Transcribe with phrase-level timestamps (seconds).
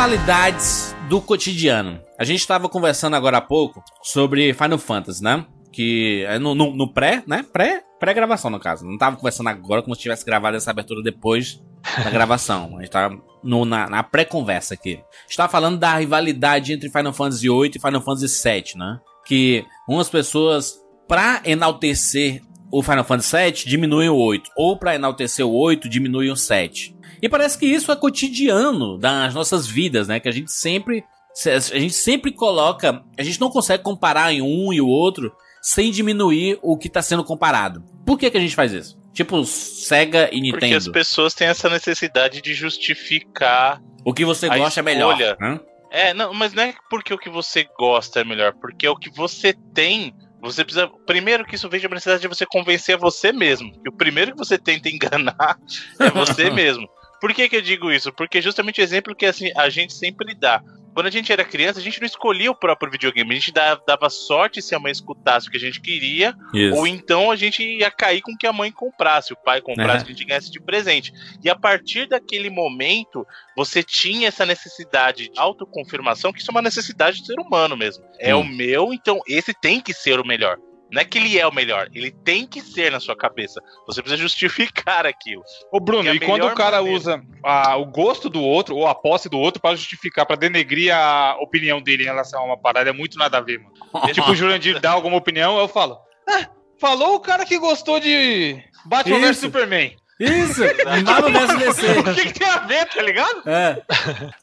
[0.00, 2.00] Rivalidades do cotidiano.
[2.18, 5.44] A gente estava conversando agora há pouco sobre Final Fantasy, né?
[5.70, 7.44] Que é no, no, no pré, né?
[7.52, 8.86] Pré, pré-gravação, no caso.
[8.86, 11.62] Não tava conversando agora como se tivesse gravado essa abertura depois
[12.02, 12.78] da gravação.
[12.78, 14.94] A gente tava no, na, na pré-conversa aqui.
[14.94, 18.98] A gente tava falando da rivalidade entre Final Fantasy VIII e Final Fantasy VII, né?
[19.26, 22.40] Que umas pessoas, pra enaltecer
[22.72, 24.50] o Final Fantasy VII, diminuem o 8.
[24.56, 26.98] Ou pra enaltecer o 8, diminuem o 7.
[27.22, 30.20] E parece que isso é cotidiano das nossas vidas, né?
[30.20, 31.04] Que a gente sempre.
[31.46, 33.02] A gente sempre coloca.
[33.16, 37.02] A gente não consegue comparar em um e o outro sem diminuir o que está
[37.02, 37.84] sendo comparado.
[38.04, 38.98] Por que, que a gente faz isso?
[39.12, 40.60] Tipo, Sega e Nintendo.
[40.60, 43.80] Porque as pessoas têm essa necessidade de justificar.
[44.04, 45.16] O que você gosta é melhor.
[45.18, 45.60] Né?
[45.90, 49.10] É, não, mas não é porque o que você gosta é melhor, porque o que
[49.10, 50.88] você tem você precisa.
[51.06, 53.70] Primeiro que isso de uma necessidade de você convencer a você mesmo.
[53.82, 55.58] Que o primeiro que você tenta enganar
[56.00, 56.88] é você mesmo.
[57.20, 58.12] Por que, que eu digo isso?
[58.12, 60.62] Porque justamente o exemplo que assim, a gente sempre dá.
[60.92, 63.30] Quando a gente era criança, a gente não escolhia o próprio videogame.
[63.30, 66.76] A gente dava sorte se a mãe escutasse o que a gente queria, Isso.
[66.76, 69.98] ou então a gente ia cair com o que a mãe comprasse, o pai comprasse,
[69.98, 70.06] uhum.
[70.06, 71.12] que a gente ganhasse de presente.
[71.44, 73.24] E a partir daquele momento,
[73.56, 78.04] você tinha essa necessidade de autoconfirmação, que isso é uma necessidade do ser humano mesmo.
[78.18, 78.40] É hum.
[78.40, 80.58] o meu, então esse tem que ser o melhor.
[80.92, 83.62] Não é que ele é o melhor, ele tem que ser na sua cabeça.
[83.86, 85.42] Você precisa justificar aquilo.
[85.72, 86.96] Ô, Bruno, e, e quando o cara maneira...
[86.96, 90.94] usa a, o gosto do outro ou a posse do outro para justificar, para denegrir
[90.94, 93.74] a opinião dele em relação a uma parada, é muito nada a ver, mano.
[94.12, 95.98] tipo, o Jurandir dá alguma opinião, eu falo.
[96.28, 99.96] Ah, falou o cara que gostou de Batman vs Superman.
[100.20, 100.60] Isso!
[101.02, 101.98] Nada dessa descer.
[101.98, 103.42] O que, que, tem a ver, tá ligado?
[103.48, 103.82] É.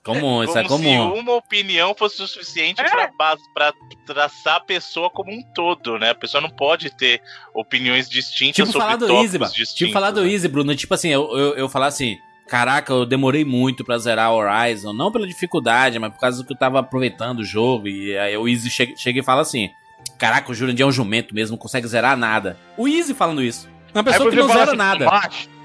[0.03, 1.13] Comum, isso é como é comum.
[1.13, 2.89] Se uma opinião fosse o suficiente é.
[2.89, 3.71] pra, base, pra
[4.03, 6.09] traçar a pessoa como um todo, né?
[6.09, 7.21] A pessoa não pode ter
[7.53, 9.73] opiniões distintas tipo sobre falar do Easy, distintos.
[9.75, 10.31] Tipo falar do né?
[10.31, 10.75] Easy, Bruno.
[10.75, 12.17] Tipo assim, eu, eu, eu falar assim.
[12.47, 14.93] Caraca, eu demorei muito pra zerar Horizon.
[14.93, 17.87] Não pela dificuldade, mas por causa do que eu tava aproveitando o jogo.
[17.87, 19.69] E aí o Easy chega, chega e fala assim:
[20.17, 22.57] Caraca, o Jurandir é um jumento mesmo, não consegue zerar nada.
[22.77, 23.69] O Easy falando isso.
[23.93, 25.05] Uma pessoa que não zera assim, nada.
[25.05, 25.56] Macho.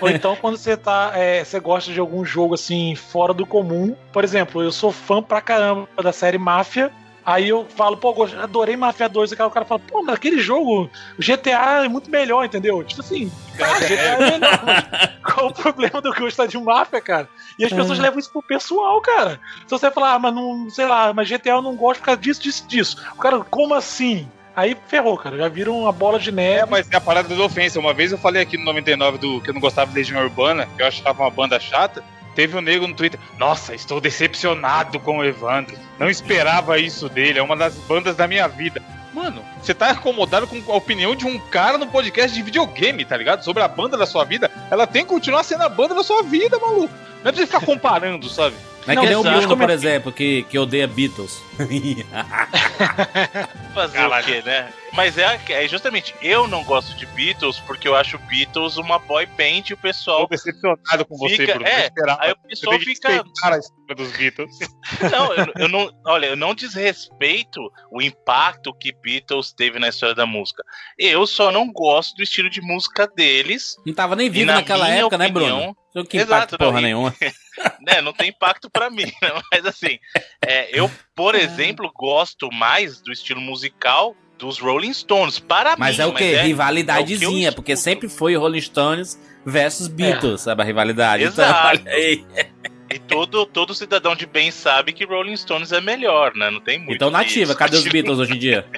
[0.00, 1.12] Ou então quando você tá.
[1.14, 3.96] É, você gosta de algum jogo assim, fora do comum.
[4.12, 6.92] Por exemplo, eu sou fã pra caramba da série Máfia.
[7.24, 9.32] Aí eu falo, pô, adorei Mafia 2.
[9.32, 12.82] E o cara fala, pô, mas aquele jogo, o GTA é muito melhor, entendeu?
[12.82, 14.60] Tipo assim, cara, GTA é melhor.
[14.64, 17.28] Mas qual o problema do gostar de Mafia, cara?
[17.58, 18.02] E as pessoas é.
[18.02, 19.38] levam isso pro pessoal, cara.
[19.66, 22.20] Se você falar, ah, mas não, sei lá, mas GTA eu não gosto por causa
[22.20, 22.96] disso, disso, disso.
[23.14, 24.26] O cara, como assim?
[24.60, 25.38] Aí ferrou, cara.
[25.38, 26.60] Já viram uma bola de neve.
[26.60, 27.80] É, mas é a parada da ofensa.
[27.80, 30.68] Uma vez eu falei aqui no 99 do que eu não gostava de Legião Urbana,
[30.76, 32.04] que eu achava uma banda chata.
[32.34, 33.18] Teve um nego no Twitter.
[33.38, 35.74] Nossa, estou decepcionado com o Evandro.
[35.98, 37.38] Não esperava isso dele.
[37.38, 38.82] É uma das bandas da minha vida.
[39.14, 43.16] Mano, você tá incomodado com a opinião de um cara no podcast de videogame, tá
[43.16, 43.44] ligado?
[43.44, 44.50] Sobre a banda da sua vida.
[44.70, 46.92] Ela tem que continuar sendo a banda da sua vida, maluco.
[47.22, 48.56] Não é pra você ficar comparando, sabe?
[48.86, 51.42] Não é que nem o Bruno, por exemplo, que, que odeia Beatles.
[53.74, 54.24] Fazer Caralho.
[54.24, 54.72] o quê, né?
[54.92, 59.26] Mas é, é, justamente, eu não gosto de Beatles porque eu acho Beatles uma boy
[59.26, 60.22] band e o pessoal.
[60.22, 61.66] Tô decepcionado com fica, você, Bruno.
[61.66, 63.24] É, aí o pessoal fica.
[63.44, 64.56] A dos Beatles.
[65.10, 65.90] Não eu, eu, não.
[66.06, 67.60] Olha, eu não desrespeito
[67.90, 70.62] o impacto que Beatles teve na história da música.
[70.98, 73.76] Eu só não gosto do estilo de música deles.
[73.86, 76.06] Não tava nem vivo na naquela época, né, opinião, né, Bruno?
[76.08, 77.14] Que Exato, porra não, nenhuma.
[77.86, 79.30] né, não tem impacto para mim, né?
[79.52, 79.98] mas assim,
[80.44, 81.40] é, eu, por é.
[81.40, 85.38] exemplo, gosto mais do estilo musical dos Rolling Stones.
[85.38, 86.24] Para mas mim, é o que?
[86.24, 90.44] É, Rivalidadezinha, é porque sempre foi Rolling Stones versus Beatles, é.
[90.44, 90.62] sabe?
[90.62, 91.24] A rivalidade.
[91.24, 91.82] Então, Exato.
[91.88, 96.50] Então, e todo, todo cidadão de bem sabe que Rolling Stones é melhor, né?
[96.50, 96.94] Não tem muito.
[96.94, 98.66] Então, nativa, cadê os Beatles hoje em dia?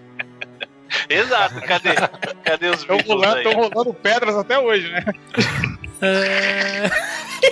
[1.12, 1.90] Exato, cadê?
[2.44, 2.80] Cadê os?
[2.80, 5.04] Estão rolando, rolando pedras até hoje, né?
[6.00, 6.90] É...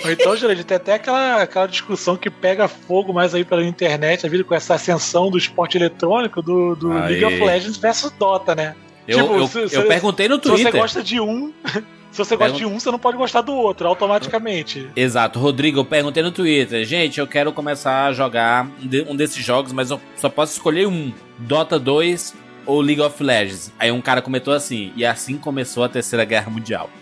[0.03, 4.25] Ou então, Jurandir, tem até aquela, aquela discussão que pega fogo mais aí pela internet,
[4.25, 8.53] a vida com essa ascensão do esporte eletrônico do, do League of Legends versus Dota,
[8.53, 8.75] né?
[9.07, 10.65] Eu, tipo, eu, se, eu perguntei no Twitter.
[10.65, 11.53] Se você gosta de um,
[12.11, 14.89] se você gosta de um, você não pode gostar do outro, automaticamente.
[14.95, 15.39] Exato.
[15.39, 16.85] Rodrigo, eu perguntei no Twitter.
[16.85, 18.69] Gente, eu quero começar a jogar
[19.07, 21.11] um desses jogos, mas eu só posso escolher um.
[21.39, 22.35] Dota 2
[22.65, 23.71] ou League of Legends?
[23.79, 26.89] Aí um cara comentou assim, e assim começou a Terceira Guerra Mundial.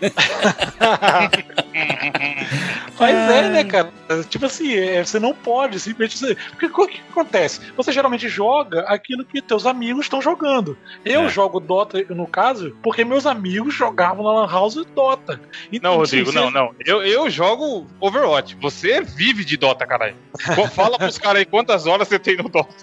[2.98, 3.90] Mas é, né, cara?
[4.28, 6.36] Tipo assim, é, você não pode simplesmente.
[6.50, 7.60] Porque o que, acontece?
[7.76, 10.76] Você geralmente joga aquilo que teus amigos estão jogando.
[11.04, 11.28] Eu é.
[11.28, 15.40] jogo Dota, no caso, porque meus amigos jogavam na Lan House Dota.
[15.72, 16.74] Então, não, Rodrigo, não, não.
[16.84, 18.56] Eu, eu jogo Overwatch.
[18.60, 20.16] Você vive de Dota, caralho.
[20.74, 22.74] Fala pros caras aí quantas horas você tem no Dota.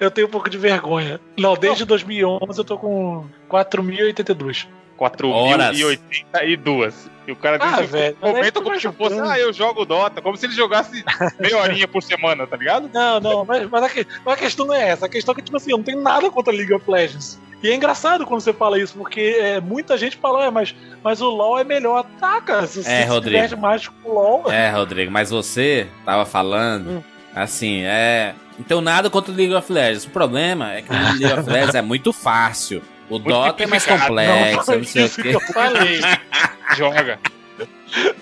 [0.00, 1.20] Eu tenho um pouco de vergonha.
[1.36, 1.88] Não, desde não.
[1.88, 2.25] 2011
[2.56, 4.66] eu tô com 4.082.
[4.98, 5.76] Horas.
[5.76, 6.94] 4.082.
[7.26, 10.36] E o cara Ah, desse- velho, comenta como se fosse, ah, eu jogo Dota, como
[10.36, 11.04] se ele jogasse
[11.40, 12.88] meia horinha por semana, tá ligado?
[12.94, 15.06] Não, não, mas, mas, a, que- mas a questão não é essa.
[15.06, 17.38] A questão é que, tipo assim, eu não tenho nada contra League of Legends.
[17.62, 21.20] E é engraçado quando você fala isso, porque é, muita gente fala, é, mas, mas
[21.20, 22.04] o LoL é melhor.
[22.20, 23.56] Tá, cara, se você É, se Rodrigo.
[23.56, 24.52] mais com o LoL.
[24.52, 27.02] É, Rodrigo, mas você tava falando, Hum.
[27.34, 28.34] assim, é.
[28.64, 30.04] Tenho nada contra o League of Legends.
[30.04, 32.82] O problema é que o League of Legends é muito fácil.
[33.08, 35.36] O Dota é mais complexo, não foi não sei o isso que quê.
[35.36, 36.00] eu falei.
[36.76, 37.20] Joga.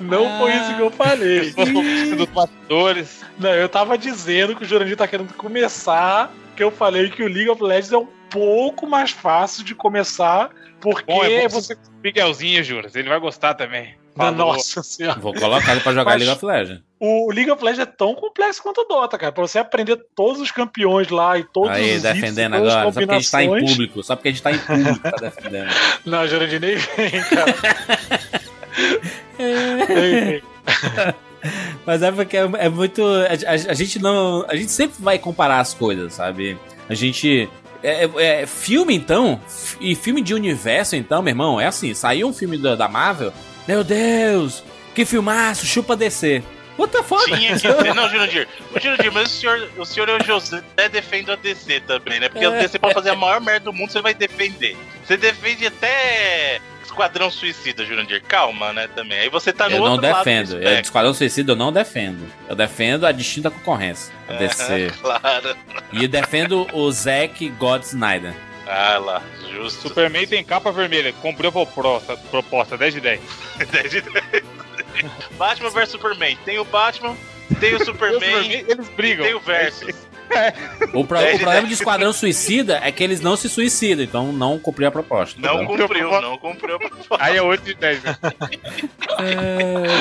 [0.01, 1.51] Não foi isso que eu falei.
[2.17, 3.25] Dos bastidores.
[3.39, 7.27] Não, eu tava dizendo que o Jurandir tá querendo começar, que eu falei que o
[7.27, 11.77] League of Legends é um pouco mais fácil de começar, porque Bom, é você.
[12.03, 13.95] Miguelzinho, Juras, ele vai gostar também.
[14.17, 14.33] Falou.
[14.55, 15.19] Nossa senhora.
[15.21, 16.83] Vou colocar ele pra jogar Mas- League of Legends.
[17.01, 19.31] O League of Legends é tão complexo quanto o Dota, cara.
[19.33, 22.85] Pra você aprender todos os campeões lá e todos Aí, os itens, defendendo agora.
[22.85, 24.03] Só porque a gente tá em público.
[24.03, 25.69] Só porque a gente tá em público, tá defendendo.
[26.07, 27.55] Não, Jurandir nem vem, cara.
[29.39, 30.43] Nem vem.
[31.85, 33.03] Mas é porque é, é muito.
[33.05, 34.45] A, a- a gente não.
[34.49, 36.57] A gente sempre vai comparar as coisas, sabe?
[36.89, 37.49] A gente.
[37.83, 39.39] É, é- é- filme, então.
[39.81, 43.33] E filme de universo, então, meu irmão, é assim: saiu um filme da, da Marvel.
[43.67, 44.63] Meu Deus!
[44.95, 45.67] Que filmaço!
[45.67, 46.43] Chupa DC.
[46.77, 47.25] What the fuck?
[47.27, 47.95] Tinha que ser.
[47.95, 48.49] Não, Jurandir.
[48.83, 52.29] Jurandir, mas o senhor, o senhor e o José defende o DC também, né?
[52.29, 52.59] Porque É.
[52.59, 54.77] DC pode fazer a maior merda do mundo, você vai defender.
[55.07, 58.23] Você defende até Esquadrão Suicida, Jurandir.
[58.27, 58.89] Calma, né?
[58.89, 59.21] Também.
[59.21, 60.53] Aí você tá no Eu não outro lado do defendo.
[60.55, 60.83] Eu, espectro.
[60.83, 62.27] Esquadrão Suicida eu não defendo.
[62.49, 64.13] Eu defendo a distinta concorrência.
[64.29, 64.91] A DC.
[65.01, 65.57] Claro.
[65.93, 68.35] E eu defendo o Zack God Snyder.
[68.67, 69.23] Ah lá,
[69.53, 69.89] justo.
[69.89, 71.13] Superman tem capa vermelha.
[71.21, 73.21] Comprei a proposta, proposta 10 de 10.
[73.71, 74.45] 10 de 10.
[75.39, 76.39] Batman vs Superman.
[76.45, 77.17] Tem o Batman,
[77.61, 79.25] tem o Superman, Superman, eles e brigam.
[79.27, 79.95] tem o Versus.
[80.95, 84.59] O, pro- o problema de Esquadrão Suicida é que eles não se suicidam, então não
[84.59, 85.39] cumpriu a proposta.
[85.41, 85.87] Não entendeu?
[85.87, 86.79] cumpriu, não cumpriu.
[87.21, 88.03] Aí é 8 de 10.
[88.03, 88.17] Né?
[89.19, 89.35] É,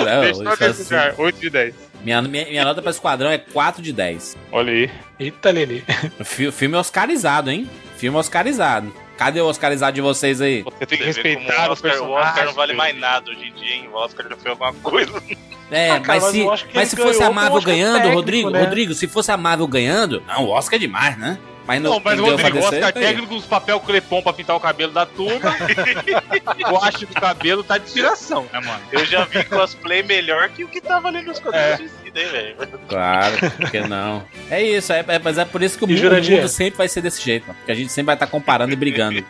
[0.05, 1.13] não, Deixa eu assim, desejar.
[1.17, 1.75] 8 de 10.
[2.03, 4.37] minha, minha, minha nota pra Esquadrão é 4 de 10.
[4.51, 4.91] Olha aí.
[5.19, 5.83] Eita, Lili.
[6.19, 7.69] O fi- filme oscarizado, hein?
[8.03, 8.93] Filme oscarizado.
[9.17, 10.61] Cadê o oscarizado de vocês aí?
[10.63, 12.11] Você tem que respeitar o o Oscar, o.
[12.11, 13.89] Oscar não vale mais nada hoje em dia, hein?
[13.93, 15.23] O Oscar já fez alguma coisa.
[15.71, 18.15] É, Ah, cara, mas, mas se, que mas se fosse a Marvel Oscar ganhando, técnico,
[18.17, 18.59] Rodrigo, né?
[18.59, 21.39] Rodrigo, se fosse a Marvel ganhando, não, o Oscar é demais, né?
[21.65, 22.91] Mas Não, mas quem o Rodrigo, DC, Oscar aí.
[22.91, 25.55] técnico dos papel crepom pra pintar o cabelo da turma.
[26.73, 28.81] o haste do cabelo tá de tiração, né, mano?
[28.91, 32.55] Eu já vi cosplay melhor que o que tava ali nos quadrinhos de Hein, velho?
[32.87, 34.23] Claro, por que não?
[34.49, 36.87] É isso, é, é- mas é por isso que o mundo, o mundo sempre vai
[36.87, 39.25] ser desse jeito, mano, porque a gente sempre vai estar comparando e brigando.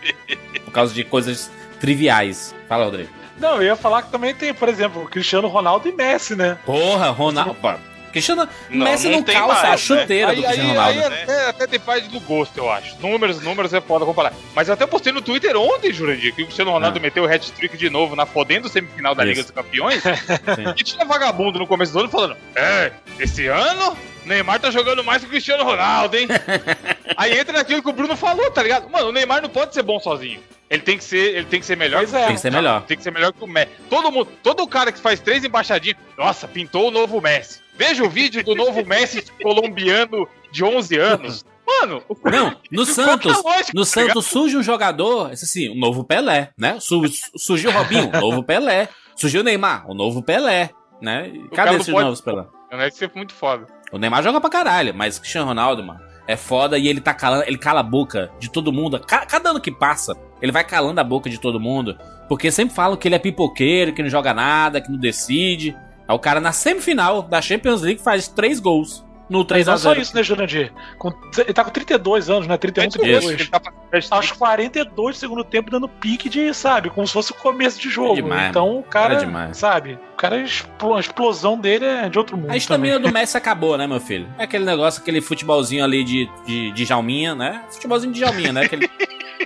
[0.65, 1.49] por causa de coisas
[1.79, 2.53] triviais.
[2.67, 3.09] Fala, Rodrigo.
[3.39, 6.57] Não, eu ia falar que também tem, por exemplo, Cristiano Ronaldo e Messi, né?
[6.65, 7.55] Porra, Ronaldo.
[8.13, 9.97] Cristiano Não, Messi não não, tem calça a mais, né?
[9.99, 11.15] chuteira do Aí, aí, Cristiano aí Ronaldo.
[11.15, 12.95] até, até depende do gosto, eu acho.
[13.01, 14.31] Números, números é foda comparar.
[14.55, 17.01] Mas eu até postei no Twitter ontem, Jurandir, que o Cristiano Ronaldo Ah.
[17.01, 19.29] meteu o hat-trick de novo na fodendo semifinal da Isso.
[19.31, 20.01] Liga dos Campeões.
[20.77, 25.21] e tinha vagabundo no começo do ano falando: É, esse ano Neymar tá jogando mais
[25.21, 26.27] que o Cristiano Ronaldo, hein?
[27.17, 28.89] Aí entra naquilo que o Bruno falou, tá ligado?
[28.89, 30.39] Mano, o Neymar não pode ser bom sozinho.
[30.69, 32.25] Ele tem que ser, ele tem que ser melhor Pois que o é.
[32.27, 32.81] Tem que ser melhor.
[32.83, 33.69] tem que ser melhor que o Messi.
[33.89, 37.61] Todo mundo, todo cara que faz três embaixadinhas, nossa, pintou o novo Messi.
[37.75, 41.45] Veja o vídeo do novo Messi colombiano de 11 anos.
[41.65, 43.87] Mano, o Não, no Santos, é a lógica, no tá?
[43.87, 46.77] Santos surge um jogador, assim, o novo Pelé, né?
[46.79, 47.01] Su-
[47.37, 48.89] surgiu o Robinho, o novo Pelé.
[49.15, 50.71] Surgiu o Neymar, o novo Pelé,
[51.01, 51.31] né?
[51.53, 52.45] Cara Cadê esses pode- novos Pelé?
[52.71, 53.65] Né, Isso é muito foda.
[53.91, 57.13] O Neymar joga pra caralho, mas o Cristiano Ronaldo, mano, é foda e ele tá
[57.13, 58.99] calando, ele cala a boca de todo mundo.
[58.99, 62.75] Ca- Cada ano que passa, ele vai calando a boca de todo mundo, porque sempre
[62.75, 65.75] falam que ele é pipoqueiro, que não joga nada, que não decide.
[66.07, 69.71] Aí o cara na semifinal da Champions League faz três gols no Mas 3 a
[69.71, 70.01] não só 0.
[70.01, 70.71] isso, né, Jurandir?
[70.97, 72.55] Com- ele tá com 32 anos, né?
[72.57, 72.99] 31, Isso.
[72.99, 73.39] 32.
[73.41, 73.61] Ele tá.
[74.15, 77.89] Aos 42 do segundo tempo, dando pique de, sabe, como se fosse o começo de
[77.89, 78.13] jogo.
[78.13, 79.57] É demais, então o cara, É demais.
[79.57, 82.45] sabe, o cara, a explosão dele é de outro mundo.
[82.45, 82.57] A também.
[82.57, 84.27] estamina do Messi acabou, né, meu filho?
[84.37, 87.63] É aquele negócio, aquele futebolzinho ali de, de, de Jalminha, né?
[87.71, 88.65] Futebolzinho de Jalminha, né?
[88.65, 88.89] Aquele,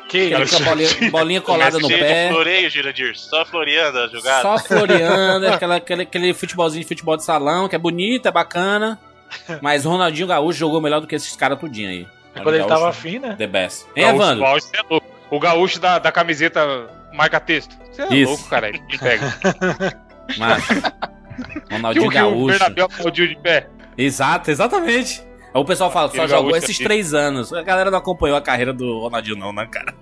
[0.07, 0.63] Que isso?
[0.63, 2.29] bolinha, bolinha colada no pé.
[2.29, 3.17] floreio, Jurandir.
[3.17, 4.41] Só floreando a jogada.
[4.41, 8.97] Só floreando, aquela, aquele, aquele futebolzinho de futebol de salão, que é bonito, é bacana.
[9.61, 12.07] Mas o Ronaldinho Gaúcho jogou melhor do que esses caras tudinho aí.
[12.33, 13.35] Quando ele tava Gaúcho, afim, né?
[13.37, 13.85] The best.
[13.95, 14.43] Hein, Gaúcho, Evandro?
[14.43, 15.07] gaúcho é louco.
[15.29, 17.75] O gaúcho da, da camiseta marca texto.
[17.91, 18.29] Você é Isso.
[18.31, 18.69] louco, cara.
[18.69, 19.33] Ele pega.
[20.27, 20.39] Que
[21.73, 22.45] Ronaldinho o, que o Gaúcho.
[22.47, 23.67] Bernabéu aplaudiu de pé.
[23.97, 25.23] Exato, exatamente.
[25.53, 27.51] Aí o pessoal fala, só jogou esses três anos.
[27.53, 29.93] A galera não acompanhou a carreira do Ronaldinho, não, né, cara?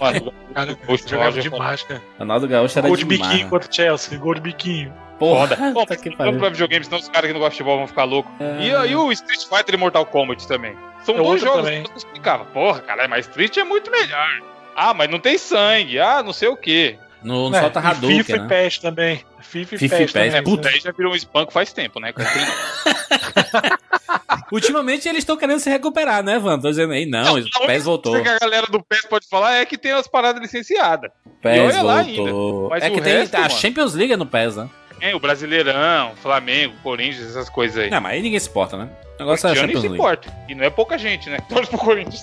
[0.00, 2.02] Mano, Cara, o gaúcho jogava demais, cara.
[2.18, 3.30] Ronaldo Gaúcho era Gol de demais.
[3.32, 4.94] biquinho contra o Chelsea, gol de biquinho.
[5.18, 5.56] Porra, Foda.
[5.72, 6.38] Bom, tá que pariu.
[6.38, 8.32] pra videogame, senão os caras que não gostam de futebol vão ficar loucos.
[8.40, 8.62] É.
[8.66, 10.74] E aí o Street Fighter e Mortal Kombat também.
[11.04, 11.82] São É dois jogos também.
[11.82, 12.44] que você explicava.
[12.46, 14.28] Porra, caralho, mas Street é muito melhor.
[14.74, 15.98] Ah, mas não tem sangue.
[15.98, 16.98] Ah, não sei o quê.
[17.26, 18.46] No, no É, solta e Hadouken, FIFA e né?
[18.48, 19.24] PES também.
[19.40, 20.42] FIFA e FIFA e PES PES, também.
[20.44, 22.12] Puta, aí já virou um espanco faz tempo, né?
[24.52, 26.58] Ultimamente eles estão querendo se recuperar, né, Van?
[26.60, 28.12] Tô dizendo aí, não, o PES voltou.
[28.12, 31.10] coisa que a galera do PES pode falar é que tem as paradas licenciadas.
[31.42, 32.68] PES olha lá voltou.
[32.70, 34.70] Mas É o que tem resto, a mano- Champions League no PES, né?
[35.00, 37.90] É, o Brasileirão, Flamengo, Corinthians, essas coisas aí.
[37.90, 38.88] Não, mas aí ninguém se importa, né?
[39.16, 39.94] O negócio é nem Champions se League.
[40.02, 40.36] importa.
[40.48, 41.38] E não é pouca gente, né?
[41.48, 42.22] Torce pro Corinthians.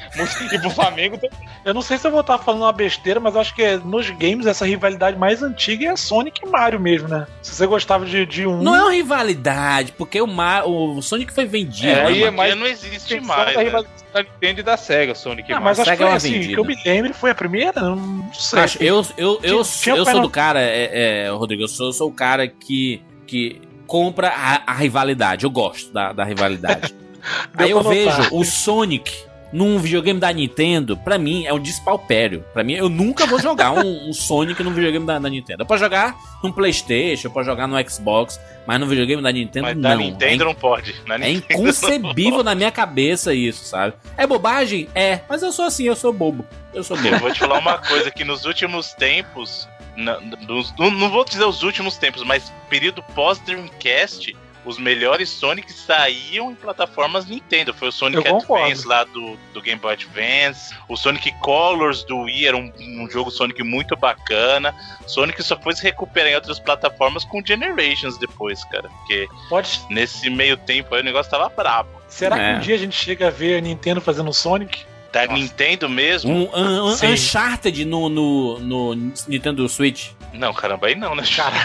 [0.51, 1.37] E pro Flamengo também.
[1.65, 3.77] Eu não sei se eu vou estar falando uma besteira, mas eu acho que é,
[3.77, 7.25] nos games essa rivalidade mais antiga é a Sonic e Mario mesmo, né?
[7.41, 8.61] Se você gostava de, de um.
[8.61, 10.67] Não é uma rivalidade, porque o, Mar...
[10.67, 11.87] o Sonic foi vendido.
[11.89, 13.55] É, né, aí é Porque não existe mais.
[13.55, 13.63] né?
[13.63, 15.51] rivalidade da Nintendo e da SEGA, Sonic.
[15.51, 15.81] Ah, e mas Mario.
[15.81, 16.53] acho que Sega é foi uma assim, vendida.
[16.53, 17.79] que eu me lembro, foi a primeira?
[17.81, 18.59] Eu Não sei.
[18.59, 21.67] Acho, eu, eu, eu, Tinha- eu, tinha sou Final- do cara, é, é, Rodrigo, eu
[21.67, 25.45] sou, eu sou o cara que, que compra a, a rivalidade.
[25.45, 26.93] Eu gosto da, da rivalidade.
[27.55, 27.93] Aí eu notar.
[27.93, 29.13] vejo o Sonic
[29.53, 32.43] num videogame da Nintendo, pra mim é um despalpério.
[32.53, 35.61] Pra mim, eu nunca vou jogar um, um Sonic num videogame da, da Nintendo.
[35.61, 39.67] Eu posso jogar num Playstation, eu posso jogar no Xbox, mas no videogame da Nintendo
[39.67, 39.81] Mas não.
[39.91, 40.95] da Nintendo não pode.
[41.05, 43.93] Na É Nintendo inconcebível na minha cabeça isso, sabe?
[44.17, 44.89] É bobagem?
[44.95, 46.43] É, mas eu sou assim, eu sou bobo.
[46.73, 47.19] Eu sou Eu bobo.
[47.19, 51.45] vou te falar uma coisa, que nos últimos tempos, na- nos- não, não vou dizer
[51.45, 54.35] os últimos tempos, mas período pós-Dreamcast,
[54.65, 57.73] os melhores Sonic saíam em plataformas Nintendo.
[57.73, 58.25] Foi o Sonic.
[58.25, 63.09] Advance lá do, do Game Boy Advance, o Sonic Colors do Wii era um, um
[63.11, 64.73] jogo Sonic muito bacana.
[65.05, 68.87] Sonic só foi se recuperar em outras plataformas com Generations depois, cara.
[68.89, 69.81] Porque Pode...
[69.89, 71.89] nesse meio tempo aí o negócio tava brabo.
[72.07, 72.53] Será É.
[72.53, 74.85] que um dia a gente chega a ver a Nintendo fazendo Sonic?
[75.13, 75.39] Da Nossa.
[75.39, 76.33] Nintendo mesmo?
[76.33, 76.91] Um, um, um.
[76.91, 78.95] Uncharted no, no, no
[79.27, 80.09] Nintendo Switch.
[80.33, 81.23] Não, caramba, aí não, né?
[81.35, 81.55] Cara,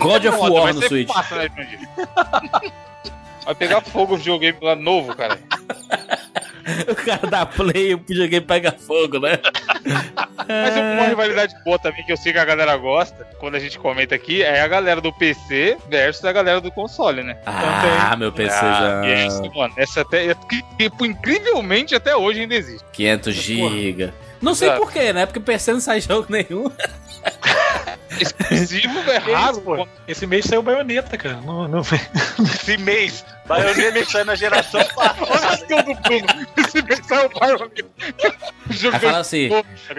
[0.00, 1.06] God of War no Switch.
[1.06, 1.50] fácil, né?
[3.44, 5.38] Vai pegar fogo o videogame lá novo, cara.
[6.88, 9.38] O cara dá play e o videogame pega fogo, né?
[10.48, 13.78] Mas uma rivalidade boa também que eu sei que a galera gosta, quando a gente
[13.78, 17.36] comenta aqui, é a galera do PC versus a galera do console, né?
[17.46, 19.06] Ah, meu PC Ah, já.
[19.08, 20.26] essa, mano, essa até.
[20.30, 20.64] é que,
[21.04, 22.84] incrivelmente até hoje ainda existe.
[22.92, 24.12] 500 GB.
[24.40, 25.26] Não sei porquê, né?
[25.26, 26.70] Porque PC não sai jogo nenhum.
[28.20, 29.88] Exclusivo é raro, pô.
[30.06, 31.40] esse mês saiu baioneta, cara.
[31.40, 31.80] Não, não...
[31.80, 35.48] Esse mês, Bayonetta sai na geração Olha passada.
[35.48, 36.46] a skill do Bruno.
[36.56, 37.84] Esse mês saiu o Bayonetta.
[38.92, 39.48] Aí fala assim.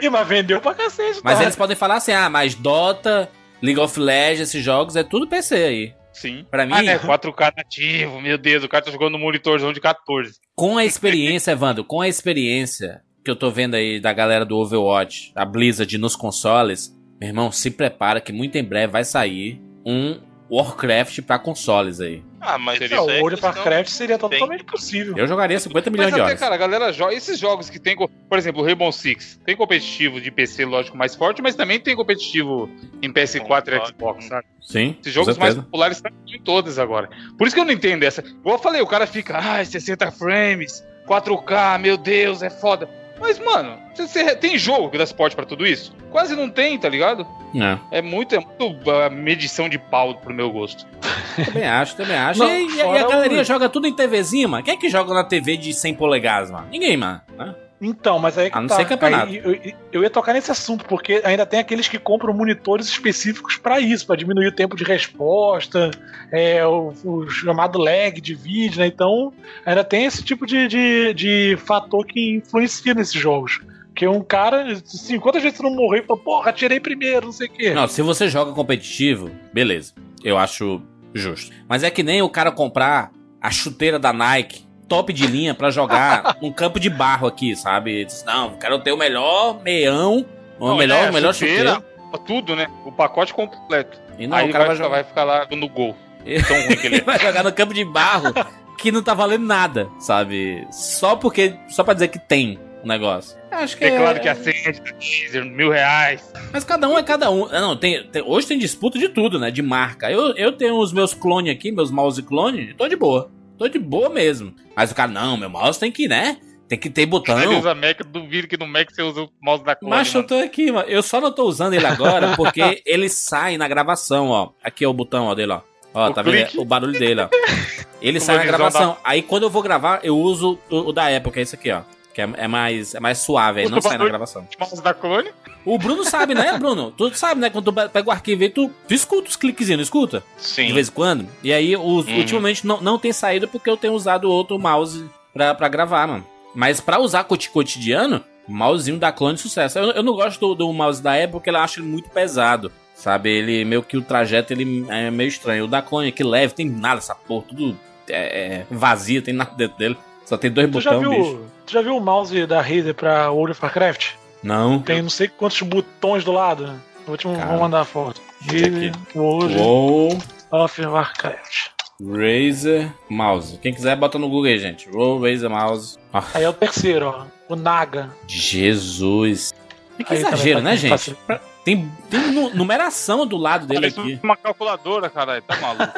[0.01, 1.43] Ih, mas vendeu pra cacete, Mas tá?
[1.43, 3.29] eles podem falar assim: ah, mas Dota,
[3.61, 5.93] League of Legends, esses jogos é tudo PC aí.
[6.13, 6.45] Sim.
[6.49, 6.97] Pra mim, Ah, né?
[6.97, 10.39] 4K nativo, meu Deus, o cara tá jogando no monitorzão de 14.
[10.55, 14.55] com a experiência, Evandro, com a experiência que eu tô vendo aí da galera do
[14.55, 19.61] Overwatch, a Blizzard nos consoles, meu irmão, se prepara que muito em breve vai sair
[19.85, 20.19] um
[20.49, 22.21] Warcraft pra consoles aí.
[22.39, 25.17] Ah, mas Seria Não, é o questão- Warcraft seria totalmente possível.
[25.17, 26.39] Eu jogaria 50 milhões Mas de até, horas.
[26.39, 27.15] cara, a galera joga.
[27.15, 27.95] Esses jogos que tem.
[27.95, 29.39] Por exemplo, o Rainbow Six.
[29.43, 32.69] Tem competitivo de PC, lógico, mais forte, mas também tem competitivo
[33.01, 34.45] em PS4 e Xbox, sabe?
[34.61, 37.09] Sim, Esses com jogos mais populares estão em todas agora.
[37.39, 38.21] Por isso que eu não entendo essa.
[38.21, 42.87] Igual eu falei, o cara fica, ai, 60 frames, 4K, meu Deus, é foda.
[43.19, 45.93] Mas, mano, você- você tem jogo que dá suporte pra tudo isso?
[46.11, 47.25] Quase não tem, tá ligado?
[47.55, 47.99] É.
[47.99, 50.85] É muito, é muito ah, medição de pau pro meu gosto.
[51.45, 52.39] Também acho, também acho.
[52.39, 54.63] Não, e, e- a galeria o- joga tudo em TVzinha, mano.
[54.63, 56.67] Quem é que joga na TV de 100 polegadas, mano?
[56.71, 57.21] Ninguém, mano.
[57.37, 57.53] né?
[57.81, 58.77] Então, mas aí que A não tá.
[58.77, 59.27] ser campeonato.
[59.27, 63.57] Aí eu, eu ia tocar nesse assunto, porque ainda tem aqueles que compram monitores específicos
[63.57, 65.91] pra isso, pra diminuir o tempo de resposta,
[66.31, 68.87] é, o, o chamado lag de vídeo, né?
[68.87, 69.33] Então,
[69.65, 73.59] ainda tem esse tipo de, de, de fator que influencia nesses jogos.
[73.89, 77.31] Porque um cara, assim, quantas vezes você não morreu e falou, porra, atirei primeiro, não
[77.31, 77.73] sei o quê.
[77.73, 79.93] Não, se você joga competitivo, beleza.
[80.21, 80.81] Eu acho
[81.13, 81.55] justo.
[81.67, 85.69] Mas é que nem o cara comprar a chuteira da Nike, top de linha, pra
[85.69, 88.05] jogar num campo de barro aqui, sabe?
[88.05, 90.25] Diz, não, quero ter o melhor meião,
[90.59, 91.95] o Não, melhor, é, o melhor chuteira, chuteiro.
[92.25, 92.67] Tudo, né?
[92.85, 93.99] O pacote completo.
[94.17, 94.89] E não, Aí o cara vai, jogar.
[94.89, 95.95] vai ficar lá no gol.
[96.47, 97.01] Tão ruim que ele é.
[97.01, 98.33] vai jogar no campo de barro
[98.77, 100.65] que não tá valendo nada, sabe?
[100.71, 101.53] Só porque.
[101.67, 103.37] Só pra dizer que tem o negócio.
[103.51, 104.19] Acho que É claro é...
[104.21, 106.31] que acende, teaser, mil reais.
[106.53, 107.45] Mas cada um é cada um.
[107.51, 109.51] Ah, Não, tem, tem- hoje tem disputa de tudo, né?
[109.51, 110.09] De marca.
[110.09, 113.29] Eu, eu tenho os meus clones aqui, meus mouse clone, tô de boa.
[113.57, 114.53] Tô de boa mesmo.
[114.75, 116.37] Mas o cara, não, meu mouse tem que, né?
[116.67, 117.39] Tem que ter botão.
[117.39, 120.25] Ele usa Mac, duvido que no Mac você usa o mouse da clone, Mas eu
[120.25, 120.89] tô aqui, mano.
[120.89, 124.49] Eu só não tô usando ele agora porque ele sai na gravação, ó.
[124.63, 125.61] Aqui é o botão, ó, dele, ó.
[125.93, 126.51] Ó, O tá clique.
[126.51, 126.61] vendo?
[126.61, 127.29] O barulho dele, ó.
[128.01, 128.97] Ele sai na gravação.
[129.03, 131.71] Aí quando eu vou gravar, eu uso o, o da Apple, que é esse aqui,
[131.71, 131.81] ó.
[132.15, 134.47] Que é, é mais, é mais suave, aí não sai na gravação.
[134.57, 135.29] mouse da clone?
[135.65, 136.89] O Bruno sabe, né, Bruno?
[136.91, 137.49] Tu sabe, né?
[137.49, 140.23] Quando tu pega o arquivo aí, tu, tu escuta os cliquezinhos, não escuta?
[140.37, 140.67] Sim.
[140.67, 141.27] De vez em quando.
[141.43, 142.17] E aí, os, Uhum.
[142.17, 145.03] ultimamente, não, não tem saído porque eu tenho usado outro mouse
[145.33, 146.25] pra, pra gravar, mano.
[146.55, 149.77] Mas pra usar coti- cotidiano, mousezinho da clone de sucesso.
[149.77, 152.71] Eu, eu não gosto do, do mouse da Apple porque eu acho ele muito pesado.
[152.95, 155.65] Sabe, ele meio que o trajeto ele é meio estranho.
[155.65, 159.51] O da Clone que leve, tem nada essa porra, tudo é, é, vazio, tem nada
[159.53, 159.97] dentro dele.
[160.25, 161.41] Só tem dois botões, bicho.
[161.65, 164.11] Tu já viu o mouse da Razer pra World of Warcraft?
[164.43, 164.79] Não.
[164.79, 166.79] Tem não sei quantos botões do lado.
[167.07, 167.45] Vou te Cara.
[167.47, 168.21] vou mandar a foto.
[168.43, 168.91] Aqui.
[169.15, 170.19] World
[170.51, 171.69] of Warcraft.
[172.01, 173.57] Razer Mouse.
[173.61, 174.89] Quem quiser, bota no Google aí, gente.
[174.89, 175.97] Roll Razer Mouse.
[176.13, 177.25] Ah, Aí é o terceiro, ó.
[177.47, 178.09] O Naga.
[178.27, 179.53] Jesus.
[179.97, 180.89] Que Aí exagero, tá né, gente?
[180.89, 181.17] fácil.
[181.63, 184.19] Tem, tem nu- numeração do lado dele Parece aqui.
[184.21, 185.41] uma calculadora, caralho.
[185.41, 185.93] Tá maluco.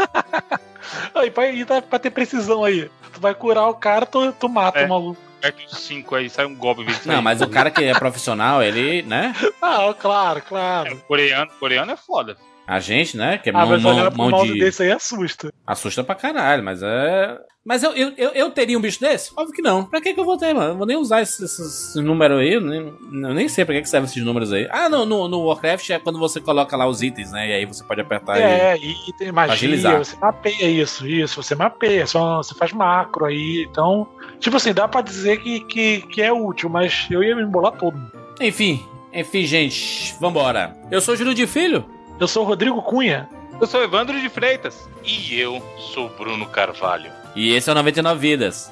[1.16, 2.90] Aí, pra, e tá- pra ter precisão aí.
[3.14, 4.86] Tu vai curar o cara, tu, tu mata É.
[4.86, 5.20] o maluco.
[5.42, 6.86] Perto dos 5 aí, sai um golpe.
[7.06, 9.34] Não, mas o cara que é profissional, ele, né?
[9.62, 10.98] Ah, claro, É, claro.
[11.08, 12.38] coreano, coreano é foda.
[12.66, 13.38] A gente, né?
[13.38, 14.60] Que é Ah, mão, mas mão, olhar mão de.
[14.60, 15.54] desse aí assusta.
[15.66, 17.38] Assusta pra caralho, mas é.
[17.66, 19.32] Mas eu, eu, eu, eu teria um bicho desse?
[19.38, 19.86] Óbvio que não.
[19.86, 20.72] Pra que, que eu vou ter, mano?
[20.74, 22.54] Eu vou nem usar esses, esses números aí.
[22.56, 24.68] Eu nem, eu nem sei pra que, que servem esses números aí.
[24.70, 27.48] Ah, não, no, no Warcraft é quando você coloca lá os itens, né?
[27.50, 28.42] E aí você pode apertar e.
[28.44, 29.98] É, e tem magia, agilizar.
[30.00, 34.08] você mapeia isso, isso, você mapeia, só, você faz macro aí, então.
[34.40, 37.74] Tipo assim, dá pra dizer que, que, que é útil, mas eu ia me embolar
[37.74, 38.00] todo.
[38.40, 40.76] Enfim, enfim, gente, vambora.
[40.92, 41.86] Eu sou Júlio de Filho.
[42.20, 43.30] Eu sou o Rodrigo Cunha.
[43.60, 44.88] Eu sou Evandro de Freitas.
[45.04, 45.62] E eu
[45.94, 47.12] sou Bruno Carvalho.
[47.36, 48.72] E esse é o 99 Vidas.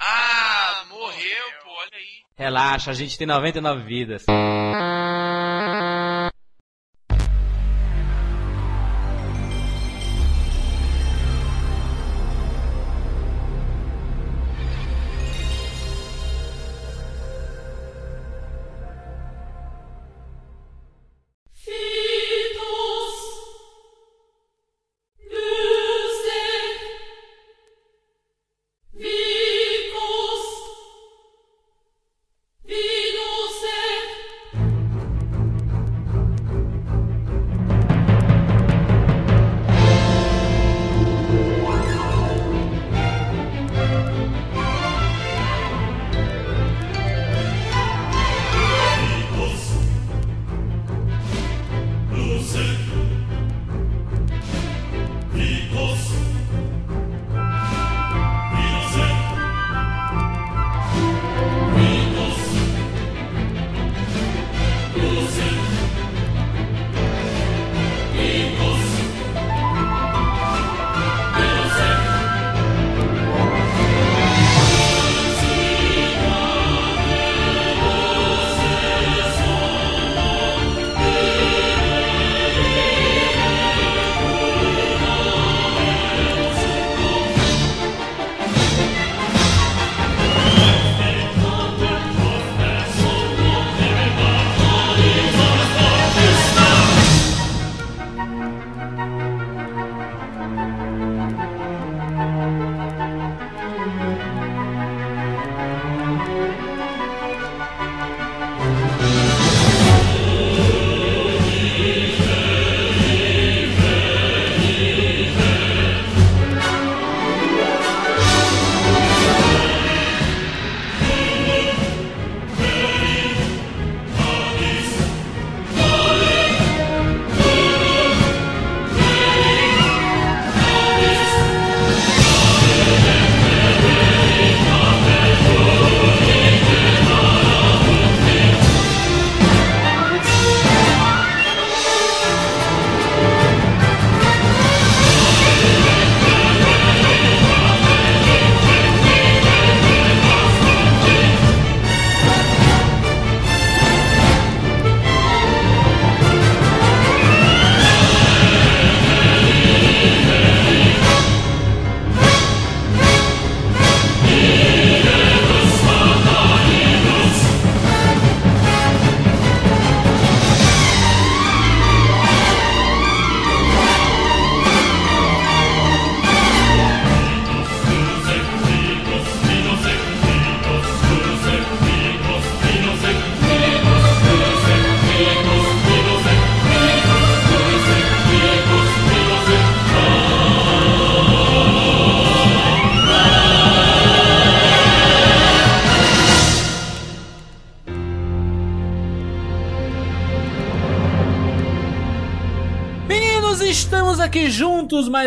[0.00, 2.22] Ah, morreu, pô, olha aí.
[2.36, 4.24] Relaxa, a gente tem 99 vidas.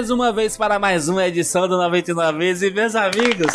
[0.02, 2.72] Mais uma vez para mais uma edição do 99 vezes.
[2.72, 3.54] E meus amigos,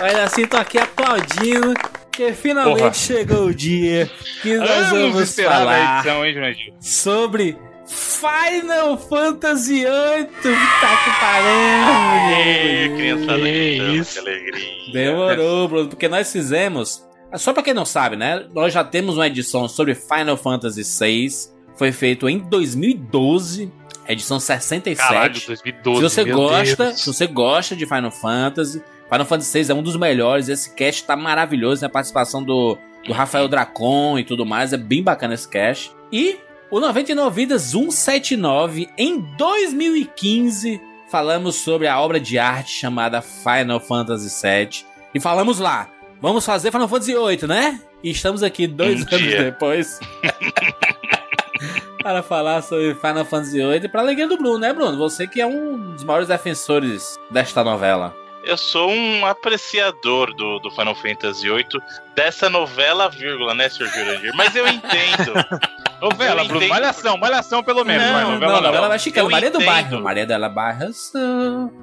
[0.00, 1.74] olha assim, tô aqui aplaudindo,
[2.10, 2.94] que finalmente Porra.
[2.94, 10.26] chegou o dia que nós Anos vamos falar edição, hein, sobre Final Fantasy VIII.
[10.80, 12.96] Tá que pariu!
[12.96, 14.62] Criançada que alegria.
[14.90, 17.06] Demorou, Bruno, porque nós fizemos.
[17.34, 18.46] Só pra quem não sabe, né?
[18.54, 21.28] Nós já temos uma edição sobre Final Fantasy VI.
[21.76, 23.70] Foi feito em 2012,
[24.08, 24.96] edição 67.
[25.08, 25.96] Caralho, 2012.
[25.96, 27.00] se você meu gosta, Deus.
[27.00, 30.48] se você gosta de Final Fantasy, Final Fantasy VI é um dos melhores.
[30.48, 31.86] Esse cast tá maravilhoso, né?
[31.86, 34.72] A participação do, do Rafael Dracon e tudo mais.
[34.72, 35.92] É bem bacana esse cast.
[36.12, 36.38] E
[36.70, 44.28] o 99 Vidas 179, em 2015, falamos sobre a obra de arte chamada Final Fantasy
[44.42, 44.84] VII.
[45.14, 45.88] E falamos lá,
[46.20, 47.80] vamos fazer Final Fantasy VIII, né?
[48.02, 49.42] E estamos aqui dois Um anos dia.
[49.44, 49.98] depois.
[52.04, 54.98] para falar sobre Final Fantasy VIII e pra alegria do Bruno, né, Bruno?
[54.98, 58.14] Você que é um dos maiores defensores desta novela.
[58.44, 61.64] Eu sou um apreciador do, do Final Fantasy VIII,
[62.14, 63.86] dessa novela, vírgula, né, Sr.
[63.86, 64.32] Jurandir?
[64.34, 65.32] Mas eu entendo.
[66.04, 66.68] Novela, Eu Bruno.
[66.68, 68.04] Malhação, malhação pelo menos.
[68.04, 69.60] Não, vai, não, novela não, novela mexicana, Maria do.
[69.60, 70.00] Bairro.
[70.00, 71.12] Maria dela Barras.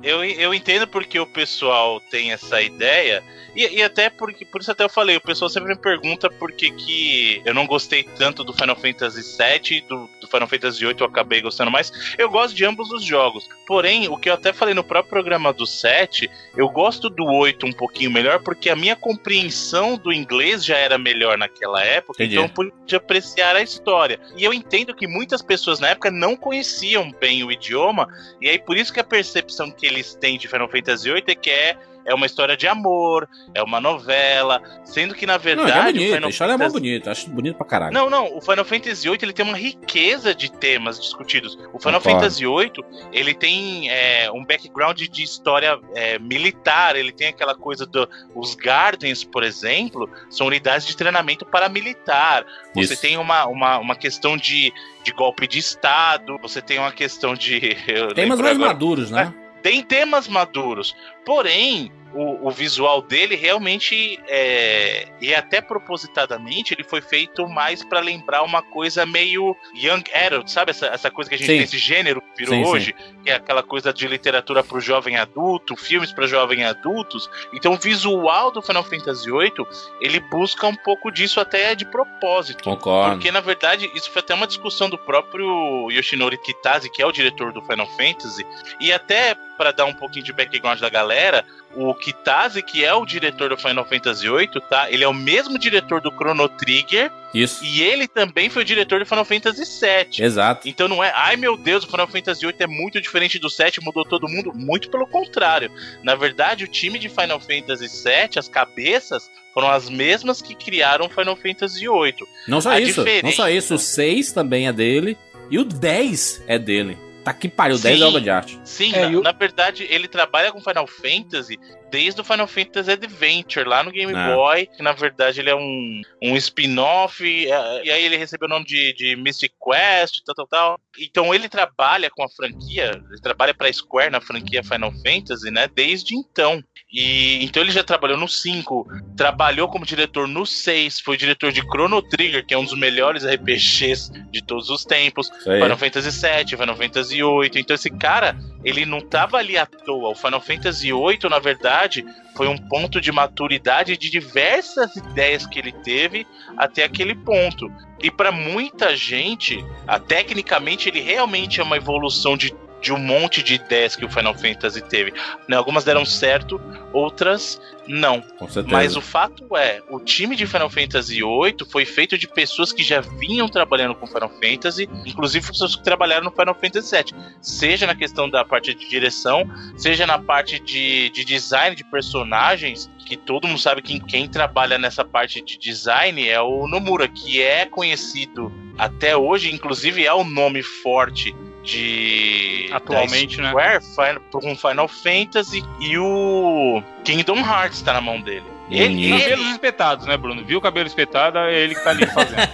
[0.03, 3.23] Eu, eu entendo porque o pessoal tem essa ideia.
[3.55, 6.51] E, e até porque, por isso até eu falei, o pessoal sempre me pergunta por
[6.51, 10.96] que, que eu não gostei tanto do Final Fantasy VII e do Final Fantasy VIII
[11.00, 11.91] eu acabei gostando mais.
[12.17, 13.48] Eu gosto de ambos os jogos.
[13.67, 17.65] Porém, o que eu até falei no próprio programa do 7, eu gosto do 8
[17.65, 22.36] um pouquinho melhor porque a minha compreensão do inglês já era melhor naquela época, Entendi.
[22.36, 24.20] então eu pude apreciar a história.
[24.38, 28.08] E eu entendo que muitas pessoas na época não conheciam bem o idioma,
[28.41, 31.36] e aí por isso que a percepção que eles têm de Final Fantasy VIII é
[31.36, 35.72] que é, é uma história de amor, é uma novela, sendo que na Não, verdade
[35.72, 37.12] é o bonito, Final a história é mó Fantasy- bonita.
[37.12, 37.94] Acho bonito pra caralho.
[37.94, 41.56] não, não, o Final Fantasy VIII ele tem uma riqueza de temas discutidos.
[41.74, 42.20] O Final Concordo.
[42.22, 42.72] Fantasy VIII
[43.12, 48.56] ele tem é, um background de história é, militar, ele tem aquela coisa dos os
[48.56, 52.46] Gardens, por exemplo, são unidades de treinamento paramilitar.
[52.74, 53.02] Você Isso.
[53.02, 57.60] tem uma, uma, uma questão de, de golpe de Estado, você tem uma questão de.
[58.16, 59.34] Temas mais agora- maduros, né?
[59.62, 60.95] Tem temas maduros.
[61.26, 68.00] Porém, o, o visual dele realmente é, e até propositadamente ele foi feito mais pra
[68.00, 71.54] lembrar uma coisa meio young adult, sabe essa, essa coisa que a gente Sim.
[71.54, 72.69] tem esse gênero que virou Sim, sim.
[72.69, 77.30] hoje, que é aquela coisa de literatura pro jovem adulto, filmes para jovem adultos.
[77.54, 79.65] Então, o visual do Final Fantasy VIII
[80.02, 82.63] ele busca um pouco disso até de propósito.
[82.63, 83.15] Concordo.
[83.15, 87.12] Porque, na verdade, isso foi até uma discussão do próprio Yoshinori Kitase, que é o
[87.12, 88.45] diretor do Final Fantasy,
[88.80, 91.45] e até para dar um pouquinho de background da galera,
[91.76, 94.92] o Kitase, que é o diretor do Final Fantasy VIII, tá?
[94.92, 97.64] Ele é o mesmo diretor do Chrono Trigger Isso.
[97.64, 100.26] e ele também foi o diretor do Final Fantasy VII.
[100.26, 100.68] Exato.
[100.68, 103.80] Então não é, ai meu Deus, o Final Fantasy VIII é muito diferente do 7,
[103.82, 104.52] mudou todo mundo.
[104.54, 105.72] Muito pelo contrário.
[106.04, 111.06] Na verdade, o time de Final Fantasy VII, as cabeças, foram as mesmas que criaram
[111.06, 112.16] o Final Fantasy VIII.
[112.48, 113.00] Não só A isso.
[113.00, 113.76] Não diferença- só isso.
[113.76, 115.18] O 6 também é dele.
[115.50, 116.98] E o 10 é dele.
[117.23, 117.75] Tá que pariu.
[117.75, 118.03] O 10 Sim.
[118.03, 118.60] é obra de arte.
[118.63, 121.60] Sim, É, na, e o- na verdade, ele trabalha com Final Fantasy
[121.91, 124.34] desde o Final Fantasy Adventure, lá no Game Ah.
[124.34, 128.49] Boy, que na verdade ele é um, um spin-off, eh, e aí ele recebeu o
[128.49, 130.79] nome de, de Mystic Quest, tal, tal, tal.
[130.97, 135.67] Então ele trabalha com a franquia, ele trabalha pra Square na franquia Final Fantasy, né,
[135.75, 136.63] desde então.
[136.91, 141.62] E então ele já trabalhou no 5, trabalhou como diretor no 6, foi diretor de
[141.62, 145.30] Chrono Trigger, que é um dos melhores RPGs de todos os tempos.
[145.43, 147.51] Final Fantasy VII, Final Fantasy VIII.
[147.56, 150.10] Então esse cara, ele não tava ali à toa.
[150.10, 155.60] O Final Fantasy VIII, na verdade, foi um ponto de maturidade de diversas ideias que
[155.60, 156.27] ele teve
[156.58, 157.71] até aquele ponto.
[158.04, 163.44] E para muita gente, a, tecnicamente, ele realmente é uma evolução de, de um monte
[163.44, 165.13] de ideias que o Final Fantasy teve.
[165.48, 166.60] Né, Algumas deram certo,
[166.91, 168.24] outras não.
[168.67, 172.84] Mas o fato é, o time de Final Fantasy VIII foi feito de pessoas que
[172.84, 177.86] já vinham trabalhando com Final Fantasy, inclusive pessoas que trabalharam no Final Fantasy VII, seja
[177.86, 179.44] na questão da parte de direção,
[179.76, 184.78] seja na parte de, de design de personagens, que todo mundo sabe que quem trabalha
[184.78, 190.24] nessa parte de design é o Nomura, que é conhecido até hoje, inclusive é o
[190.24, 193.50] nome forte de Atualmente, da né?
[193.50, 198.45] Square, Final, com Final Fantasy e o Kingdom Hearts tá na mão dele.
[198.69, 199.19] Ele, Bonito.
[199.19, 200.45] Cabelos ele, espetados, né, Bruno?
[200.45, 202.41] Viu o cabelo espetado, é ele que tá ali fazendo.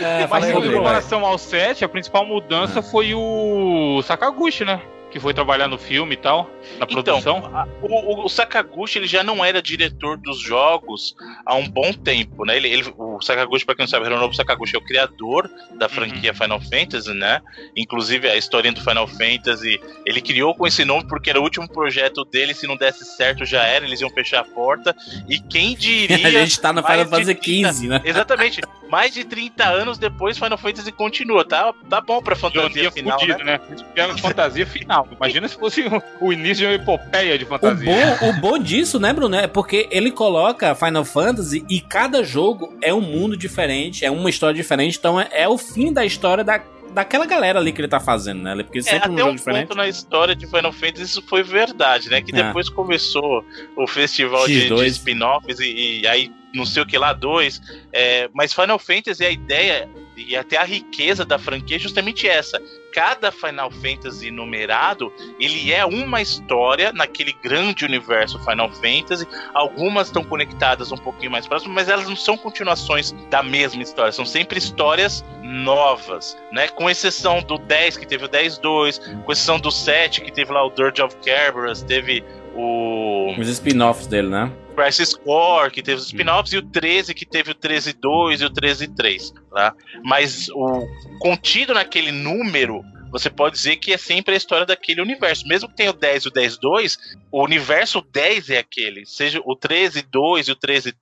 [0.00, 4.80] É, Mas em comparação ao 7, a principal mudança foi o Sakaguchi, né?
[5.14, 7.38] Que foi trabalhar no filme e tal, na produção?
[7.38, 11.14] Então, a- o, o Sakaguchi ele já não era diretor dos jogos
[11.46, 12.56] há um bom tempo, né?
[12.56, 15.48] Ele, ele- o Sakaguchi, pra quem não sabe, Hironobu Sakaguchi é o criador
[15.78, 17.40] da franquia Final Fantasy, né?
[17.76, 21.68] Inclusive a história do Final Fantasy, ele criou com esse nome porque era o último
[21.68, 24.96] projeto dele, se não desse certo já era, eles iam fechar a porta.
[25.28, 26.26] E quem diria...
[26.26, 28.02] A gente tá mais Final Fantasy 30 XV, né?
[28.04, 28.60] Exatamente.
[28.94, 31.44] Mais de 30 anos depois, Final Fantasy continua.
[31.44, 33.60] Tá, tá bom pra fantasia Ironia final, fudido, né?
[33.68, 33.76] né?
[33.90, 35.08] Fizeram fantasia final.
[35.10, 37.92] Imagina se fosse o, o início de uma epopeia de O fantasia.
[37.92, 39.34] bom, o bom disso, né, Bruno?
[39.34, 44.30] É porque ele coloca Final Fantasy e cada jogo é um mundo diferente, é uma
[44.30, 46.62] história diferente, então é, é o fim da história da,
[46.94, 48.62] daquela galera ali que ele tá fazendo, né?
[48.62, 49.66] Porque É, sempre um até jogo um diferente.
[49.68, 52.22] ponto na história de Final Fantasy isso foi verdade, né?
[52.22, 52.42] Que É.
[52.44, 53.44] depois começou
[53.76, 54.76] o festival de, X2.
[54.80, 57.60] de spin-offs e, e aí não sei o que lá, dois.
[57.92, 62.60] É, mas Final Fantasy, a ideia e até a riqueza da franquia é justamente essa.
[62.92, 69.26] Cada Final Fantasy numerado, ele é uma história naquele grande universo Final Fantasy.
[69.52, 74.12] Algumas estão conectadas um pouquinho mais próximas, mas elas não são continuações da mesma história.
[74.12, 76.68] São sempre histórias novas, né?
[76.68, 80.64] Com exceção do 10, que teve o 10-2, com exceção do 7, que teve lá
[80.64, 82.24] o Dirge of Kerberos, teve
[82.56, 84.52] o Os spin-offs dele, né?
[84.74, 88.50] Crisis Core, que teve os spin-offs, e o 13, que teve o 13-2 e o
[88.50, 89.74] 13-3, tá?
[90.02, 90.86] Mas o
[91.20, 95.46] contido naquele número, você pode dizer que é sempre a história daquele universo.
[95.46, 96.98] Mesmo que tenha o 10 e o 10-2,
[97.30, 99.06] o universo 10 é aquele.
[99.06, 100.94] Seja o 13-2 e o 13-3,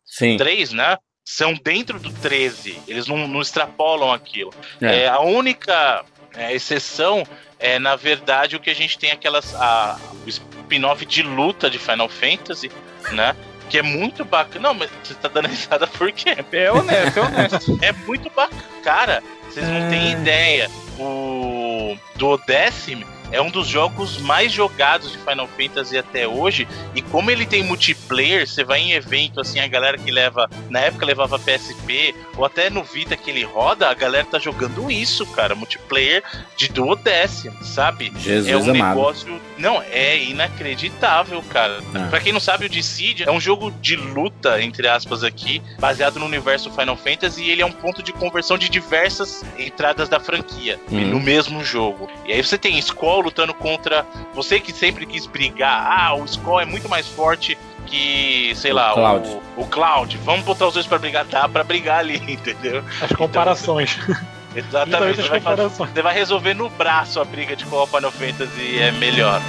[0.67, 0.77] Sim.
[0.77, 0.99] né?
[1.25, 2.79] São dentro do 13.
[2.87, 4.53] Eles não, não extrapolam aquilo.
[4.81, 5.05] É.
[5.05, 6.05] É, a única
[6.37, 7.25] é, exceção
[7.63, 9.55] é, na verdade, o que a gente tem aquelas.
[9.55, 12.69] A, o spin-off de luta de Final Fantasy,
[13.13, 13.37] né?
[13.71, 14.69] Que é muito bacana.
[14.69, 16.37] Não, mas você tá dando risada por quê?
[16.51, 17.79] É honesto, é honesto.
[17.81, 18.63] É muito bacana.
[18.83, 20.69] Cara, vocês não têm ideia.
[20.99, 26.69] O Duodécimo é um dos jogos mais jogados de Final Fantasy até hoje.
[26.95, 30.49] E como ele tem multiplayer, você vai em evento, assim, a galera que leva.
[30.71, 34.91] Na época levava PSP, ou até no Vita que ele roda, a galera tá jogando
[34.91, 35.55] isso, cara.
[35.55, 36.23] Multiplayer
[36.57, 38.13] de duodécimo, sabe?
[38.19, 38.95] Jesus é um amado.
[38.97, 39.41] negócio.
[39.59, 41.81] Não, é inacreditável, cara.
[41.95, 42.09] É.
[42.09, 46.19] Pra quem não sabe, o Dissidia é um jogo de luta, entre aspas, aqui, baseado
[46.19, 50.21] no universo Final Fantasy, e ele é um ponto de conversão de diversas entradas da
[50.21, 51.07] franquia Uhum.
[51.09, 52.09] no mesmo jogo.
[52.27, 54.05] E aí você tem Skull lutando contra.
[54.35, 57.57] Você que sempre quis brigar, ah, o Skull é muito mais forte
[57.87, 59.29] que, sei O lá, Cloud.
[59.57, 60.19] O, o Cloud.
[60.25, 62.83] Vamos botar os dois pra brigar, dá pra brigar ali, entendeu?
[63.01, 63.99] As comparações.
[64.55, 65.17] Exatamente.
[65.17, 65.91] Justamente as Você vai, fazer- comparações.
[65.93, 69.41] você vai resolver no braço a briga de qual Final Fantasy é melhor.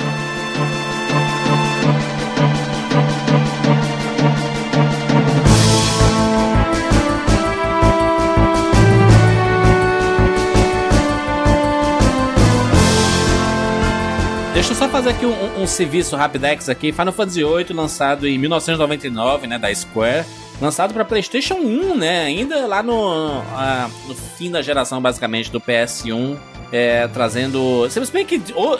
[14.63, 16.93] Deixa eu só fazer aqui um, um- um serviço rapidex aqui.
[16.93, 20.25] Final Fantasy VIII, lançado em 1999, né, da Square.
[20.61, 25.59] Lançado para PlayStation 1, né, ainda lá no, ah, no fim da geração, basicamente, do
[25.59, 26.37] PS1.
[26.71, 27.87] É, trazendo...
[27.89, 28.77] Se bem que oh,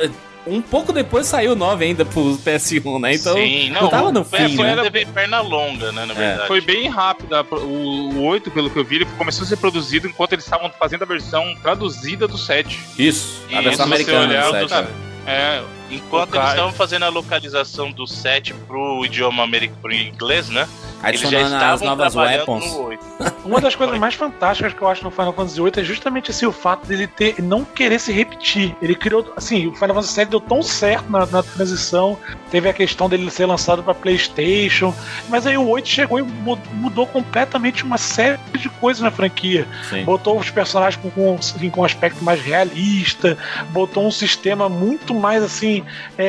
[0.47, 3.33] um pouco depois saiu o 9 ainda pro PS1, né, então...
[3.35, 4.73] Sim, não tava no fim, foi né?
[4.79, 6.47] a TV perna longa, né, na verdade.
[6.47, 7.33] Foi bem rápido.
[7.35, 10.31] a pro- O, o 8, pelo que eu vi, ele começou a ser produzido enquanto
[10.31, 12.79] eles estavam fazendo a versão traduzida do 7.
[12.97, 14.87] Isso, a versão americana olhar, do do- set, cara?
[15.25, 15.63] É,
[15.95, 20.67] Enquanto eles estavam fazendo a localização do 7 pro idioma americano, pro inglês, né?
[21.05, 22.65] Eles já Adicionando as estavam novas trabalhando weapons.
[22.71, 23.03] no 8.
[23.43, 26.45] Uma das coisas mais fantásticas que eu acho no Final Fantasy VIII é justamente assim,
[26.45, 28.73] o fato dele ter não querer se repetir.
[28.81, 32.17] Ele criou, assim, o Final Fantasy VII deu tão certo na, na transição,
[32.49, 34.93] teve a questão dele ser lançado para PlayStation,
[35.27, 39.67] mas aí o 8 chegou e mu- mudou completamente uma série de coisas na franquia.
[39.89, 40.05] Sim.
[40.05, 43.37] Botou os personagens com, com, assim, com um aspecto mais realista,
[43.71, 45.82] botou um sistema muito mais assim.
[46.17, 46.25] É,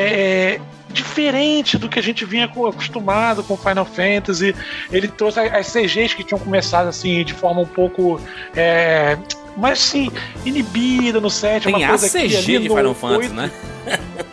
[0.57, 4.55] é, diferente do que a gente vinha co- acostumado com Final Fantasy.
[4.91, 8.21] Ele trouxe as CGs que tinham começado assim de forma um pouco.
[8.55, 9.17] É,
[9.57, 10.11] mas assim,
[10.45, 11.65] inibida no 7.
[11.65, 13.51] Tem uma coisa CG ali de no Final Fantasy, 8, né?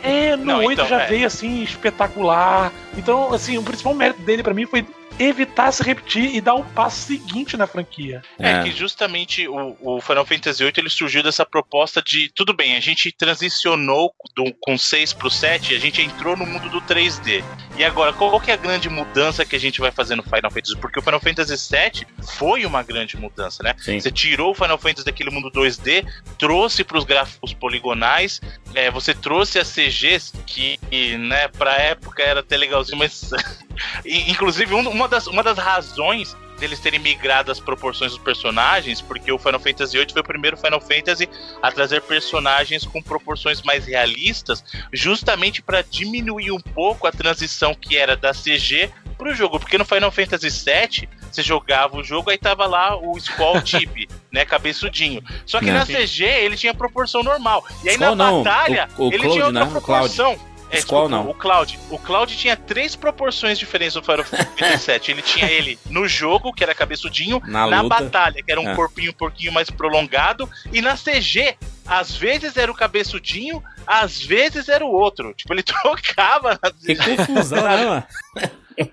[0.03, 1.07] É, no Não, 8 então, já é.
[1.07, 2.71] veio assim, espetacular.
[2.97, 4.85] Então, assim, o principal mérito dele pra mim foi
[5.19, 8.21] evitar se repetir e dar o passo seguinte na franquia.
[8.39, 12.75] É, que justamente o, o Final Fantasy VIII ele surgiu dessa proposta de tudo bem,
[12.75, 17.43] a gente transicionou do, com 6 pro 7, a gente entrou no mundo do 3D.
[17.81, 20.51] E agora, qual que é a grande mudança que a gente vai fazer no Final
[20.51, 20.77] Fantasy?
[20.77, 22.05] Porque o Final Fantasy VII
[22.37, 23.73] foi uma grande mudança, né?
[23.79, 23.99] Sim.
[23.99, 26.05] Você tirou o Final Fantasy daquele mundo 2D,
[26.37, 28.39] trouxe para os gráficos poligonais,
[28.75, 30.79] é, você trouxe as CGs que,
[31.17, 33.31] né, pra época era até legalzinho, mas.
[34.05, 39.31] Inclusive, um- uma, das, uma das razões deles terem migrado as proporções dos personagens, porque
[39.31, 41.27] o Final Fantasy VIII foi o primeiro Final Fantasy
[41.61, 47.97] a trazer personagens com proporções mais realistas, justamente para diminuir um pouco a transição que
[47.97, 52.37] era da CG pro jogo, porque no Final Fantasy VII você jogava o jogo aí
[52.37, 55.21] tava lá o Skull Tip, né, cabeçudinho.
[55.45, 55.73] Só que É.
[55.73, 57.65] na CG ele tinha proporção normal.
[57.83, 59.71] E aí Skull na não, batalha o- o ele Cloud, tinha outra né?
[59.71, 60.39] Proporção.
[60.71, 61.29] É, Squall, desculpa, não.
[61.29, 61.79] O Cloud.
[61.89, 65.01] O Cloud tinha três proporções diferentes do Final Fantasy VII.
[65.09, 68.75] Ele tinha ele no jogo, que era cabeçudinho, Na na batalha, que era um É.
[68.75, 74.69] corpinho um pouquinho mais prolongado, e na CG, às vezes era o cabeçudinho, às vezes
[74.69, 75.33] era o outro.
[75.33, 75.63] Tipo, ele
[76.07, 78.03] trocava Que confusão, né, mano?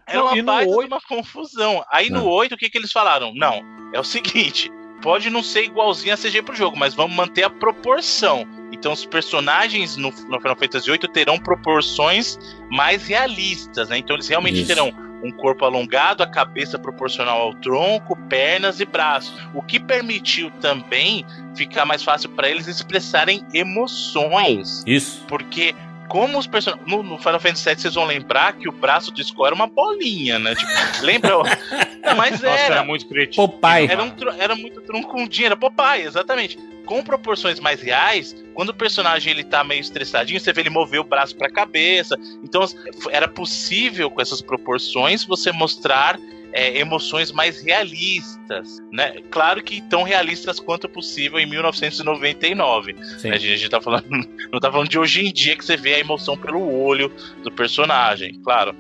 [0.07, 1.85] era Não, uma e no baita de oito- uma confusão.
[1.93, 2.27] Aí no Não.
[2.27, 3.33] 8, o que, que eles falaram?
[3.35, 3.63] Não,
[3.95, 4.69] é o seguinte:
[5.01, 8.47] pode não ser igualzinho a CG pro jogo, mas vamos manter a proporção.
[8.73, 12.39] Então os personagens no, no Final Fantasy VIII terão proporções
[12.71, 13.99] mais realistas, né?
[13.99, 14.67] Então eles realmente Isso.
[14.67, 19.35] terão um corpo alongado, a cabeça proporcional ao tronco, pernas e braços.
[19.53, 21.25] O que permitiu também
[21.57, 24.85] ficar mais fácil para eles expressarem emoções.
[24.87, 25.25] Isso.
[25.27, 25.75] Porque
[26.09, 26.87] como os personagens.
[26.89, 29.67] No, no Final Fantasy VII vocês vão lembrar que o braço do Skull era uma
[29.67, 30.55] bolinha, né?
[30.55, 30.71] Tipo,
[31.03, 31.31] lembra?
[31.31, 32.85] Não, mas Nossa, era era.
[32.85, 33.49] muito criativo.
[33.49, 33.91] Popeye.
[33.91, 36.59] Era, um, era muito troncundinho, era Popeye, exatamente.
[36.85, 41.01] Com proporções mais reais, quando o personagem ele tá meio estressadinho, você vê ele mover
[41.01, 42.17] o braço pra cabeça.
[42.43, 42.65] Então
[43.11, 46.19] era possível, com essas proporções, você mostrar
[46.53, 49.17] é, emoções mais realistas, né?
[49.31, 52.97] Claro que tão realistas quanto possível em 1999.
[53.19, 53.29] Sim.
[53.29, 53.37] né?
[53.37, 54.07] A gente, tá falando,
[54.51, 57.51] não tá falando de hoje em dia que você vê a emoção pelo olho do
[57.51, 58.75] personagem, claro.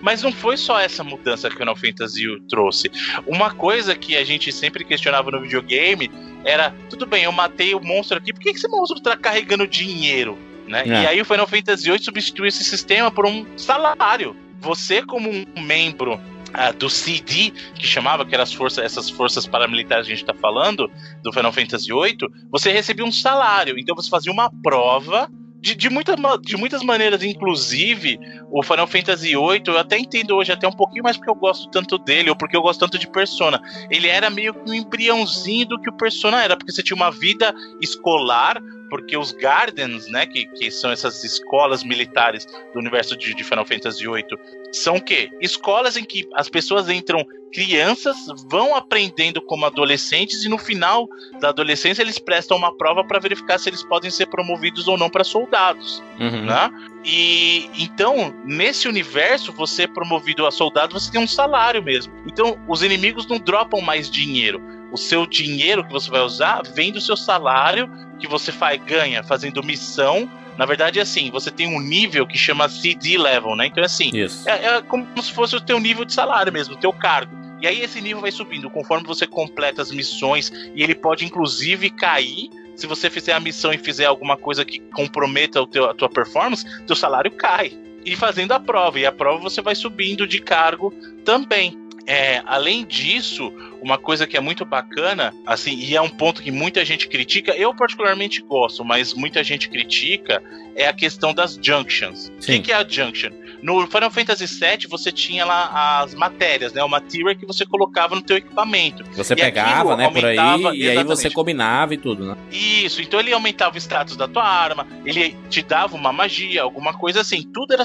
[0.00, 2.90] Mas não foi só essa mudança que o Final Fantasy trouxe.
[3.26, 6.10] Uma coisa que a gente sempre questionava no videogame
[6.44, 9.66] era: tudo bem, eu matei o monstro aqui, por que que esse monstro tá carregando
[9.66, 10.38] dinheiro?
[10.68, 10.82] Né?
[10.86, 10.88] É.
[10.88, 14.36] E aí o Final Fantasy VIII substituiu esse sistema por um salário.
[14.60, 16.18] Você, como um membro
[16.54, 20.24] ah, do CD, que chamava, que eram as forças, essas forças paramilitares que a gente
[20.24, 20.90] está falando,
[21.22, 23.78] do Final Fantasy VIII, você recebia um salário.
[23.78, 25.28] Então você fazia uma prova.
[25.60, 30.52] De, de, muita, de muitas maneiras, inclusive, o Final Fantasy VIII, eu até entendo hoje
[30.52, 33.08] até um pouquinho mais porque eu gosto tanto dele, ou porque eu gosto tanto de
[33.08, 33.58] Persona.
[33.90, 37.10] Ele era meio que um embriãozinho do que o Persona era, porque você tinha uma
[37.10, 38.60] vida escolar,
[38.94, 43.66] porque os Gardens, né, que, que são essas escolas militares do universo de, de Final
[43.66, 44.38] Fantasy VIII,
[44.70, 45.30] são o quê?
[45.40, 48.16] Escolas em que as pessoas entram crianças,
[48.48, 51.08] vão aprendendo como adolescentes e no final
[51.40, 55.10] da adolescência eles prestam uma prova para verificar se eles podem ser promovidos ou não
[55.10, 56.44] para soldados, Uhum.
[56.44, 56.70] né?
[57.04, 62.12] E então, nesse universo, você é promovido a soldado, você tem um salário mesmo.
[62.26, 64.62] Então, os inimigos não dropam mais dinheiro.
[64.94, 69.24] O seu dinheiro que você vai usar vem do seu salário que você faz, ganha
[69.24, 70.30] fazendo missão.
[70.56, 73.66] Na verdade, é assim, você tem um nível que chama CD level, né?
[73.66, 74.12] Então, é assim,
[74.46, 77.34] é, é como se fosse o teu nível de salário mesmo, o teu cargo.
[77.60, 81.90] E aí esse nível vai subindo conforme você completa as missões e ele pode inclusive
[81.90, 85.94] cair se você fizer a missão e fizer alguma coisa que comprometa o teu, a
[85.94, 87.76] tua performance, teu salário cai.
[88.04, 90.92] E fazendo a prova, e a prova você vai subindo de cargo
[91.24, 91.83] também.
[92.06, 96.50] É, além disso, uma coisa que é muito bacana, assim, e é um ponto que
[96.50, 100.42] muita gente critica, eu particularmente gosto, mas muita gente critica,
[100.76, 102.28] é a questão das junctions.
[102.28, 103.30] O que, que é a junction?
[103.64, 106.84] No Final Fantasy VII você tinha lá as matérias, né?
[106.84, 109.02] O material que você colocava no teu equipamento.
[109.16, 111.34] Você E pegava, né, por aí, aumentava- e aí você exatamente.
[111.34, 112.36] combinava e tudo, né?
[112.52, 116.92] Isso, então ele aumentava o status da tua arma, ele te dava uma magia, alguma
[116.92, 117.42] coisa assim.
[117.42, 117.84] Tudo era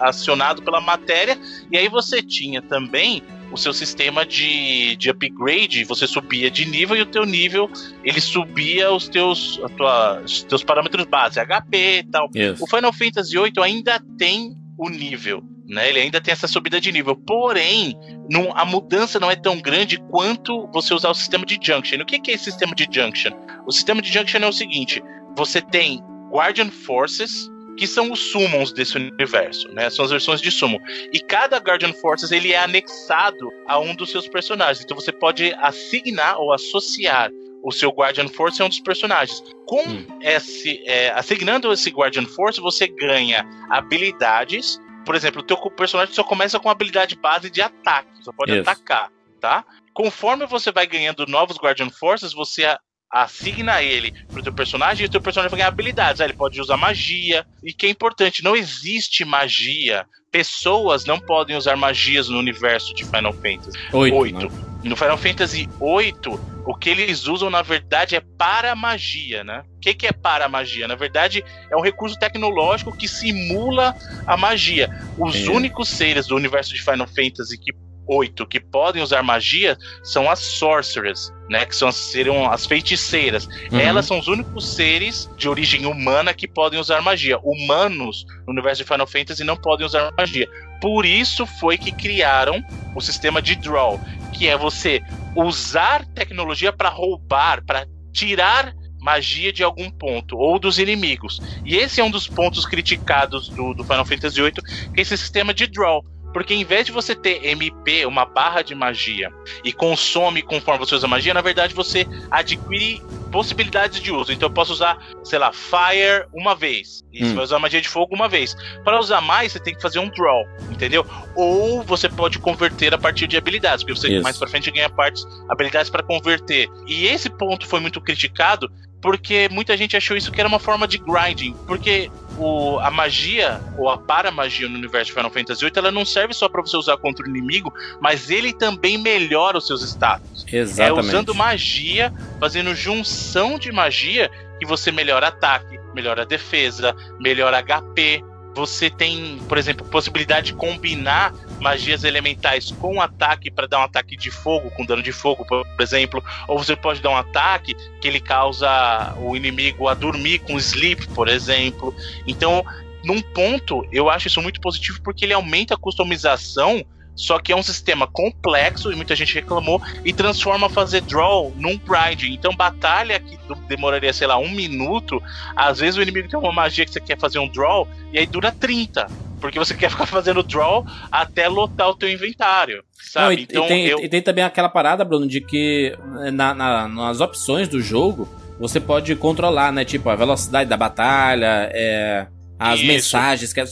[0.00, 1.38] acionado pela matéria,
[1.70, 6.96] e aí você tinha também o seu sistema de, de upgrade, você subia de nível
[6.96, 7.70] e o teu nível
[8.02, 12.28] ele subia os teus, a tua, os teus parâmetros base, HP e tal.
[12.34, 12.64] Isso.
[12.64, 15.88] O Final Fantasy VIII ainda tem o nível, né?
[15.88, 17.14] Ele ainda tem essa subida de nível.
[17.16, 17.96] Porém,
[18.30, 22.00] não- a mudança não é tão grande quanto você usar o sistema de junction.
[22.00, 23.32] O que, que é esse sistema de junction?
[23.66, 25.02] O sistema de junction é o seguinte:
[25.36, 29.88] você tem Guardian Forces, que são os summons desse universo, né?
[29.88, 30.78] São as versões de summon.
[31.12, 34.84] E cada Guardian Forces ele é anexado a um dos seus personagens.
[34.84, 37.30] Então você pode assignar ou associar
[37.62, 39.42] o seu Guardian Force a um dos personagens.
[39.66, 40.06] Com Hum.
[40.20, 44.80] esse, é, assignando esse Guardian Force, você ganha habilidades.
[45.04, 48.60] Por exemplo, o teu personagem só começa com habilidade base de ataque, só pode Isso.
[48.62, 49.10] atacar,
[49.40, 49.64] tá?
[49.94, 52.78] Conforme você vai ganhando novos Guardian Forces, você a-
[53.10, 56.20] assigna ele pro teu personagem e o teu personagem vai ganhar habilidades.
[56.20, 57.44] Aí ele pode usar magia.
[57.62, 60.06] E que é importante, não existe magia.
[60.30, 63.78] Pessoas não podem usar magias no universo de Final Fantasy.
[63.92, 64.16] Oito.
[64.16, 64.38] Oito.
[64.50, 64.64] né?
[64.84, 69.64] No Final Fantasy VIII, o que eles usam, na verdade, é para magia, né?
[69.76, 70.86] O que, que é para magia?
[70.86, 73.94] Na verdade, é um recurso tecnológico que simula
[74.26, 74.88] a magia.
[75.18, 75.50] Os É.
[75.50, 77.72] únicos seres do universo de Final Fantasy que
[78.20, 81.64] VIII que podem usar magia são as sorcerers, né?
[81.64, 83.46] Que são, seriam as feiticeiras.
[83.70, 83.78] Uhum.
[83.78, 87.38] Elas são os únicos seres de origem humana que podem usar magia.
[87.38, 90.48] Humanos no universo de Final Fantasy não podem usar magia.
[90.80, 92.62] Por isso foi que criaram
[92.94, 94.00] o sistema de draw,
[94.32, 95.00] que é você
[95.36, 101.40] usar tecnologia para roubar, para tirar magia de algum ponto ou dos inimigos.
[101.64, 105.16] E esse é um dos pontos criticados do, do Final Fantasy VIII, que é esse
[105.16, 106.04] sistema de draw.
[106.32, 109.30] Porque em vez de você ter MP, uma barra de magia,
[109.64, 113.02] e consome conforme você usa magia, na verdade você adquire
[113.32, 114.30] possibilidades de uso.
[114.30, 117.02] Então eu posso usar, sei lá, Fire uma vez.
[117.10, 117.34] E você Hum.
[117.36, 118.54] vai usar magia de fogo uma vez.
[118.84, 121.04] Para usar mais, você tem que fazer um draw, entendeu?
[121.34, 124.22] Ou você pode converter a partir de habilidades, porque você Isso.
[124.22, 126.68] mais pra frente ganha partes, habilidades para converter.
[126.86, 128.68] E esse ponto foi muito criticado
[129.02, 133.60] porque muita gente achou isso que era uma forma de grinding, porque o, a magia
[133.76, 136.76] ou a paramagia no universo de Final Fantasy VIII ela não serve só para você
[136.76, 140.46] usar contra o inimigo, mas ele também melhora os seus status.
[140.50, 140.98] Exatamente.
[140.98, 144.30] É usando magia, fazendo junção de magia
[144.60, 148.24] que você melhora ataque, melhora defesa, melhora HP.
[148.54, 154.16] Você tem, por exemplo, possibilidade de combinar magias elementais com ataque para dar um ataque
[154.16, 156.22] de fogo, com dano de fogo, por exemplo.
[156.46, 161.08] Ou você pode dar um ataque que ele causa o inimigo a dormir com sleep,
[161.08, 161.94] por exemplo.
[162.26, 162.64] Então,
[163.04, 166.84] num ponto, eu acho isso muito positivo porque ele aumenta a customização.
[167.14, 171.76] Só que é um sistema complexo e muita gente reclamou e transforma fazer draw num
[171.78, 172.22] grind.
[172.24, 173.38] Então, batalha que
[173.68, 175.22] demoraria, sei lá, um minuto.
[175.54, 178.26] Às vezes o inimigo tem uma magia que você quer fazer um draw e aí
[178.26, 179.06] dura 30.
[179.40, 182.82] Porque você quer ficar fazendo draw até lotar o teu inventário.
[182.94, 183.26] Sabe?
[183.26, 183.98] Não, e, então e tem, eu.
[183.98, 185.94] e tem também aquela parada, Bruno, de que
[186.24, 188.26] eh, na- na- nas opções do jogo
[188.58, 189.84] você pode controlar, né?
[189.84, 192.26] Tipo, a velocidade da batalha, é,
[192.58, 192.86] as Isso.
[192.88, 193.52] mensagens.
[193.52, 193.64] Que é,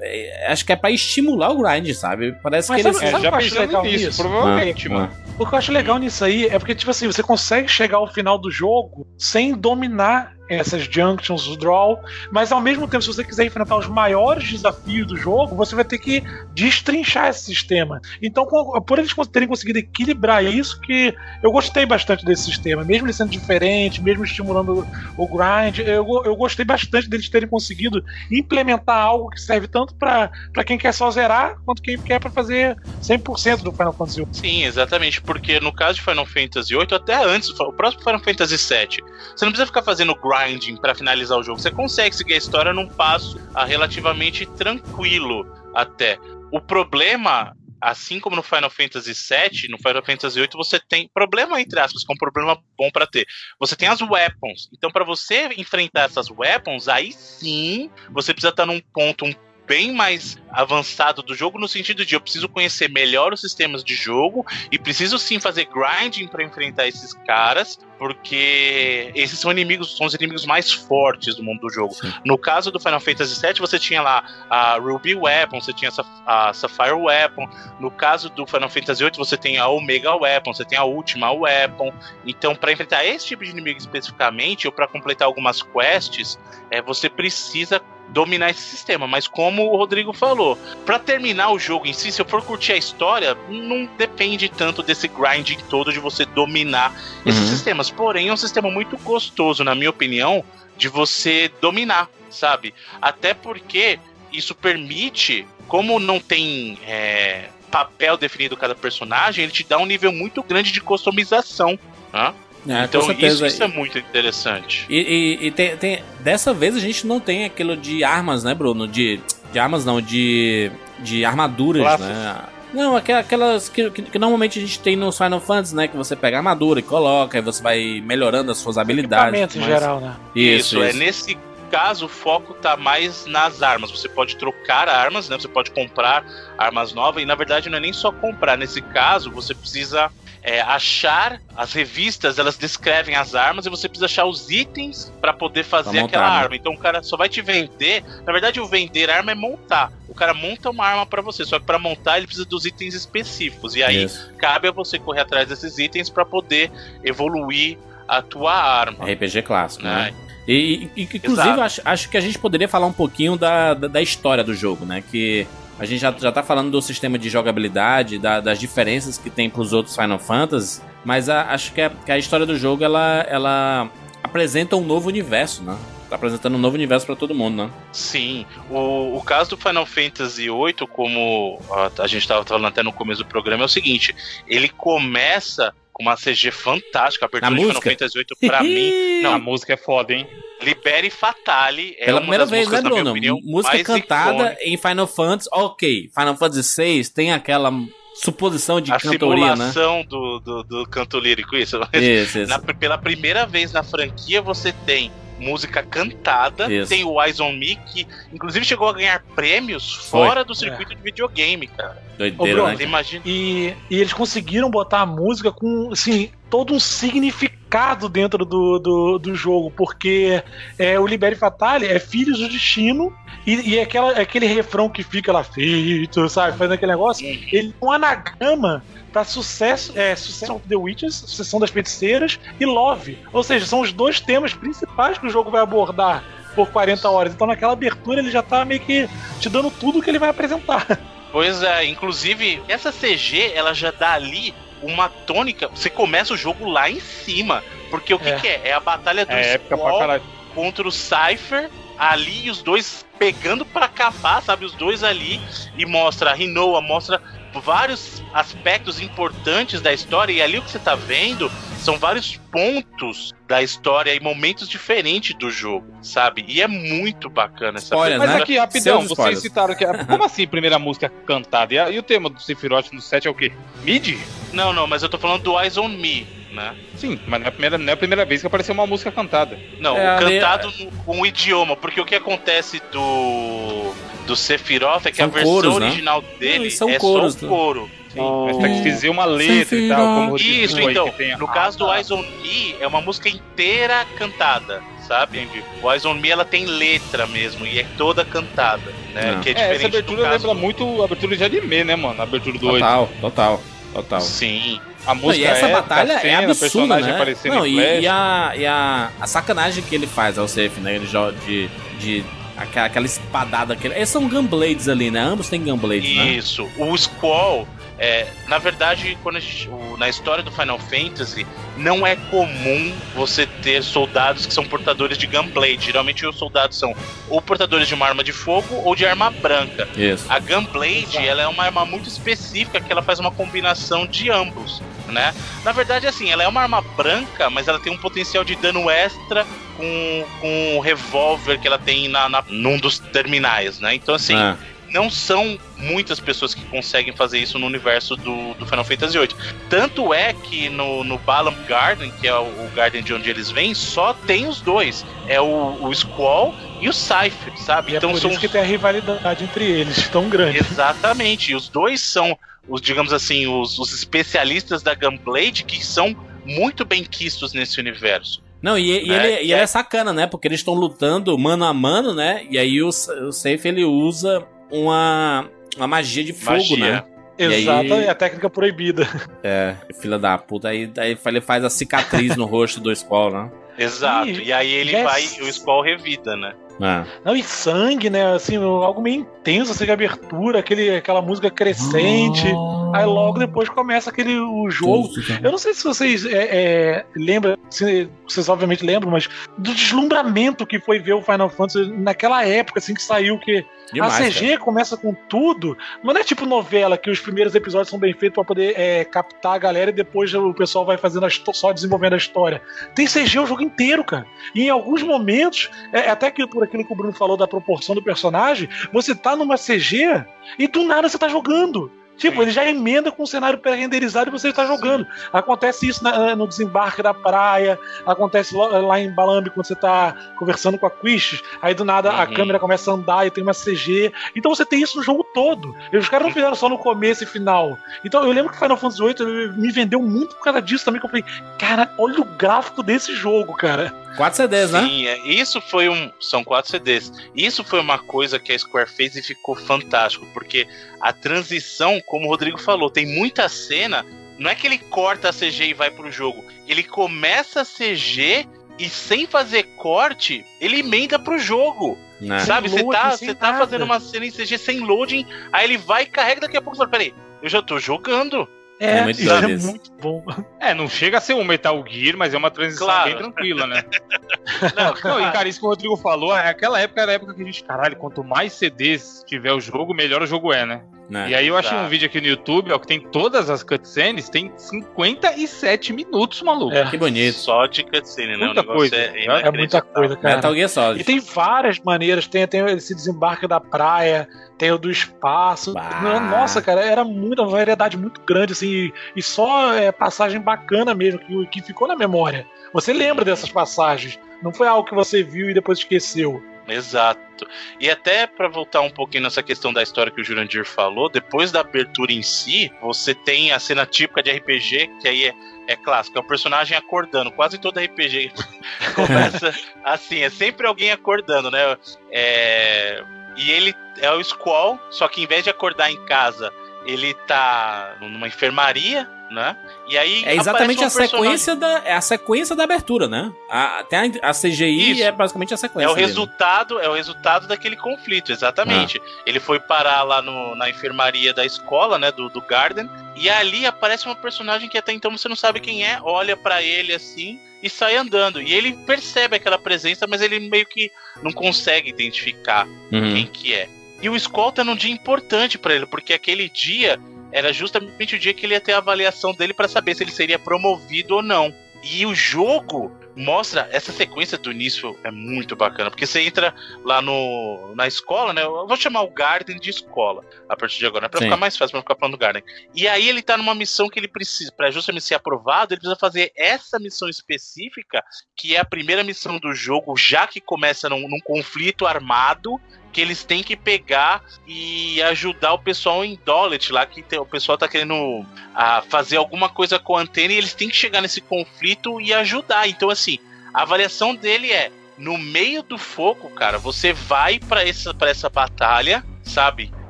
[0.00, 2.32] é, acho que é pra estimular o grind, sabe?
[2.42, 2.96] Parece Mas que eles.
[2.98, 4.22] sabe- É, já o que eu acho pensando legal nisso, nisso?
[4.22, 5.12] provavelmente, Ah, mano.
[5.38, 8.06] O que eu acho legal nisso aí é porque, tipo assim, você consegue chegar ao
[8.06, 13.22] final do jogo sem dominar essas junctions, o draw, mas ao mesmo tempo, se você
[13.22, 16.22] quiser enfrentar os maiores desafios do jogo, você vai ter que
[16.52, 18.00] destrinchar esse sistema.
[18.20, 23.12] Então, por eles terem conseguido equilibrar isso, que eu gostei bastante desse sistema, mesmo ele
[23.12, 24.86] sendo diferente, mesmo estimulando
[25.16, 30.30] o grind, eu, eu gostei bastante deles terem conseguido implementar algo que serve tanto para
[30.66, 35.20] quem quer só zerar, quanto quem quer para fazer 100% do Final Fantasy Sim, exatamente,
[35.20, 39.04] porque no caso de Final Fantasy VIII, até antes, o próximo Final Fantasy VII,
[39.36, 41.60] você não precisa ficar fazendo grinding pra finalizar o jogo.
[41.60, 46.18] Você consegue seguir a história num passo relativamente tranquilo até.
[46.52, 51.60] O problema, assim como no Final Fantasy VII, no Final Fantasy VIII você tem problema
[51.60, 53.26] entre aspas, que é um problema bom pra ter.
[53.58, 54.68] Você tem as weapons.
[54.72, 59.32] Então pra você enfrentar essas weapons, aí sim você precisa estar num ponto um
[59.70, 63.94] bem mais avançado do jogo no sentido de eu preciso conhecer melhor os sistemas de
[63.94, 70.08] jogo e preciso sim fazer grinding para enfrentar esses caras, porque esses são inimigos, são
[70.08, 71.94] os inimigos mais fortes do mundo do jogo.
[71.94, 72.12] Sim.
[72.24, 75.92] No caso do Final Fantasy VII, você tinha lá a Ruby Weapon, você tinha
[76.26, 77.48] a Sapphire Weapon.
[77.78, 81.30] No caso do Final Fantasy VIII, você tem a Omega Weapon, você tem a Ultima
[81.30, 81.92] Weapon.
[82.26, 86.40] Então, para enfrentar esse tipo de inimigo especificamente, ou para completar algumas quests,
[86.72, 87.80] é, você precisa
[88.10, 89.06] dominar esse sistema.
[89.06, 92.72] Mas como o Rodrigo falou, para terminar o jogo em si, se eu for curtir
[92.72, 96.92] a história, não depende tanto desse grinding todo de você dominar
[97.24, 97.46] esses Uhum.
[97.48, 97.90] sistemas.
[97.90, 100.44] Porém, é um sistema muito gostoso, na minha opinião,
[100.76, 102.74] de você dominar, sabe?
[103.00, 103.98] Até porque
[104.32, 110.12] isso permite, como não tem é, papel definido cada personagem, ele te dá um nível
[110.12, 111.78] muito grande de customização.
[112.12, 112.34] né?
[112.68, 114.84] É, então isso, isso é muito interessante.
[114.88, 118.54] E, e- e tem, tem- dessa vez a gente não tem aquilo de armas, né,
[118.54, 118.86] Bruno?
[118.86, 119.18] De,
[119.52, 122.06] de armas não, de, de armaduras, Classes.
[122.06, 122.36] né?
[122.72, 125.88] Não, aquel- aquelas que, que- que normalmente a gente tem nos Final Fantasy, né?
[125.88, 129.40] Que você pega a armadura e coloca, e você vai melhorando as suas habilidades.
[129.40, 130.16] Equipamento em mas- geral, né?
[130.36, 130.98] Isso, é isso.
[130.98, 131.38] nesse
[131.70, 133.90] caso o foco tá mais nas armas.
[133.90, 135.38] Você pode trocar armas, né?
[135.38, 136.24] Você pode comprar
[136.58, 138.56] armas novas e na verdade não é nem só comprar.
[138.58, 140.10] Nesse caso você precisa
[140.42, 145.32] é, achar as revistas, elas descrevem as armas e você precisa achar os itens para
[145.32, 146.42] poder fazer Pra montar, aquela né?
[146.44, 146.56] arma.
[146.56, 148.02] Então o cara só vai te vender.
[148.24, 149.92] Na verdade o vender arma é montar.
[150.08, 152.94] O cara monta uma arma para você, só que para montar ele precisa dos itens
[152.94, 153.76] específicos.
[153.76, 154.32] E aí Isso.
[154.38, 156.70] cabe a você correr atrás desses itens para poder
[157.04, 157.76] evoluir
[158.08, 159.04] a tua arma.
[159.04, 159.94] RPG clássico, né?
[160.10, 160.14] Né?
[160.48, 164.02] E, e- inclusive, acho, acho que a gente poderia falar um pouquinho da, da, da
[164.02, 165.04] história do jogo, né?
[165.10, 165.46] Que
[165.80, 169.48] a gente já, já tá falando do sistema de jogabilidade, da- das diferenças que tem
[169.50, 173.24] pros outros Final Fantasy, mas a- acho que a, que a história do jogo, ela,
[173.28, 173.90] ela
[174.22, 175.76] apresenta um novo universo, né?
[176.10, 177.70] Tá apresentando um novo universo pra todo mundo, né?
[177.92, 182.82] Sim, o, o caso do Final Fantasy VIII, como a, a gente estava falando até
[182.82, 184.14] no começo do programa, é o seguinte:
[184.46, 187.90] ele começa com uma CG fantástica, a abertura Na de Final música?
[187.90, 190.26] Fantasy VIII, pra mim, A não, música é foda, hein?
[190.62, 193.10] Libere Fatale é Pela uma primeira das vez, né, músicas, na minha Bruno?
[193.10, 194.58] opinião, Música mais cantada icônicas.
[194.66, 195.48] em Final Fantasy.
[195.52, 197.72] Ok, Final Fantasy VI tem aquela
[198.14, 199.70] suposição de A cantoria, né?
[199.72, 201.78] simulação do, do, do canto lírico, isso.
[201.94, 202.48] Isso, isso.
[202.50, 205.10] Na- pela primeira vez na franquia, você tem
[205.40, 206.88] música cantada, Isso.
[206.88, 210.26] tem o Eyes on Me, que inclusive chegou a ganhar prêmios Foi.
[210.26, 212.00] fora do circuito de videogame, cara.
[212.18, 212.84] Doideira, Ô, Bruno, né?
[212.84, 213.22] Imagina.
[213.24, 219.18] E, e eles conseguiram botar a música com, assim, todo um significado dentro do, do,
[219.18, 220.42] do jogo, porque
[220.78, 223.12] é, o Libere Fatale é Filhos do Destino,
[223.46, 227.84] e, e aquela, aquele refrão que fica lá feito, sabe, fazendo aquele negócio, ele é
[227.84, 233.18] um anagrama pra sucesso, é, Success of the Witches, Sucessão das Feiticeiras e Love.
[233.32, 236.22] Ou seja, são os dois temas principais que o jogo vai abordar
[236.54, 237.32] por 40 horas.
[237.34, 239.08] Então naquela abertura ele já tá meio que
[239.40, 240.86] te dando tudo que ele vai apresentar.
[241.32, 245.68] Pois é, inclusive, essa CG, ela já dá ali uma tônica.
[245.68, 247.62] Você começa o jogo lá em cima.
[247.88, 248.36] Porque o que, É.
[248.40, 248.60] que é?
[248.64, 250.22] É a batalha do É Squall caralho.
[250.56, 251.70] contra o Cypher.
[252.00, 254.64] Ali, e os dois pegando pra capar, sabe?
[254.64, 255.38] Os dois ali.
[255.76, 257.20] E mostra a Rinoa, mostra
[257.62, 260.32] vários aspectos importantes da história.
[260.32, 265.34] E ali o que você tá vendo são vários pontos da história e momentos diferentes
[265.36, 266.42] do jogo, sabe?
[266.48, 268.36] E é muito bacana essa Mas né?
[268.36, 269.42] aqui, rapidão, Seus vocês spoilers.
[269.42, 269.84] citaram que.
[270.06, 271.74] Como assim, primeira música cantada?
[271.74, 273.52] E, a- e o tema do Sephiroth no set é o quê?
[273.82, 274.16] Mid?
[274.54, 276.26] Não, não, mas eu tô falando do Eyes on Me,
[276.60, 276.74] né?
[276.96, 279.10] Sim, mas não é, a primeira, não é a primeira vez que apareceu uma música
[279.10, 279.58] cantada.
[279.78, 280.72] Não, É, cantado
[281.04, 283.92] com o idioma, porque o que acontece do
[284.26, 285.86] do Sephiroth é que São a versão coros, né?
[285.86, 287.46] original dele Não, são é coros, só né?
[287.46, 287.90] o coro.
[288.10, 291.46] Sim, mas tem que dizer uma letra e tal, como Isso, então, que tem no
[291.48, 291.96] caso do Ah, tá.
[291.96, 295.48] Eyes on Me, é uma música inteira cantada, sabe?
[295.82, 299.32] O Eyes on Me, ela tem letra mesmo, e é toda cantada, né?
[299.32, 299.40] Não.
[299.42, 301.96] Que é É, diferente essa abertura do caso lembra muito a abertura de anime, né,
[301.96, 302.20] mano?
[302.20, 302.80] A abertura do 8.
[303.20, 303.62] Total,
[303.92, 304.20] total.
[304.20, 307.34] Sim, A Não, música e essa é, batalha a cena, é absurda, né?
[307.46, 310.96] Não, e, e a, e a, a sacanagem que ele faz ao safe, né?
[310.96, 311.68] Ele joga de,
[311.98, 312.24] de
[312.56, 313.74] aquela, aquela espadada.
[313.74, 315.20] Aquele, eles são gunblades ali, né?
[315.20, 316.32] Ambos têm gunblades, né?
[316.32, 316.68] Isso.
[316.78, 317.66] O Squall,
[318.00, 321.44] é, na verdade, quando a gente, o- na história do Final Fantasy,
[321.76, 325.84] não é comum você ter soldados que são portadores de Gunblade.
[325.84, 326.92] Geralmente os soldados são
[327.28, 329.86] ou portadores de uma arma de fogo ou de arma branca.
[329.94, 330.24] Isso.
[330.28, 334.80] A Gunblade, ela é uma arma muito específica que ela faz uma combinação de ambos,
[335.06, 335.32] né?
[335.64, 338.88] Na verdade, assim, ela é uma arma branca, mas ela tem um potencial de dano
[338.90, 343.94] extra com, com o revólver que ela tem na, na- num dos terminais, né?
[343.94, 344.58] Então, assim, Ah,
[344.92, 349.28] não são muitas pessoas que conseguem fazer isso no universo do, do Final Fantasy VIII.
[349.68, 353.50] Tanto é que no, no Balam Garden, que é o, o Garden de onde eles
[353.50, 355.04] vêm, só tem os dois.
[355.28, 357.92] É o, o Squall e o Cypher, sabe?
[357.92, 360.58] E é por são isso que tem a rivalidade entre eles, tão grande.
[360.58, 361.52] Exatamente.
[361.52, 362.36] E os dois são,
[362.68, 368.42] os, digamos assim, os, os especialistas da Gunblade que são muito bem quistos nesse universo.
[368.62, 369.14] Não, e, e Né?
[369.14, 370.26] ele, e ele é sacana, né?
[370.26, 372.46] Porque eles estão lutando mano a mano, né?
[372.50, 376.78] E aí o, o Safe ele usa uma, uma magia de fogo, Magia.
[376.92, 377.04] né?
[377.38, 379.08] E aí- Exato, é a técnica proibida.
[379.42, 380.68] É, filha da puta.
[380.68, 383.50] Aí, aí ele faz a cicatriz no rosto do Squall, né?
[383.78, 384.28] Exato.
[384.28, 385.02] E- E aí ele yes.
[385.04, 386.52] vai, o Squall revida, né?
[386.82, 387.04] Ah.
[387.24, 388.32] Não, e sangue, né?
[388.34, 392.46] Assim, algo meio intenso, assim, de abertura, aquele, aquela música crescente.
[392.94, 395.10] Aí logo depois começa aquele o jogo.
[395.42, 400.66] Eu não sei se vocês é, é, lembram, se vocês obviamente lembram, mas do deslumbramento
[400.66, 404.58] que foi ver o Final Fantasy naquela época, assim, que saiu, que Demais, a CG
[404.58, 405.76] começa com tudo.
[406.02, 409.54] Não é tipo novela, que os primeiros episódios são bem feitos pra poder é, captar
[409.54, 412.62] a galera e depois o pessoal vai fazendo só desenvolvendo a história.
[412.94, 414.26] Tem CG o jogo inteiro, cara.
[414.54, 417.94] E em alguns momentos, é, até que por aquilo que o Bruno falou da proporção
[417.94, 420.24] do personagem, você tá numa CG
[420.58, 421.90] e do nada você tá jogando.
[422.20, 422.42] Tipo, Sim.
[422.42, 425.06] ele já emenda com o cenário pré-renderizado e você está jogando.
[425.32, 430.78] Acontece isso na- no desembarque da praia, acontece lá, em Balambi quando você está conversando
[430.78, 432.34] com a Quish, aí do nada a Uhum.
[432.34, 434.12] câmera começa a andar e tem uma CG.
[434.36, 435.74] Então você tem isso no jogo todo.
[435.92, 437.78] E os caras não fizeram só no começo e final.
[438.04, 441.06] Então eu lembro que Final Fantasy VIII me vendeu muito por causa disso também, que
[441.06, 441.24] eu falei,
[441.58, 443.92] cara, olha o gráfico desse jogo, cara.
[444.16, 444.82] Quatro CDs, né?
[444.82, 446.10] Sim, é, isso foi um.
[446.20, 447.12] São quatro CDs.
[447.34, 450.66] Isso foi uma coisa que a Square fez e ficou fantástico, porque
[451.00, 454.04] a transição, como o Rodrigo falou, tem muita cena.
[454.38, 456.42] Não é que ele corta a CG e vai pro jogo.
[456.66, 458.48] Ele começa a CG
[458.78, 461.98] e sem fazer corte, ele emenda pro jogo.
[462.18, 462.40] Né?
[462.40, 462.68] Sabe?
[462.68, 463.58] Você tá, tá nada.
[463.58, 466.76] fazendo uma cena em CG sem loading, aí ele vai e carrega daqui a pouco
[466.76, 468.48] você fala, peraí, eu já tô jogando.
[468.80, 470.24] É, É muito isso é muito bom.
[470.58, 473.10] É, não chega a ser um Metal Gear, mas é uma transição Claro.
[473.10, 473.84] bem tranquila, né?
[474.74, 477.42] Não, Não, e cara, isso que o Rodrigo falou, aquela época era a época que
[477.42, 480.82] a gente, caralho, quanto mais CDs tiver o jogo, melhor o jogo é, né?
[481.10, 481.30] Né?
[481.30, 481.86] E aí eu achei Exato.
[481.86, 486.72] um vídeo aqui no YouTube, ó, que tem todas as cutscenes, tem 57 minutos, maluco.
[486.72, 486.88] É.
[486.88, 487.34] Que bonito.
[487.34, 488.46] Só de cutscene, né?
[488.46, 488.94] Muita coisa.
[488.94, 490.36] é, É muita coisa, cara.
[490.36, 491.00] Metal Gear Solid.
[491.00, 492.28] E tem várias maneiras.
[492.28, 495.74] Tem, tem esse desembarque da praia, tem o do espaço.
[495.74, 496.20] Bah.
[496.30, 500.94] Nossa, cara, era muita uma variedade muito grande, assim, e, e só é, passagem bacana
[500.94, 502.46] mesmo, que, que ficou na memória.
[502.72, 504.16] Você lembra dessas passagens.
[504.42, 506.40] Não foi algo que você viu e depois esqueceu.
[506.74, 507.46] Exato.
[507.78, 511.50] E até pra voltar um pouquinho nessa questão da história que o Jurandir falou, depois
[511.50, 515.34] da abertura em si, você tem a cena típica de RPG, que aí é,
[515.68, 517.30] é clássico, é o personagem acordando.
[517.32, 518.32] Quase todo RPG
[518.94, 519.54] começa
[519.84, 521.76] assim, é sempre alguém acordando, né?
[522.10, 523.02] É,
[523.36, 526.52] E ele é o Squall, só que em vez de acordar em casa,
[526.86, 529.56] ele tá numa enfermaria, né?
[529.88, 533.32] E aí É exatamente a personagem- sequência da é a sequência da abertura, né?
[533.48, 535.02] A, tem a, a CGI Isso.
[535.02, 535.90] é basicamente a É sequência.
[535.90, 536.06] o dele.
[536.06, 539.00] resultado, é o resultado daquele conflito, exatamente.
[539.04, 539.22] Ah.
[539.26, 543.64] Ele foi parar lá no- na enfermaria da escola, né, do, do Garden, e ali
[543.66, 547.38] aparece uma personagem que até então você não sabe quem é, olha pra ele assim
[547.62, 548.40] e sai andando.
[548.40, 550.90] E ele percebe aquela presença, mas ele meio que
[551.22, 553.14] não consegue identificar Uhum.
[553.14, 553.68] quem que é.
[554.02, 556.98] E o Skull tá num dia importante pra ele, porque aquele dia
[557.32, 560.10] era justamente o dia que ele ia ter a avaliação dele pra saber se ele
[560.10, 561.54] seria promovido ou não.
[561.82, 566.54] E o jogo mostra essa sequência do início é muito bacana, porque você entra
[566.84, 568.42] lá no na escola, né?
[568.42, 571.08] Eu vou chamar o Garden de escola a partir de agora, né?
[571.08, 571.26] Pra Sim.
[571.26, 572.42] ficar mais fácil pra ficar falando Garden.
[572.74, 575.98] E aí ele tá numa missão que ele precisa, pra justamente ser aprovado, ele precisa
[575.98, 578.02] fazer essa missão específica,
[578.36, 582.60] que é a primeira missão do jogo, já que começa num, num conflito armado
[582.92, 587.24] que eles têm que pegar e ajudar o pessoal em Dollet lá, que tem- o
[587.26, 588.24] pessoal tá querendo
[588.54, 592.12] ah, fazer alguma coisa com a antena e eles têm que chegar nesse conflito e
[592.12, 592.68] ajudar.
[592.68, 593.18] Então, assim,
[593.54, 598.28] a avaliação dele é: no meio do fogo, cara, você vai pra essa, pra essa
[598.28, 599.72] batalha, sabe?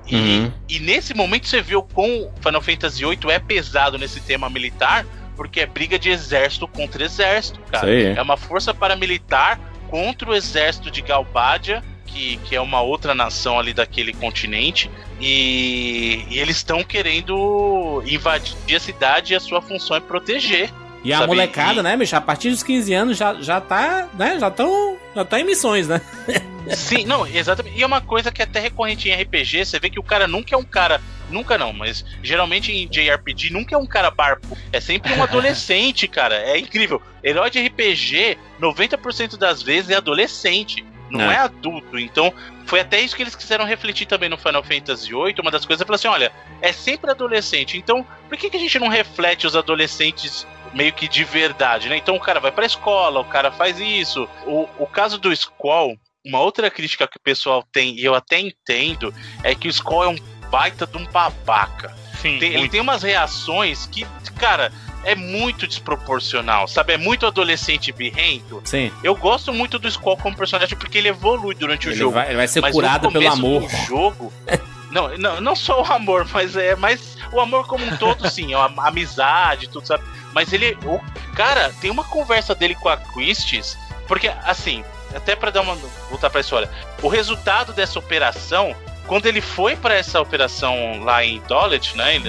[0.06, 0.52] E, Uhum.
[0.68, 5.60] e nesse momento você viu como Final Fantasy VIII é pesado nesse tema militar, porque
[5.60, 7.90] é briga de exército contra exército, cara.
[8.18, 11.82] É uma força paramilitar contra o exército de Galbadia,
[12.12, 14.90] que, que é uma outra nação ali daquele continente.
[15.20, 20.70] E, e eles estão querendo invadir a cidade e a sua função é proteger.
[21.02, 22.14] E a Sabe, molecada, e- né, bicho?
[22.14, 24.38] A partir dos 15 anos já, já tá, né?
[24.38, 26.00] Já estão já tá em missões, né?
[26.76, 27.78] Sim, não, exatamente.
[27.78, 30.28] E é uma coisa que é até recorrente em RPG, você vê que o cara
[30.28, 31.00] nunca é um cara.
[31.30, 34.58] Nunca não, mas geralmente em JRPG nunca é um cara barco.
[34.72, 36.34] É sempre um adolescente, cara.
[36.34, 37.00] É incrível.
[37.24, 40.84] Herói de RPG, 90% das vezes é adolescente.
[41.10, 41.34] Não É.
[41.34, 41.38] é.
[41.38, 41.98] adulto.
[41.98, 42.32] Então,
[42.66, 45.34] foi até isso que eles quiseram refletir também no Final Fantasy VIII.
[45.40, 46.32] Uma das coisas é falar assim: olha,
[46.62, 47.76] é sempre adolescente.
[47.76, 51.96] Então, por que, que a gente não reflete os adolescentes meio que de verdade, né?
[51.96, 54.28] Então o cara vai pra escola, o cara faz isso.
[54.46, 58.38] O, o caso do Squall, uma outra crítica que o pessoal tem, e eu até
[58.38, 61.92] entendo, é que o Squall é um baita de um babaca.
[62.20, 64.06] Sim, Tem- ele tem umas reações que,
[64.38, 64.70] cara,
[65.04, 66.92] é muito desproporcional, sabe?
[66.92, 68.60] É muito adolescente birrento.
[68.64, 68.92] Sim.
[69.02, 72.12] Eu gosto muito do Squall como personagem porque ele evolui durante o Ele jogo.
[72.12, 73.62] vai, ele vai ser Mas curado pelo amor.
[73.62, 74.32] Do jogo.
[74.90, 78.54] Não, não, não só o amor, mas é mais o amor como um todo, sim,
[78.54, 80.02] a a amizade, tudo, sabe?
[80.34, 81.00] Mas ele, o
[81.32, 83.78] cara, tem uma conversa dele com a Christie's,
[84.08, 84.84] porque assim,
[85.14, 85.76] até pra dar uma
[86.08, 86.68] voltar pra história,
[87.02, 88.74] o resultado dessa operação,
[89.10, 92.22] quando ele foi pra essa operação lá em Dollet, né?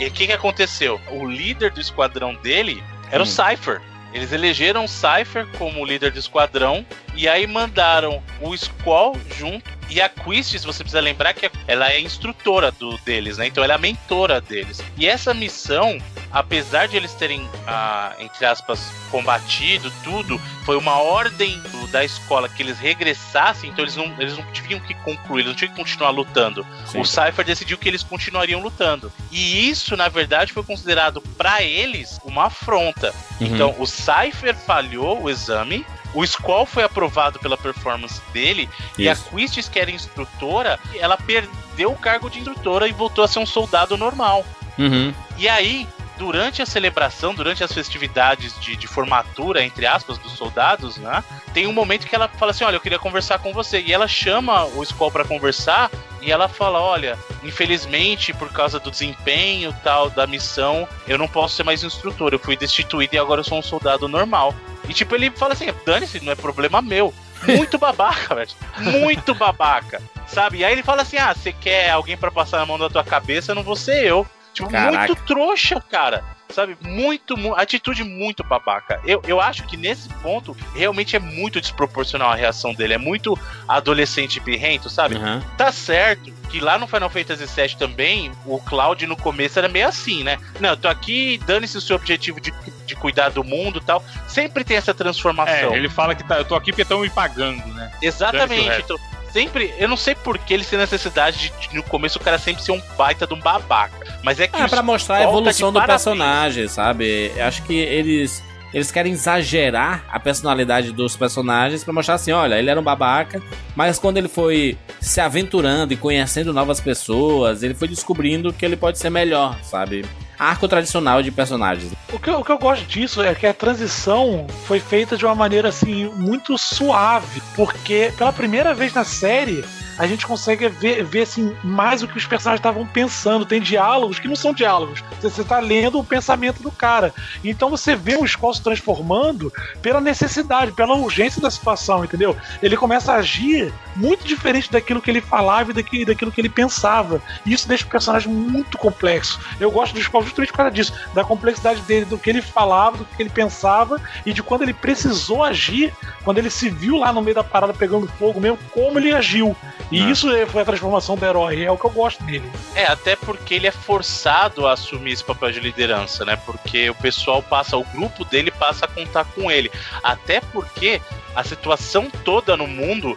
[0.00, 1.00] E o que que aconteceu?
[1.12, 3.22] O líder do esquadrão dele era Hum.
[3.22, 3.80] o Cypher.
[4.12, 9.70] Eles elegeram o Cypher como líder do esquadrão e aí mandaram o Squall junto.
[9.90, 13.46] E a Quist, se você precisa lembrar que ela é instrutora do, deles, né?
[13.46, 14.82] Então ela é a mentora deles.
[14.96, 15.98] E essa missão,
[16.32, 18.80] apesar de eles terem, ah, entre aspas,
[19.10, 24.36] combatido tudo, foi uma ordem do- da escola que eles regressassem, então eles não, eles
[24.36, 26.66] não tinham que concluir, eles não tinham que continuar lutando.
[26.86, 27.00] Sim.
[27.00, 29.12] O Cypher decidiu que eles continuariam lutando.
[29.30, 33.14] E isso, na verdade, foi considerado pra eles uma afronta.
[33.40, 33.46] Uhum.
[33.46, 39.12] Então, o Cypher falhou o exame, o Squall foi aprovado pela performance dele, e a
[39.12, 39.24] Isso.
[39.30, 43.46] Quistis, que era instrutora, ela perdeu o cargo de instrutora e voltou a ser um
[43.46, 44.46] soldado normal.
[44.78, 45.12] Uhum.
[45.36, 50.96] E aí, durante a celebração, durante as festividades de, de formatura, entre aspas, dos soldados,
[50.96, 51.22] né?
[51.52, 53.80] Tem um momento que ela fala assim: Olha, eu queria conversar com você.
[53.80, 55.90] E ela chama o Skull pra conversar
[56.20, 61.56] e ela fala: Olha, infelizmente, por causa do desempenho tal da missão, eu não posso
[61.56, 62.32] ser mais instrutor.
[62.32, 64.54] Eu fui destituído e agora eu sou um soldado normal.
[64.88, 67.12] E tipo, ele fala assim: Dane-se, não é problema meu.
[67.46, 68.50] Muito babaca, velho.
[68.78, 70.00] Muito babaca.
[70.26, 70.58] Sabe?
[70.58, 73.04] E aí ele fala assim: Ah, você quer alguém pra passar na mão da tua
[73.04, 73.54] cabeça?
[73.54, 74.26] Não vou ser eu.
[74.54, 74.96] Tipo, Caraca.
[75.08, 76.24] muito trouxa, cara.
[76.50, 76.76] Sabe?
[76.82, 79.00] Muito, mu- atitude muito babaca.
[79.04, 82.94] Eu, eu acho que nesse ponto, realmente é muito desproporcional a reação dele.
[82.94, 83.36] É muito
[83.66, 85.16] adolescente birrento, sabe?
[85.16, 85.42] Aham.
[85.56, 89.88] Tá certo que lá no Final Fantasy VII também, o Cloud no começo era meio
[89.88, 90.38] assim, né?
[90.60, 92.54] Não, eu tô aqui, dane-se o seu objetivo de,
[92.86, 94.04] de cuidar do mundo e tal.
[94.28, 95.74] Sempre tem essa transformação.
[95.74, 97.90] É, ele fala que tá, eu tô aqui porque estão me pagando, né?
[98.00, 98.80] Exatamente.
[98.82, 98.96] Então,
[99.34, 102.62] sempre, eu não sei por que ele tem necessidade de, no começo o cara sempre
[102.62, 104.06] ser um baita de um babaca.
[104.22, 106.04] Mas é que É pra mostrar a evolução do parabéns.
[106.04, 107.32] personagem, sabe?
[107.36, 108.40] Eu acho que eles
[108.72, 113.40] eles querem exagerar a personalidade dos personagens pra mostrar assim, olha, ele era um babaca,
[113.76, 118.76] mas quando ele foi se aventurando e conhecendo novas pessoas, ele foi descobrindo que ele
[118.76, 120.04] pode ser melhor, sabe?
[120.38, 121.92] Arco tradicional de personagens.
[122.12, 125.24] O que, eu- o que eu gosto disso é que a transição foi feita de
[125.24, 129.64] uma maneira assim muito suave, porque pela primeira vez na série
[129.98, 133.44] a gente consegue ver, ver assim, mais o que os personagens estavam pensando.
[133.44, 135.02] Tem diálogos que não são diálogos.
[135.20, 137.12] Você, você tá lendo o pensamento do cara.
[137.42, 142.36] Então você vê o Skull se transformando pela necessidade, pela urgência da situação, entendeu?
[142.62, 146.48] Ele começa a agir muito diferente daquilo que ele falava e daquilo, daquilo que ele
[146.48, 147.22] pensava.
[147.46, 149.38] E isso deixa o personagem muito complexo.
[149.60, 152.98] Eu gosto do Skull justamente por causa disso, da complexidade dele, do que ele falava,
[152.98, 155.92] do que ele pensava e de quando ele precisou agir,
[156.24, 159.56] quando ele se viu lá no meio da parada pegando fogo mesmo, como ele agiu.
[159.92, 160.10] E Ah.
[160.10, 162.50] isso é- foi a transformação do herói, é o que eu gosto dele.
[162.74, 166.36] É, até porque ele é forçado a assumir esse papel de liderança, né?
[166.36, 169.70] Porque o pessoal passa, o grupo dele passa a contar com ele.
[170.02, 171.00] Até porque
[171.34, 173.16] a situação toda no mundo,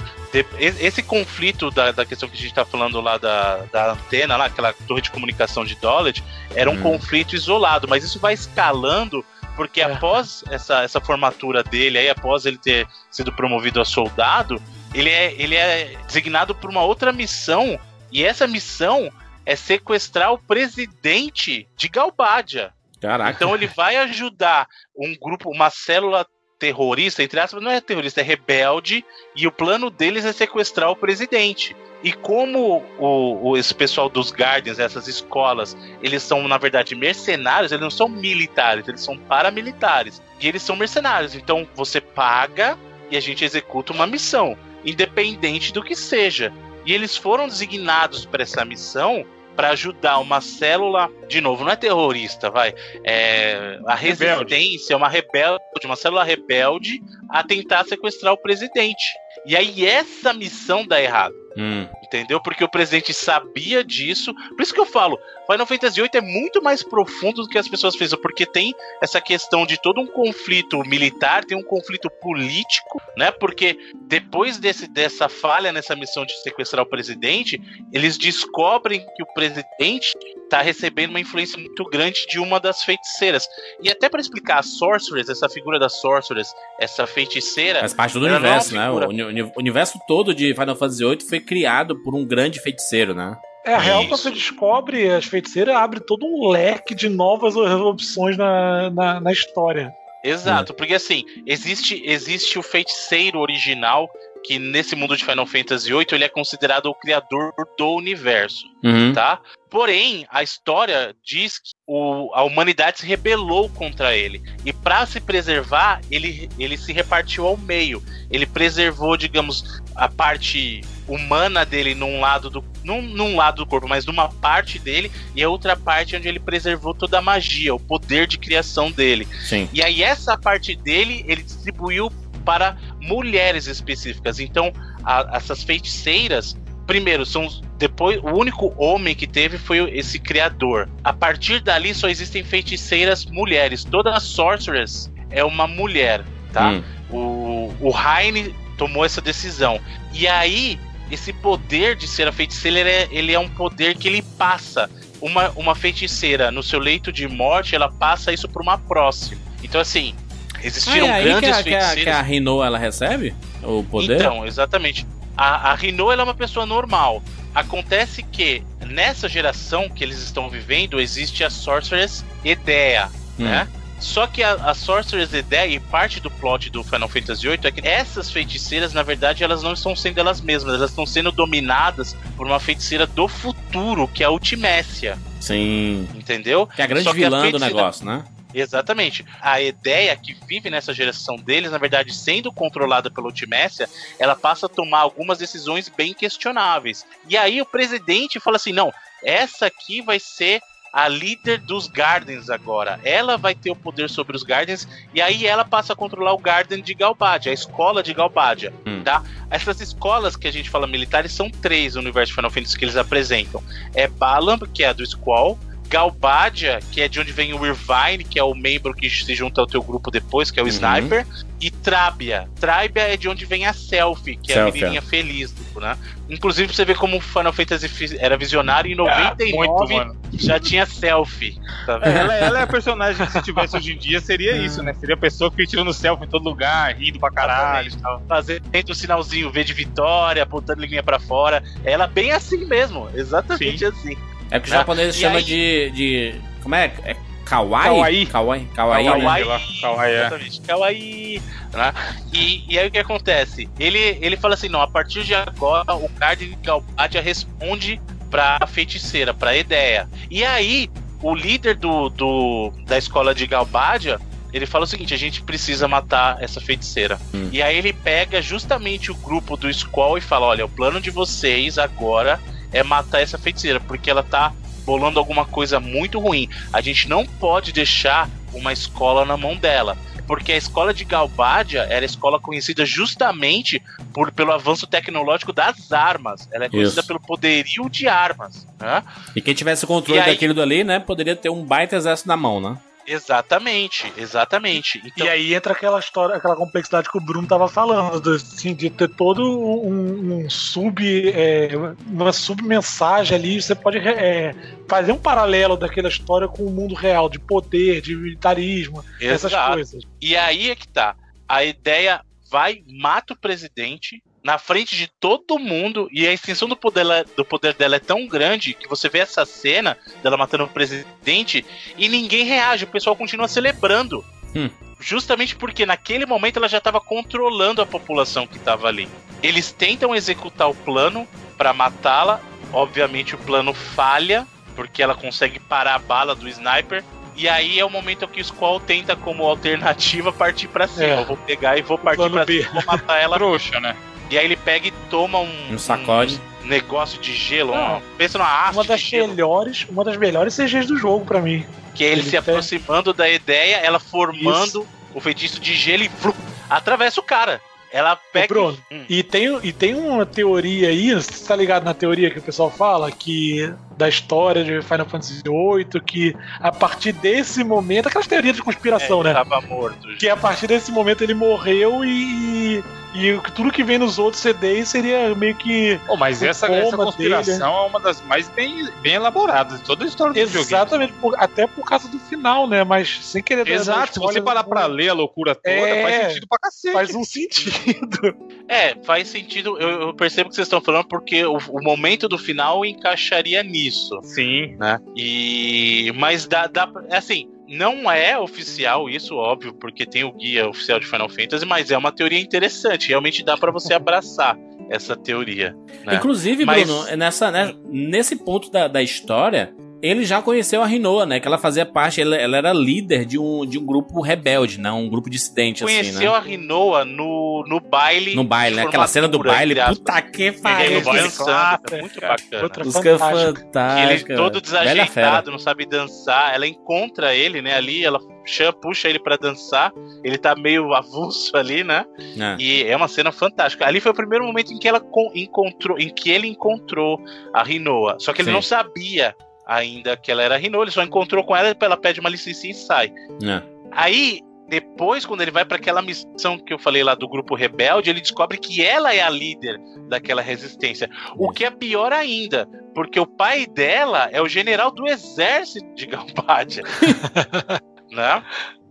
[0.60, 4.46] esse conflito da, da questão que a gente tá falando lá da, da antena, lá,
[4.46, 6.22] aquela torre de comunicação de Dulles,
[6.56, 6.82] era um Hum.
[6.82, 9.24] conflito isolado, mas isso vai escalando.
[9.56, 9.86] Porque É.
[9.86, 14.62] após essa, essa formatura dele, aí após ele ter sido promovido a soldado,
[15.00, 17.80] ele é, ele é designado por uma outra missão.
[18.12, 19.12] E essa missão
[19.46, 22.72] é sequestrar o presidente de Galbadia.
[23.02, 23.32] Caraca.
[23.32, 24.68] Então ele vai ajudar
[24.98, 26.26] um grupo, uma célula
[26.60, 30.96] terrorista, entre aspas, não é terrorista, é rebelde, e o plano deles é sequestrar o
[30.96, 31.76] presidente.
[32.04, 37.72] E como o, o- esse pessoal dos Guardians, essas escolas, eles são, na verdade, mercenários,
[37.72, 40.22] eles não são militares, eles são paramilitares.
[40.40, 42.78] E eles são mercenários, então você paga
[43.12, 44.58] e a gente executa uma missão,
[44.88, 46.52] independente do que seja.
[46.86, 49.26] E eles foram designados para essa missão
[49.58, 55.64] para ajudar uma célula, de novo, não é terrorista, vai, é a resistência, uma rebelde,
[55.84, 59.04] uma célula rebelde a tentar sequestrar o presidente.
[59.48, 61.34] E aí essa missão dá errado.
[61.58, 61.88] Hum.
[62.04, 62.40] Entendeu?
[62.40, 64.32] Porque o presidente sabia disso.
[64.56, 65.18] Por isso que eu falo,
[65.50, 69.22] Final Fantasy VIII é muito mais profundo do que as pessoas pensam, porque tem essa
[69.22, 73.32] questão de todo um conflito militar, tem um conflito político, né?
[73.32, 73.78] Porque
[74.08, 77.62] depois desse, dessa falha nessa missão de sequestrar o presidente,
[77.94, 83.48] eles descobrem que o presidente está recebendo uma influência muito grande de uma das feiticeiras.
[83.82, 88.28] E até para explicar a Sorceress, essa figura da Sorceress, essa feiticeira, Faz parte do
[88.28, 88.90] é universo, né?
[88.90, 93.38] o universo todo de Final Fantasy VIII foi criado por um grande feiticeiro, né?
[93.68, 98.38] É, a real, quando você descobre as feiticeiras, abre todo um leque de novas opções
[98.38, 99.92] na, na, na história.
[100.24, 104.10] Exato, porque assim, existe, existe o feiticeiro original,
[104.44, 109.14] que nesse mundo de Final Fantasy VIII ele é considerado o criador do universo, Uhum.
[109.14, 109.40] tá?
[109.70, 114.42] Porém, a história diz que o- a humanidade se rebelou contra ele.
[114.66, 118.02] E para se preservar, ele, ele se repartiu ao meio.
[118.32, 122.64] Ele preservou, digamos, a parte humana dele num lado do.
[122.84, 126.40] Num, num lado do corpo, mas numa parte dele, e a outra parte onde ele
[126.40, 129.28] preservou toda a magia, o poder de criação dele.
[129.44, 129.68] Sim.
[129.74, 132.10] E aí essa parte dele ele distribuiu
[132.46, 134.40] para mulheres específicas.
[134.40, 134.72] Então
[135.04, 136.56] a- essas feiticeiras,
[136.86, 137.48] primeiro são
[137.78, 140.90] depois o único homem que teve foi esse criador.
[141.04, 143.84] A partir dali só existem feiticeiras mulheres.
[143.84, 146.70] Toda a sorceress é uma mulher, tá?
[146.70, 146.84] Hum.
[147.10, 149.80] O, o Heine tomou essa decisão.
[150.14, 150.80] E aí,
[151.12, 154.90] esse poder de ser a feiticeira, ele é, ele é um poder que ele passa.
[155.20, 159.42] Uma, uma feiticeira no seu leito de morte, ela passa isso para uma próxima.
[159.64, 160.14] Então, assim,
[160.54, 162.04] Ah, existiram é aí grandes que a, que, a, feiticeiras.
[162.04, 163.34] que a Rino, ela recebe
[163.64, 164.18] o poder?
[164.18, 165.08] Então, exatamente.
[165.36, 167.24] A, a Rino ela é uma pessoa normal.
[167.56, 173.46] Acontece que nessa geração que eles estão vivendo, existe a Sorceress Edea, Hum.
[173.46, 173.68] né?
[174.00, 177.72] Só que a, a Sorceress Edea e parte do plot do Final Fantasy VIII é
[177.72, 182.16] que essas feiticeiras, na verdade, elas não estão sendo elas mesmas, elas estão sendo dominadas
[182.36, 186.08] por uma feiticeira do futuro, que é a Ultimécia, Sim.
[186.14, 186.68] entendeu?
[186.68, 188.24] Que é a grande Só que a vilã do feiticeira- negócio, né?
[188.54, 189.26] Exatamente.
[189.42, 194.66] A ideia que vive nessa geração deles, na verdade, sendo controlada pela Ultimécia, ela passa
[194.68, 197.06] a tomar algumas decisões bem questionáveis.
[197.28, 198.92] E aí o presidente fala assim: não,
[199.24, 200.62] essa aqui vai ser
[200.98, 203.00] a líder dos Gardens agora.
[203.04, 206.40] Ela vai ter o poder sobre os Gardens e aí ela passa a controlar o
[206.40, 209.04] Garden de Galbadia, a escola de Galbadia, Hum.
[209.04, 209.22] tá?
[209.52, 212.84] Essas escolas que a gente fala militares são três no universo de Final Fantasy que
[212.86, 213.62] eles apresentam.
[213.94, 218.24] É Balam, que é a do Squall, Galbadia, que é de onde vem o Irvine,
[218.24, 220.70] que é o membro que se junta ao teu grupo depois, que é o Uhum.
[220.72, 221.26] Sniper,
[221.62, 222.50] e Trábia.
[222.60, 225.98] Trábia é de onde vem a Selfie, que é a Selfie, menininha feliz, né?
[226.30, 230.18] Inclusive, você vê como o Final Fantasy era visionário, em 99 Muito, mano.
[230.34, 231.58] já tinha selfie.
[231.86, 232.18] Tá vendo?
[232.18, 234.94] Ela, ela é a personagem que se tivesse hoje em dia seria isso, né?
[234.94, 238.22] Seria a pessoa que fica tirando selfie em todo lugar, rindo pra caralho e tal.
[238.28, 241.64] Fazendo o sinalzinho V de vitória, apontando linha pra fora.
[241.86, 244.18] Ela é bem assim mesmo, exatamente assim.
[244.52, 246.36] É que o Ah, japonês e chama aí- de, de.
[246.62, 246.92] Como é?
[247.06, 247.16] É
[247.48, 248.26] kawaii?
[248.26, 248.26] Kawaii.
[248.26, 248.68] Kawaii.
[248.76, 249.06] Kawaii.
[249.06, 249.46] Kawaii.
[249.46, 249.60] né?
[249.82, 250.20] Kawaii, é.
[250.20, 251.42] exatamente, kawaii,
[251.74, 251.94] né?
[252.34, 253.70] E, e aí o que acontece?
[253.80, 259.34] Ele, ele fala assim, não, a partir de agora o Guardian Galbadia responde pra feiticeira,
[259.34, 260.10] pra ideia.
[260.30, 260.90] E aí,
[261.22, 264.20] o líder do, do, da escola de Galbadia,
[264.54, 267.20] ele fala o seguinte, a gente precisa matar essa feiticeira.
[267.34, 267.50] Hum.
[267.52, 271.10] E aí ele pega justamente o grupo do Squall e fala, olha, o plano de
[271.10, 272.40] vocês agora
[272.72, 274.54] é matar essa feiticeira, porque ela tá
[274.88, 276.48] bolando alguma coisa muito ruim.
[276.72, 279.98] A gente não pode deixar uma escola na mão dela.
[280.26, 283.82] Porque a escola de Galbadia era a escola conhecida justamente
[284.14, 286.48] por, pelo avanço tecnológico das armas.
[286.52, 287.08] Ela é conhecida Isso.
[287.08, 288.68] pelo poderio de armas.
[288.80, 289.04] Né?
[289.36, 291.00] E quem tivesse o controle E aí- daquilo dali, né?
[291.00, 292.78] Poderia ter um baita exército na mão, né?
[293.08, 295.02] Exatamente, exatamente.
[295.06, 298.76] Então, E aí entra aquela história, aquela complexidade que o Bruno tava falando, do, assim,
[298.76, 301.70] de ter todo um, um sub, é,
[302.06, 304.54] uma submensagem ali, você pode é,
[304.90, 309.74] fazer um paralelo daquela história com o mundo real, de poder, de militarismo, essas exato.
[309.74, 310.04] coisas.
[310.22, 311.16] E aí é que tá.
[311.48, 316.78] A ideia vai, mata o presidente na frente de todo mundo e a extensão do
[316.78, 320.64] poder, dela- do poder dela é tão grande que você vê essa cena dela matando
[320.64, 321.66] o presidente
[321.98, 324.24] e ninguém reage, o pessoal continua celebrando.
[324.56, 324.70] Hum.
[325.02, 329.10] Justamente porque naquele momento ela já estava controlando a população que estava ali.
[329.44, 331.28] Eles tentam executar o plano
[331.58, 332.40] para matá-la,
[332.72, 337.04] obviamente o plano falha, porque ela consegue parar a bala do sniper.
[337.36, 341.04] E aí é o momento que o Squall tenta, como alternativa, partir pra cima.
[341.06, 341.20] É.
[341.20, 342.64] Eu vou pegar e vou partir pra B.
[342.64, 343.36] cima, vou matar ela.
[343.36, 343.94] Trouxa, né?
[344.30, 346.40] E aí ele pega e toma um, Um sacode.
[346.64, 347.74] um negócio de gelo.
[347.74, 347.98] Não.
[347.98, 349.28] um- pensa numa haste Uma de das gelo.
[349.30, 351.66] melhores, uma das melhores CGs do jogo pra mim.
[351.96, 356.04] Que é ele, ele se tem- aproximando da ideia, ela formando o feitiço de gelo
[356.04, 356.38] e flup,
[356.70, 357.62] atravessa o cara.
[357.92, 358.48] Ela pega.
[358.48, 359.06] Bruno, e- Hum.
[359.10, 362.70] E tem, e tem uma teoria aí, você tá ligado na teoria que o pessoal
[362.70, 368.56] fala, que da história de Final Fantasy VIII, que a partir desse momento, aquelas teorias
[368.56, 369.34] de conspiração, é, né?
[369.34, 370.08] Tava morto.
[370.20, 372.84] Que a partir desse momento ele morreu e,
[373.16, 376.00] e tudo que vem nos outros CDs seria meio que.
[376.08, 380.04] Oh, mas essa, essa conspiração dele, é uma das mais bem, bem elaboradas de toda
[380.06, 380.60] a história do jogo.
[380.66, 382.84] Exatamente, por- até por causa do final, né?
[382.84, 386.04] Mas sem querer Exato, se você parar pra ler a loucura toda, É.
[386.04, 386.94] faz sentido pra cacete.
[386.94, 388.36] Faz um sentido.
[388.70, 389.78] É, faz sentido.
[389.80, 393.87] Eu, eu percebo que vocês estão falando porque o, o momento do final encaixaria nisso.
[394.24, 394.76] Sim.
[394.78, 395.00] né?
[395.16, 400.68] E mas dá, dá pra- assim, não é oficial isso, óbvio, porque tem o guia
[400.70, 403.10] oficial de Final Fantasy, mas é uma teoria interessante.
[403.10, 404.58] Realmente dá pra você abraçar
[404.90, 405.76] essa teoria.
[406.06, 406.16] né?
[406.16, 411.26] Inclusive, Mas- Bruno, nessa, né, nesse ponto da, da história, ele já conheceu a Rinoa,
[411.26, 411.40] né?
[411.40, 414.92] Que ela fazia parte, ela, ela era líder de um, de um grupo rebelde, né?
[414.92, 416.38] Um grupo dissidente, assim, Conheceu né?
[416.38, 418.36] a Rinoa no, no baile.
[418.36, 418.84] No baile, né?
[418.84, 421.00] Aquela cena do baile, puta que pariu.
[421.00, 422.36] no baile dançando, clássico, é muito cara.
[422.36, 422.64] bacana.
[422.64, 423.62] Outra Música fantástica.
[423.62, 424.34] Fantástica.
[424.34, 426.54] ele todo desajeitado, não sabe dançar.
[426.54, 429.92] Ela encontra ele, né, ali, ela chama, puxa ele pra dançar.
[430.24, 432.06] Ele tá meio avulso ali, né?
[432.20, 432.56] É.
[432.62, 433.86] E é uma cena fantástica.
[433.86, 437.20] Ali foi o primeiro momento em que ela con- encontrou, em que ele encontrou
[437.54, 438.18] a Rinoa.
[438.20, 438.54] Só que ele Sim.
[438.54, 439.36] não sabia
[439.68, 442.68] ainda que ela era a Rinoa, ele só encontrou com ela, ela pede uma licença
[442.68, 443.12] e sai.
[443.44, 443.62] É.
[443.92, 444.40] Aí,
[444.70, 448.22] depois, quando ele vai pra aquela missão que eu falei lá do grupo rebelde, ele
[448.22, 449.78] descobre que ela é a líder
[450.10, 451.10] daquela resistência.
[451.38, 456.06] O que é pior ainda, porque o pai dela é o general do exército de
[456.06, 456.84] Galbadia.
[458.12, 458.44] né?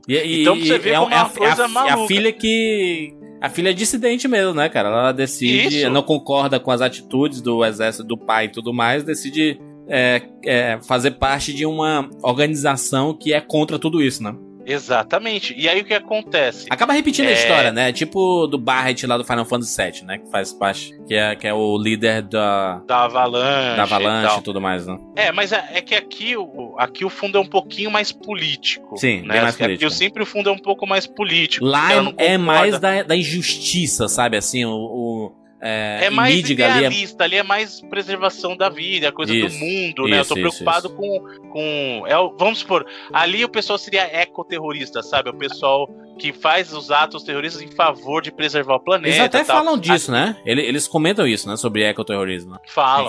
[0.08, 1.64] E, e- Então você vê é, como é é a, uma coisa é a- é
[1.64, 2.06] a maluca.
[2.08, 3.12] filha que.
[3.40, 4.88] A filha é dissidente mesmo, né, cara?
[4.88, 5.90] Ela decide, Isso.
[5.90, 10.78] não concorda com as atitudes do exército do pai e tudo mais, decide é, é,
[10.86, 14.34] fazer parte de uma organização que é contra tudo isso, né?
[14.68, 15.54] Exatamente.
[15.56, 16.66] E aí o que acontece?
[16.68, 17.34] Acaba repetindo a É.
[17.34, 17.92] história, né?
[17.92, 20.18] Tipo do Barret lá do Final Fantasy VII, né?
[20.18, 20.90] Que faz parte.
[21.06, 23.76] Que é, que é o líder da, Da avalanche.
[23.76, 24.38] da e Avalanche tal.
[24.40, 24.98] e tudo mais, né?
[25.14, 28.96] É, mas é, é que aqui o, aqui o fundo é um pouquinho mais político.
[28.96, 29.40] Sim, né?
[29.40, 29.90] mais Aqui político.
[29.92, 31.64] sempre o fundo é um pouco mais político.
[31.64, 34.36] Lá Ela não é, é mais da, da injustiça, sabe?
[34.36, 38.68] Assim, o, o- É, É mais Midgar ali é- idealista, ali é mais preservação da
[38.68, 40.20] vida, a coisa Isso, do mundo, né?
[40.20, 41.20] isso, eu tô isso, preocupado com.
[41.50, 45.30] com é, vamos supor, ali o pessoal seria ecoterrorista, sabe?
[45.30, 45.88] É o pessoal
[46.18, 49.08] que faz os atos terroristas em favor de preservar o planeta.
[49.08, 50.36] Eles até falam disso, né?
[50.44, 51.56] Ele- Eles comentam isso, né?
[51.56, 52.52] Sobre ecoterrorismo.
[52.52, 52.58] né?
[52.68, 53.06] Falam.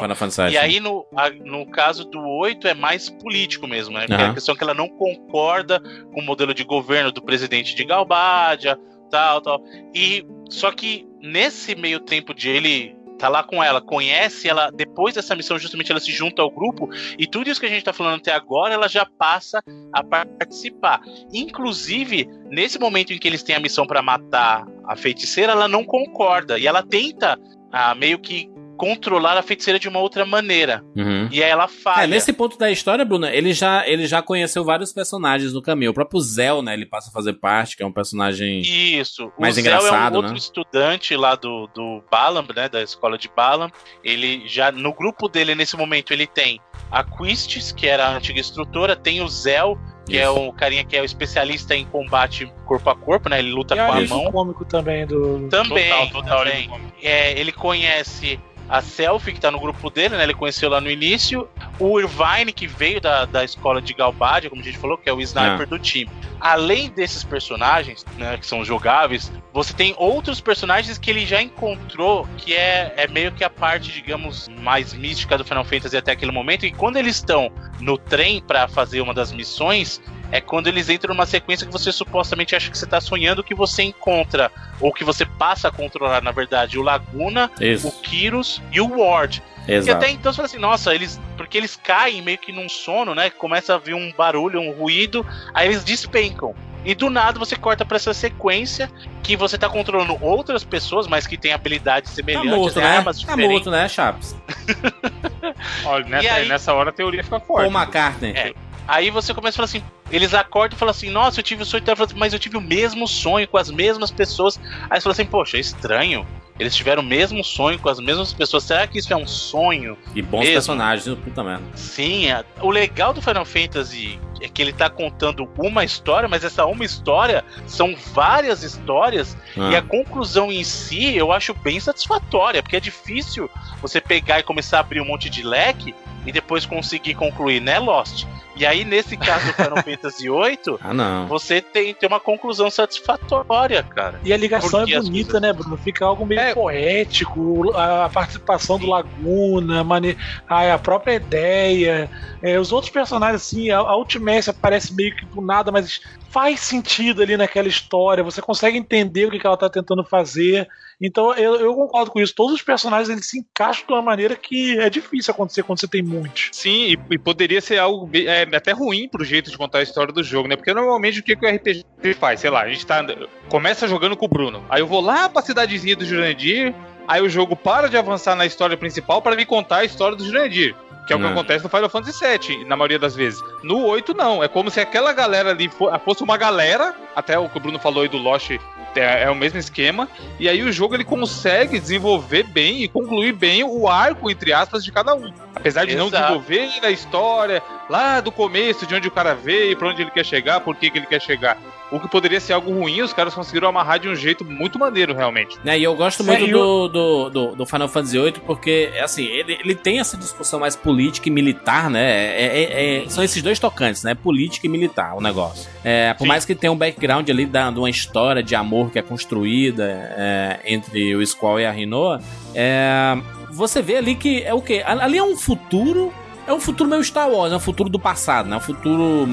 [0.50, 4.02] E aí, no, a- no caso do 8, é mais político mesmo, né?
[4.08, 4.32] Porque Aham.
[4.32, 5.82] a questão é que ela não concorda
[6.14, 8.78] com o modelo de governo do presidente de Galbadia,
[9.10, 9.62] tal, tal.
[9.96, 15.16] E só que nesse meio tempo de ele tá lá com ela, conhece ela, depois
[15.16, 17.92] dessa missão, justamente ela se junta ao grupo, e tudo isso que a gente tá
[17.92, 21.02] falando até agora, ela já passa a participar.
[21.34, 25.84] Inclusive, nesse momento em que eles têm a missão pra matar a feiticeira, ela não
[25.84, 27.40] concorda, e ela tenta
[27.72, 30.84] ah, meio que controlar a feiticeira de uma outra maneira.
[30.96, 31.28] Uhum.
[31.32, 32.04] E aí ela falha.
[32.04, 35.92] É, nesse ponto da história, Bruno, ele já, ele já conheceu vários personagens no caminho.
[35.92, 36.74] O próprio Zell, né?
[36.74, 38.62] Ele passa a fazer parte, que é um personagem.
[38.62, 39.32] Isso.
[39.40, 40.38] Mais o Zéu é engraçado, um outro né?
[40.38, 42.70] estudante lá do, do Balam, né?
[42.70, 43.70] Da escola de Balam.
[44.04, 44.72] Ele já.
[44.72, 46.60] No grupo dele, nesse momento, ele tem
[46.92, 50.40] a Quistis, que era a antiga instrutora, tem o Zéu, que é Isso.
[50.40, 53.40] o carinha que é o especialista em combate corpo a corpo, né?
[53.40, 54.26] Ele luta E com a mão.
[54.28, 55.48] o cômico também do.
[55.50, 56.70] Também, Total, total, também.
[57.02, 58.40] É, ele conhece
[58.70, 60.24] a Selfie, que tá no grupo dele, né?
[60.24, 61.48] Ele conheceu lá no início.
[61.80, 65.14] O Irvine, que veio da, da escola de Galbadia, como a gente falou, que é
[65.14, 65.66] o sniper Ah.
[65.66, 66.10] do time.
[66.40, 72.28] Além desses personagens, né, que são jogáveis, você tem outros personagens que ele já encontrou,
[72.38, 76.32] que é, é meio que a parte, digamos, mais mística do Final Fantasy até aquele
[76.32, 76.66] momento.
[76.66, 80.02] E quando eles estão no trem pra fazer uma das missões,
[80.32, 83.56] é quando eles entram numa sequência que você supostamente acha que você tá sonhando, que
[83.56, 88.62] você encontra, ou que você passa a controlar, na verdade, o Laguna, o Isso, Kyrus
[88.72, 89.42] e o Ward.
[89.68, 89.98] E exato.
[89.98, 91.20] até então você fala assim, nossa, eles.
[91.36, 93.30] Porque eles caem meio que num sono, né?
[93.30, 96.56] Começa a vir um barulho, um ruído, aí eles despencam.
[96.86, 98.90] E do nada você corta pra essa sequência
[99.22, 102.86] que você tá controlando outras pessoas, mas que têm habilidades Tá semelhantes, morto, né?
[102.98, 103.52] armas Tá diferentes.
[103.52, 104.38] morto, né, Chaps?
[105.86, 107.68] Olha, E nessa, aí- nessa hora a teoria fica forte.
[107.74, 108.32] McCartney.
[108.36, 108.54] É.
[108.88, 111.66] Aí você começa a falar assim, eles acordam e falam assim, nossa, eu tive o
[111.66, 114.60] sonho, fala assim, mas eu tive o mesmo sonho com as mesmas pessoas.
[114.90, 116.26] Aí você fala assim, poxa, é estranho.
[116.60, 118.64] Eles tiveram o mesmo sonho com as mesmas pessoas.
[118.64, 119.96] Será que isso é um sonho?
[120.16, 120.54] E bons Mesmo.
[120.54, 121.64] personagens, puta merda.
[121.76, 126.44] Sim, a- o legal do Final Fantasy é que ele tá contando uma história, mas
[126.44, 129.70] essa uma história são várias histórias Ah.
[129.72, 133.48] e a conclusão em si eu acho bem satisfatória, porque é difícil
[133.80, 135.94] você pegar e começar a abrir um monte de leque
[136.28, 138.26] e depois conseguir concluir, né, Lost?
[138.56, 141.28] E aí, nesse caso do Final Fantasy VIII, Ah, não.
[141.28, 144.20] você tem, tem uma conclusão satisfatória, cara.
[144.24, 145.78] E a ligação Porque é bonita, coisas- né, Bruno?
[145.78, 146.54] Fica algo meio É.
[146.54, 150.18] poético, a participação do Laguna, mane...
[150.48, 152.10] a a própria ideia.
[152.42, 156.02] é, os outros personagens, assim, a, a Ultimécia parece meio que do nada, mas
[156.38, 158.24] faz sentido ali naquela história.
[158.24, 160.68] Você consegue entender o que, que ela tá tentando fazer.
[161.02, 162.36] Então eu, eu concordo com isso.
[162.36, 165.88] Todos os personagens eles se encaixam de uma maneira que é difícil acontecer quando você
[165.88, 166.50] tem muitos.
[166.52, 170.14] Sim, e, e poderia ser algo é, até ruim pro jeito de contar a história
[170.14, 170.56] do jogo, né?
[170.56, 171.84] Porque normalmente o que, que o RPG
[172.20, 172.40] faz?
[172.40, 173.04] Sei lá, a gente tá.
[173.50, 174.64] Começa jogando com o Bruno.
[174.70, 176.72] Aí eu vou lá pra cidadezinha do Jurandir.
[177.08, 180.24] Aí o jogo para de avançar na história principal para me contar a história do
[180.24, 180.76] Jurandir.
[181.08, 181.32] Que é o que Não.
[181.32, 183.42] acontece no Final Fantasy VII, na maioria das vezes.
[183.64, 184.44] No 8, não.
[184.44, 186.94] É como se aquela galera ali fo- fosse uma galera.
[187.16, 188.52] Até o que o Bruno falou aí do Lost
[188.96, 190.10] é, é o mesmo esquema.
[190.38, 194.84] E aí o jogo ele consegue desenvolver bem e concluir bem o arco, entre aspas,
[194.84, 195.32] de cada um.
[195.56, 196.24] Apesar de não Exato.
[196.40, 200.26] desenvolver a história lá do começo, de onde o cara veio, pra onde ele quer
[200.26, 201.58] chegar, por que, que ele quer chegar.
[201.90, 205.14] O que poderia ser algo ruim, os caras conseguiram amarrar de um jeito muito maneiro,
[205.16, 205.58] realmente.
[205.64, 206.58] Né, e eu gosto muito Sério?
[206.58, 210.60] do, do, do, do Final Fantasy VIII porque, é assim, ele, ele tem essa discussão
[210.60, 212.04] mais política e militar, né?
[212.04, 214.14] É, é- é- são esses dois tocantes, né?
[214.14, 215.70] Política e militar, o negócio.
[215.82, 216.28] É, por Sim.
[216.28, 219.84] mais que tenha um background ali da, de uma história de amor que é construída
[220.18, 222.20] é, entre o Squall e a Rinoa,
[222.54, 223.18] é,
[223.52, 224.84] você vê ali que é o quê?
[224.86, 226.14] Ali é um futuro.
[226.46, 228.56] É um futuro meio Star Wars, é um futuro do passado, né?
[228.56, 229.28] Um futuro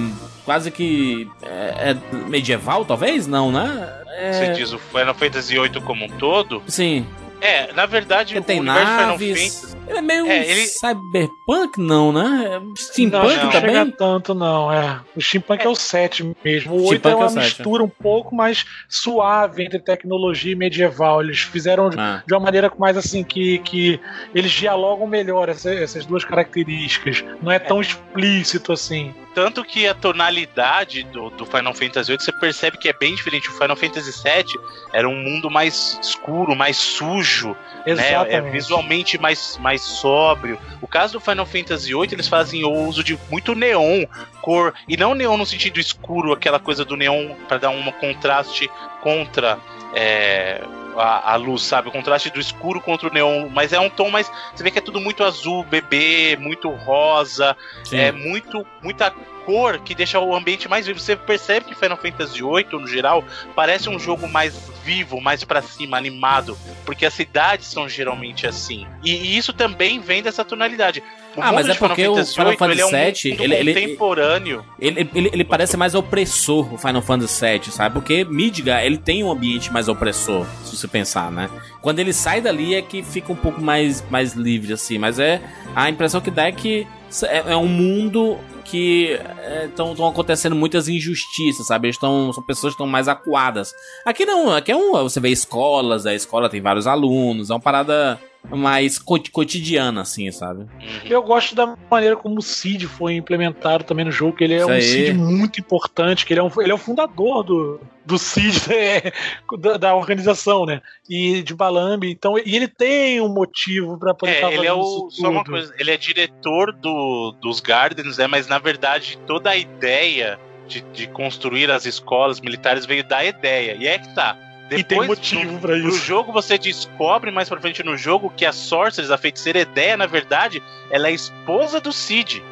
[0.45, 3.26] quase que é, é medieval, talvez?
[3.26, 4.01] Não, né?
[4.16, 6.62] É, Você diz o Final Fantasy VIII como um todo.
[6.68, 7.07] Sim.
[7.40, 9.55] É, na verdade, Ele o tem universo Final naves.
[9.59, 9.76] Fantasy.
[9.86, 12.45] Ele é meio É, ele- cyberpunk, não, né?
[12.55, 13.74] É não, Steampunk não também?
[13.74, 14.72] chega tanto, não.
[14.72, 15.01] É.
[15.14, 16.72] O Steampunk é, o 7 mesmo.
[16.74, 20.53] O 8 Steampunk é uma é o 7, mistura um pouco mais suave entre tecnologia
[20.53, 21.20] e medieval.
[21.20, 24.01] Eles fizeram de- Ah, de uma maneira mais assim que, que
[24.34, 27.22] eles dialogam melhor essa- essas duas características.
[27.42, 29.12] Não é tão explícito assim.
[29.35, 33.49] Tanto que a tonalidade do, do Final Fantasy VIII você percebe que é bem diferente.
[33.49, 34.61] O Final Fantasy VII
[34.93, 38.12] era um mundo mais escuro, mais sujo, né?
[38.28, 40.59] É visualmente mais, mais sóbrio.
[40.80, 44.05] O caso do Final Fantasy VIII, eles fazem o uso de muito neon,
[44.41, 48.70] cor, e não neon no sentido escuro, aquela coisa do neon para dar um contraste
[49.03, 49.59] contra
[49.95, 50.61] é,
[50.97, 51.88] a, a luz, sabe?
[51.88, 53.49] O contraste do escuro contra o neon.
[53.49, 54.30] Mas é um tom mais.
[54.55, 57.99] Você vê que é tudo muito azul, bebê, muito rosa, Sim.
[57.99, 59.11] é muito, muita
[59.45, 60.99] cor que deixa o ambiente mais vivo.
[60.99, 63.24] Você percebe que Final Fantasy VIII, no geral,
[63.55, 64.55] parece um jogo mais
[64.85, 68.87] vivo, mais pra cima, animado, porque as cidades são geralmente assim.
[69.03, 71.03] E, e isso também vem dessa tonalidade.
[71.37, 73.74] O Ah, mas é porque o Final VIII, ele é um Fantasy VII, ele- ele-
[73.74, 74.64] contemporâneo.
[74.78, 77.95] Ele, ele, ele parece mais opressor, o Final Fantasy VII, sabe?
[77.95, 81.51] Porque Midgar, ele tem um ambiente mais opressor, se você pensar, né?
[81.80, 84.97] Quando ele sai dali é que fica um pouco mais, mais livre, assim.
[84.99, 85.41] Mas é
[85.74, 86.87] a impressão que dá é que
[87.22, 89.18] é, é um mundo que
[89.64, 91.88] estão acontecendo muitas injustiças, sabe?
[91.88, 93.72] Eles tão, são pessoas que estão mais acuadas.
[94.04, 94.92] Aqui não, aqui é um.
[95.02, 98.20] Você vê escolas, a escola tem vários alunos, é uma parada
[98.51, 100.61] mais co- cotidiana, assim, sabe?
[100.61, 100.68] Uhum.
[101.05, 104.59] Eu gosto da maneira como o Cid foi implementado também no jogo, que ele é
[104.59, 104.82] Isso um aí.
[104.82, 109.12] Cid muito importante, que ele é, um, ele é o fundador do, do Cid, né,
[109.59, 110.80] da, da organização, né?
[111.09, 112.11] E de Balambi.
[112.11, 115.09] Então, e ele tem um motivo pra poder estar É, ele é o.
[115.11, 115.53] Só uma tudo.
[115.53, 118.26] coisa, ele é diretor do, dos Gardens, né?
[118.26, 120.38] Mas na verdade toda a ideia
[120.68, 123.74] de, de construir as escolas militares veio da ideia.
[123.78, 124.36] E é que tá.
[124.79, 126.05] E tem Depois, motivo no, pra no isso.
[126.05, 130.07] jogo você descobre mais pra frente no jogo que a Sorceress, a feiticeira ideia, na
[130.07, 132.43] verdade, ela é a esposa do Cid,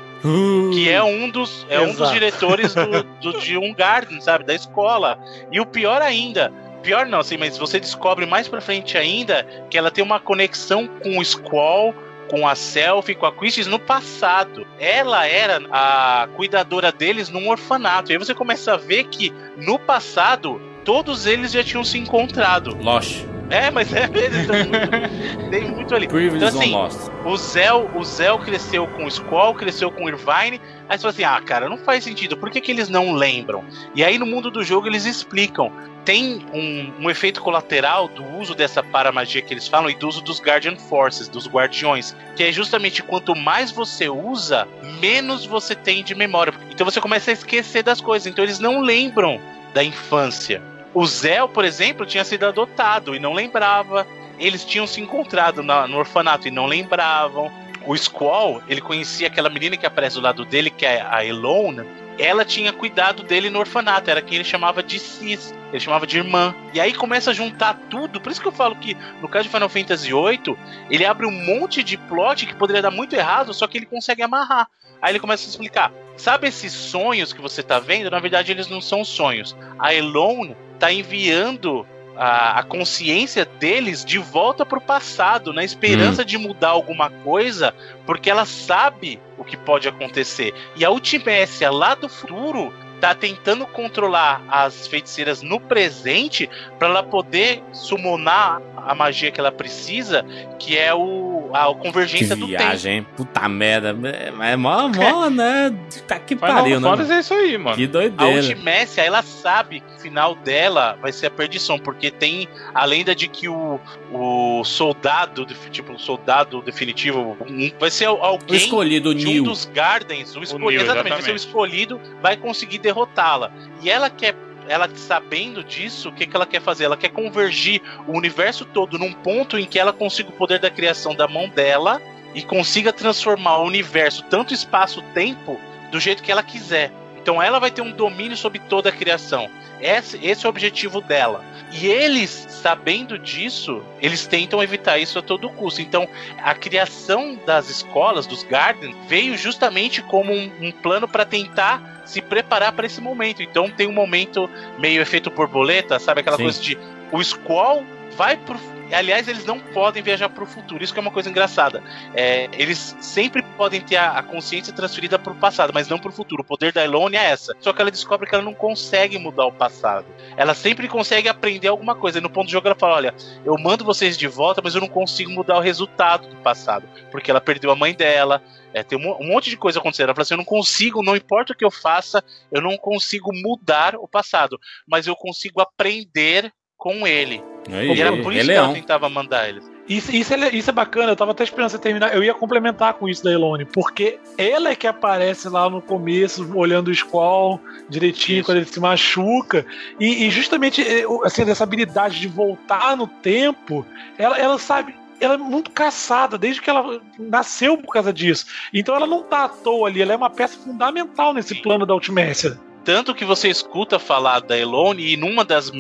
[0.73, 4.45] que é um dos, é um dos diretores do, do, de um Garden, sabe?
[4.45, 5.19] Da escola.
[5.51, 6.53] E o pior ainda.
[6.83, 10.89] Pior não, assim, mas você descobre mais pra frente ainda que ela tem uma conexão
[11.03, 11.95] com o Squall,
[12.29, 14.67] com a Selfie, com a Quistis no passado.
[14.81, 18.11] Ela era a cuidadora deles num orfanato.
[18.11, 22.77] E aí você começa a ver que no passado todos eles já tinham se encontrado.
[22.81, 23.25] Lost.
[23.51, 26.09] É, mas é então, muito- tem muito ali.
[26.09, 26.99] Privilege Então, assim, Lost.
[27.27, 30.59] O Zell, o Zell cresceu com o Squall, cresceu com o Irvine.
[30.89, 32.37] Aí você fala assim: ah, cara, não faz sentido.
[32.37, 33.63] Por que, que eles não lembram?
[33.95, 35.71] E aí no mundo do jogo eles explicam.
[36.05, 40.21] Tem um, um efeito colateral do uso dessa paramagia que eles falam e do uso
[40.21, 42.17] dos Guardian Forces, dos guardiões.
[42.35, 44.67] Que é justamente quanto mais você usa,
[44.99, 46.55] menos você tem de memória.
[46.71, 48.27] Então você começa a esquecer das coisas.
[48.27, 49.39] Então eles não lembram
[49.75, 50.61] da infância.
[50.95, 54.07] O Zell, por exemplo, tinha sido adotado e não lembrava.
[54.39, 57.51] Eles tinham se encontrado na- no orfanato e não lembravam.
[57.87, 61.87] O Squall, ele conhecia aquela menina que aparece do lado dele, que é a Elona.
[62.19, 66.19] Ela tinha cuidado dele no orfanato, era quem ele chamava de cis, ele chamava de
[66.19, 66.55] irmã.
[66.75, 68.21] E aí começa a juntar tudo.
[68.21, 70.57] Por isso que eu falo que no caso de Final Fantasy VIII,
[70.91, 74.23] ele abre um monte de plot que poderia dar muito errado, só que ele consegue
[74.23, 74.69] amarrar.
[75.01, 75.91] Aí ele começa a explicar.
[76.17, 78.11] Sabe esses sonhos que você tá vendo?
[78.11, 79.57] Na verdade, eles não são sonhos.
[79.79, 86.37] A Elone tá enviando a, a consciência deles de volta pro passado, na esperança de
[86.37, 87.73] mudar alguma coisa,
[88.05, 90.53] porque ela sabe o que pode acontecer.
[90.75, 97.03] E a Ultimécia lá do futuro tá tentando controlar as feiticeiras no presente para ela
[97.05, 100.25] poder summonar a magia que ela precisa,
[100.59, 102.59] que é o a Que convergência do tempo.
[102.59, 103.03] viagem?
[103.17, 103.95] Puta merda.
[104.09, 105.73] É, é mó, mó, né?
[106.09, 106.89] Tá que pariu, né?
[106.89, 107.77] Fantasy é isso aí, mano.
[107.77, 108.49] Que A doideira.
[108.49, 113.15] Ultimécia, ela sabe que o final dela vai ser a perdição, porque tem a lenda
[113.15, 113.81] de que o,
[114.13, 119.31] o soldado, tipo, o soldado definitivo, um- vai ser O alguém escolhido, o de um
[119.31, 119.45] Neil.
[119.45, 121.47] dos Gardens, o escolhido, Neil, exatamente, vai ser o exatamente.
[121.47, 123.53] escolhido, vai conseguir derrotá-la.
[123.81, 124.35] E ela quer,
[124.69, 126.85] ela sabendo disso, o que, que ela quer fazer?
[126.85, 130.71] Ela quer convergir o universo todo num ponto em que ela consiga o poder da
[130.71, 132.01] criação da mão dela
[132.35, 135.59] e consiga transformar o universo, tanto espaço-tempo,
[135.91, 136.91] do jeito que ela quiser.
[137.21, 139.49] Então ela vai ter um domínio sobre toda a criação.
[139.83, 141.45] Esse, esse é o objetivo dela.
[141.73, 145.81] E eles, sabendo disso, eles tentam evitar isso a todo custo.
[145.81, 146.07] Então,
[146.39, 152.21] a criação das escolas, dos Gardens, veio justamente como um, um plano para tentar se
[152.21, 153.43] preparar para esse momento.
[153.43, 154.49] Então, tem um momento
[154.79, 156.21] meio efeito borboleta, sabe?
[156.21, 156.43] Aquela Sim.
[156.45, 156.79] coisa de
[157.11, 157.85] o Squall
[158.17, 158.59] vai pro.
[158.93, 160.83] Aliás, eles não podem viajar para o futuro.
[160.83, 161.83] Isso que é uma coisa engraçada.
[162.15, 166.13] É, eles sempre podem ter a, consciência transferida para o passado, mas não para o
[166.13, 166.43] futuro.
[166.43, 167.55] O poder da Elone é essa.
[167.61, 170.07] Só que ela descobre que ela não consegue mudar o passado.
[170.37, 172.19] Ela sempre consegue aprender alguma coisa.
[172.19, 173.15] E no ponto do jogo ela fala: olha,
[173.45, 176.87] eu mando vocês de volta, mas eu não consigo mudar o resultado do passado.
[177.11, 178.43] Porque ela perdeu a mãe dela.
[178.75, 180.07] é, tem um, um monte de coisa acontecendo.
[180.07, 183.31] Ela fala assim: eu não consigo, não importa o que eu faça, eu não consigo
[183.33, 184.59] mudar o passado.
[184.87, 186.53] Mas eu consigo aprender
[186.83, 187.41] com ele.
[187.71, 189.71] Aí, E era por isso Rei que ela tentava mandar eles.
[189.89, 192.13] Isso, isso, é, isso é bacana, eu tava até esperando você terminar.
[192.13, 196.51] Eu ia complementar com isso da Elone, porque ela é que aparece lá no começo,
[196.57, 198.47] olhando o Squall direitinho Isso.
[198.47, 199.65] quando ele se machuca.
[200.01, 203.87] E, e justamente eh, assim, dessa habilidade de voltar no tempo,
[204.19, 204.93] ela, ela sabe.
[205.21, 208.47] Ela é muito caçada, desde que ela nasceu por causa disso.
[208.75, 211.95] Então ela não tá à toa ali, ela é uma peça fundamental nesse plano da
[211.95, 212.59] Ultimécia.
[212.85, 215.71] Tanto que você escuta falar da Elone e numa das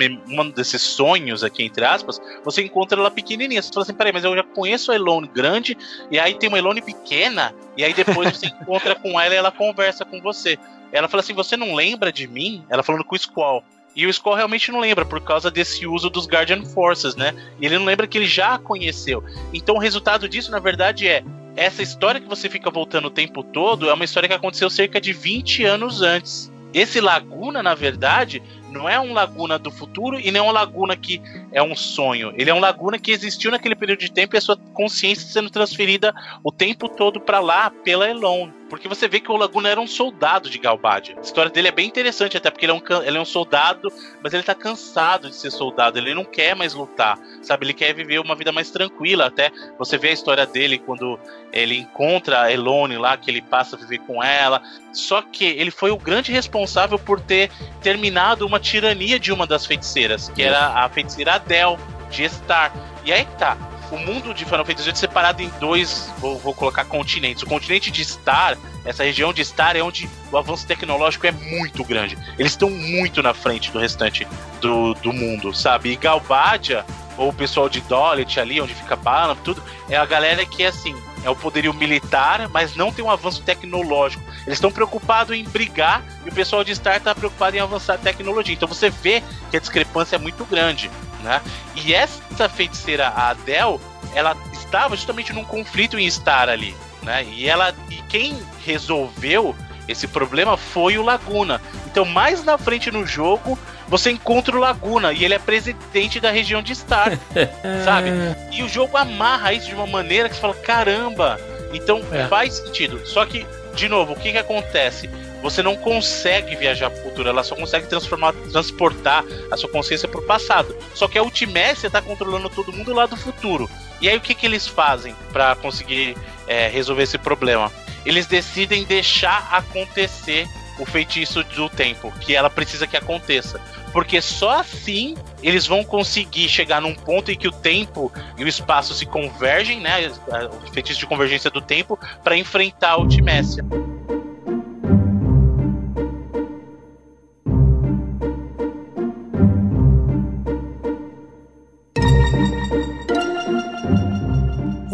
[0.54, 3.60] desses sonhos aqui, entre aspas, você encontra ela pequenininha.
[3.60, 5.76] Você fala assim, peraí, mas eu já conheço a Elone grande,
[6.10, 9.50] e aí tem uma Elone pequena, e aí depois você encontra com ela e ela
[9.50, 10.58] conversa com você.
[10.92, 12.64] Ela fala assim, você não lembra de mim?
[12.68, 13.64] Ela falando com o Squall.
[13.94, 17.34] E o Skull realmente não lembra, por causa desse uso dos Guardian Forces, né?
[17.60, 19.22] Ele não lembra que ele já a conheceu.
[19.52, 21.22] Então o resultado disso, na verdade, é
[21.54, 25.00] essa história que você fica voltando o tempo todo é uma história que aconteceu cerca
[25.00, 26.50] de 20 anos antes.
[26.74, 30.96] Esse Laguna, na verdade, não é um Laguna do futuro e nem é um Laguna
[30.96, 31.20] que
[31.52, 32.32] é um sonho.
[32.36, 35.50] Ele é um Laguna que existiu naquele período de tempo e a sua consciência sendo
[35.50, 38.50] transferida o tempo todo para lá pela Elon.
[38.72, 41.14] Porque você vê que o Laguna era um soldado de Galbadia.
[41.18, 43.92] A história dele é bem interessante, até porque ele é, um, ele é um soldado,
[44.22, 45.98] mas ele tá cansado de ser soldado.
[45.98, 47.66] Ele não quer mais lutar, sabe?
[47.66, 49.26] Ele quer viver uma vida mais tranquila.
[49.26, 51.20] Até você vê a história dele quando
[51.52, 54.62] ele encontra a Elone lá, que ele passa a viver com ela.
[54.90, 57.50] Só que ele foi o grande responsável por ter
[57.82, 61.76] terminado uma tirania de uma das feiticeiras, que era a feiticeira Adele,
[62.10, 62.72] de Star.
[63.04, 63.54] E aí tá,
[63.92, 67.42] o mundo de Final Fantasy VIII é separado em dois, vou, vou, colocar continentes.
[67.42, 68.56] O continente de Star,
[68.86, 72.16] essa região de Star é onde o avanço tecnológico é muito grande.
[72.38, 74.26] Eles estão muito na frente do restante
[74.62, 75.90] do, do mundo, sabe?
[75.90, 76.86] E Galbadia,
[77.18, 80.68] ou o pessoal de Dollet ali, onde fica Balam, tudo, é a galera que é
[80.68, 84.24] assim, é o poderio militar, mas não tem um avanço tecnológico.
[84.46, 87.98] Eles estão preocupados em brigar e o pessoal de Star está preocupado em avançar a
[87.98, 88.54] tecnologia.
[88.54, 90.90] Então você vê que a discrepância é muito grande,
[91.22, 91.40] né?
[91.74, 93.78] E essa feiticeira, a Adele,
[94.14, 97.24] ela estava justamente num conflito em Star ali, né?
[97.24, 99.54] E ela e quem resolveu
[99.88, 101.60] esse problema foi o Laguna.
[101.86, 103.58] Então, mais na frente no jogo,
[103.88, 107.18] você encontra o Laguna e ele é presidente da região de Star,
[107.84, 108.10] sabe?
[108.50, 111.38] E o jogo amarra isso de uma maneira que você fala: caramba!
[111.72, 112.26] Então é.
[112.26, 113.04] faz sentido.
[113.06, 115.08] Só que, de novo, o que, que acontece?
[115.42, 120.08] Você não consegue viajar para o futuro, ela só consegue transformar, transportar a sua consciência
[120.08, 120.74] para o passado.
[120.94, 123.68] Só que a Ultimécia está controlando todo mundo lá do futuro.
[124.00, 126.16] E aí o que, que eles fazem para conseguir
[126.46, 127.72] é, resolver esse problema?
[128.06, 130.48] Eles decidem deixar acontecer
[130.78, 133.60] o feitiço do tempo, que ela precisa que aconteça.
[133.92, 138.48] Porque só assim eles vão conseguir chegar num ponto em que o tempo e o
[138.48, 140.10] espaço se convergem, né?
[140.50, 143.64] O feitiço de convergência do tempo, para enfrentar a Ultimécia.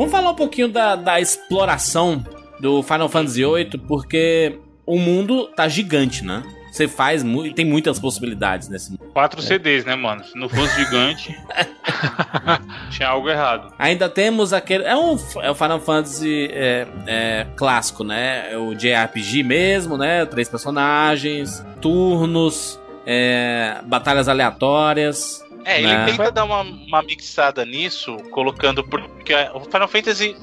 [0.09, 2.24] Vamos falar um pouquinho da, da exploração
[2.59, 6.43] do Final Fantasy VIII, porque o mundo tá gigante, né?
[6.72, 9.05] Você faz muito, tem muitas possibilidades nesse mundo.
[9.12, 9.43] Quatro é.
[9.43, 10.24] CDs, né, mano?
[10.24, 11.36] Se não fosse gigante,
[12.90, 13.74] tinha algo errado.
[13.78, 14.85] Ainda temos aquele.
[14.85, 18.51] É, um, é o Final Fantasy é, é, clássico, né?
[18.51, 20.24] É o JRPG mesmo, né?
[20.24, 25.47] Três personagens, turnos, é, batalhas aleatórias.
[25.64, 26.06] É, ele né?
[26.06, 28.82] tenta dar uma, uma mixada nisso, colocando.
[28.85, 30.36] Porque o Final Fantasy,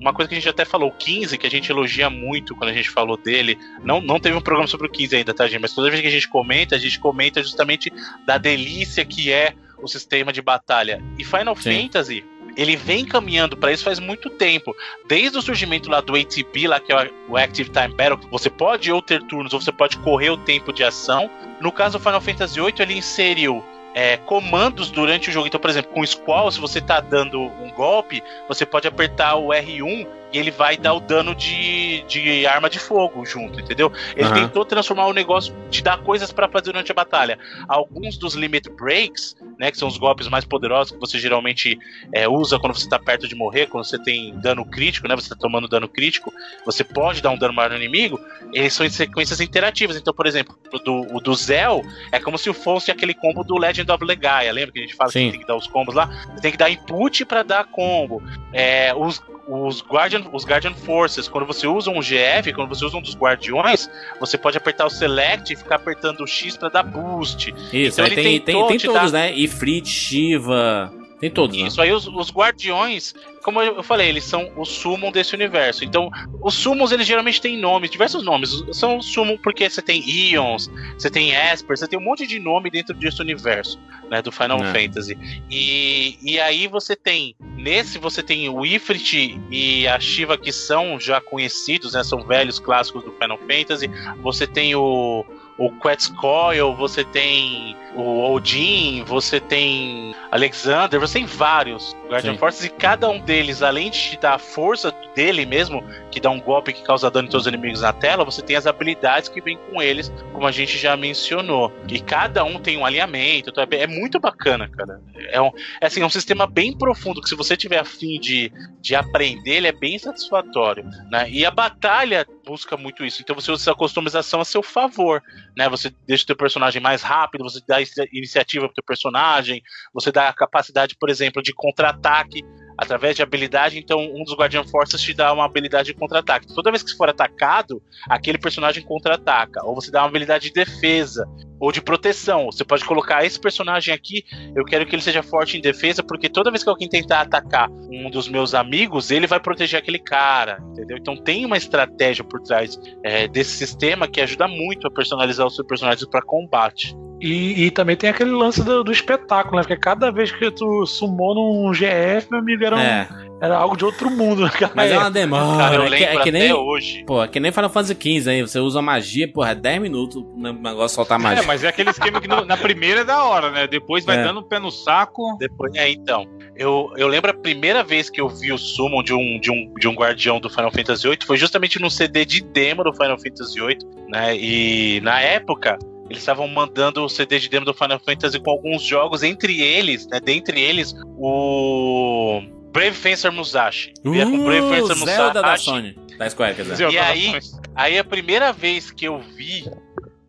[0.00, 2.70] uma coisa que a gente até falou, o 15, que a gente elogia muito quando
[2.70, 3.58] a gente falou dele.
[3.82, 5.60] Não, não teve um programa sobre o 15 ainda, tá, gente?
[5.60, 7.92] Mas toda vez que a gente comenta, a gente comenta justamente
[8.26, 11.02] da delícia que é o sistema de batalha.
[11.18, 11.82] E Final Sim.
[11.82, 12.24] Fantasy
[12.58, 14.74] ele vem caminhando para isso faz muito tempo.
[15.06, 18.90] Desde o surgimento lá do ATB, lá que é o Active Time Battle, você pode
[18.90, 21.30] ou ter turnos ou você pode correr o tempo de ação.
[21.60, 23.64] No caso do Final Fantasy VIII, ele inseriu
[23.98, 25.48] é, comandos durante o jogo.
[25.48, 29.34] Então, por exemplo, com o Squall, se você tá dando um golpe, você pode apertar
[29.34, 33.92] o R1 e ele vai dar o dano de, de arma de fogo junto, entendeu?
[34.14, 34.34] Ele uhum.
[34.34, 37.38] tentou transformar o negócio de dar coisas para fazer durante a batalha.
[37.66, 41.78] Alguns dos limit breaks, né, que são os golpes mais poderosos que você geralmente
[42.12, 45.26] é, usa quando você está perto de morrer, quando você tem dano crítico, né, você
[45.26, 46.32] está tomando dano crítico,
[46.64, 48.20] você pode dar um dano maior no inimigo,
[48.52, 49.96] eles são em sequências interativas.
[49.96, 51.82] Então, por exemplo, do, o do Zell
[52.12, 55.10] é como se fosse aquele combo do Legend of Legaia, lembra que a gente fala
[55.10, 55.26] Sim.
[55.26, 56.06] que tem que dar os combos lá?
[56.34, 58.22] Você tem que dar input para dar combo.
[58.52, 62.96] É, os os Guardian, os Guardian Forces, quando você usa um GF, quando você usa
[62.96, 66.82] um dos guardiões, você pode apertar o Select e ficar apertando o X para dar
[66.82, 67.54] boost.
[67.72, 69.32] Isso, então, aí tem, tem, tem, todos, né?
[69.34, 71.56] Ifrit, Shiva, tem todos.
[71.56, 71.84] Isso, né?
[71.84, 75.84] aí os, os, guardiões, como eu falei, eles são o summon desse universo.
[75.84, 78.62] Então, os summons, eles geralmente têm nomes, diversos nomes.
[78.72, 82.70] São summon porque você tem Ions, você tem Esper, você tem um monte de nome
[82.70, 83.78] dentro desse universo.
[84.10, 84.72] né, do Final É.
[84.72, 85.18] Fantasy.
[85.50, 90.98] E, e aí você tem, nesse você tem o Ifrit e a Shiva que são
[90.98, 93.90] já conhecidos, né, são velhos clássicos do Final Fantasy.
[94.22, 95.26] Você tem o
[95.58, 102.38] o Quetzalcoatl, você tem o Odin, você tem Alexander, você tem vários Guardian Sim.
[102.38, 106.30] Forces e cada um deles, além de te dar a força dele mesmo, que dá
[106.30, 109.28] um golpe que causa dano em todos os inimigos na tela, você tem as habilidades
[109.28, 111.72] que vêm com eles, como a gente já mencionou.
[111.88, 115.00] E cada um tem um alinhamento, então é é muito bacana, cara.
[115.30, 115.50] É um,
[115.80, 118.50] é assim, é um sistema bem profundo que se você tiver afim de,
[118.80, 121.28] de aprender, ele é bem satisfatório, né?
[121.30, 123.20] E a batalha busca muito isso.
[123.20, 125.22] Então você usa a customização a seu favor,
[125.56, 125.68] né?
[125.68, 130.10] Você deixa o teu personagem mais rápido, você dá inicia- iniciativa pro teu personagem, você
[130.12, 132.42] dá a capacidade, por exemplo, de contra-ataque
[132.78, 133.76] através de habilidade.
[133.76, 136.46] Então, um dos Guardian Forces te dá uma habilidade de contra-ataque.
[136.54, 139.64] Toda vez que você for atacado, aquele personagem contra-ataca.
[139.64, 141.26] Ou você dá uma habilidade de defesa
[141.58, 142.46] ou de proteção.
[142.46, 144.24] Você pode colocar esse personagem aqui,
[144.54, 147.68] eu quero que ele seja forte em defesa, porque toda vez que alguém tentar atacar
[147.70, 150.96] um dos meus amigos, ele vai proteger aquele cara, entendeu?
[150.96, 155.56] Então tem uma estratégia por trás é, desse sistema que ajuda muito a personalizar os
[155.56, 156.94] seus personagens para combate.
[157.20, 159.62] E, e também tem aquele lance do, do espetáculo, né?
[159.62, 163.08] Porque cada vez que tu sumou num GF, meu amigo, era, um- É,
[163.40, 165.04] era algo de outro mundo naquela mas é época.
[165.06, 165.58] uma demora.
[165.58, 166.52] Cara, eu é, que, lembro é que até nem.
[166.52, 167.04] hoje.
[167.04, 168.40] Pô, é que nem Final Fantasy XV aí.
[168.42, 171.42] Você usa magia, porra, é 10 minutos o negócio soltar É, magia.
[171.44, 173.66] mas é aquele esquema que no- na primeira é da hora, né?
[173.66, 174.22] Depois vai É.
[174.22, 175.36] dando o pé no saco.
[175.40, 176.24] Depois, é, então.
[176.56, 179.72] Eu, eu lembro a primeira vez que eu vi o summon de um, de, um,
[179.78, 183.16] de um guardião do Final Fantasy VIII foi justamente no CD de demo do Final
[183.18, 183.78] Fantasy VIII,
[184.08, 184.36] né?
[184.36, 185.78] E na época
[186.08, 190.06] eles estavam mandando o CD de demo do Final Fantasy com alguns jogos, entre eles,
[190.08, 190.20] né?
[190.20, 193.92] Dentre eles, o Brave Fencer Musashi.
[194.04, 195.64] Via com Brave Uh, Fencer Zelda da Musashi.
[195.64, 195.98] Sony.
[196.18, 196.90] Da Square, quer dizer.
[196.90, 197.38] E aí-.
[197.74, 199.64] Aí a primeira vez que eu vi.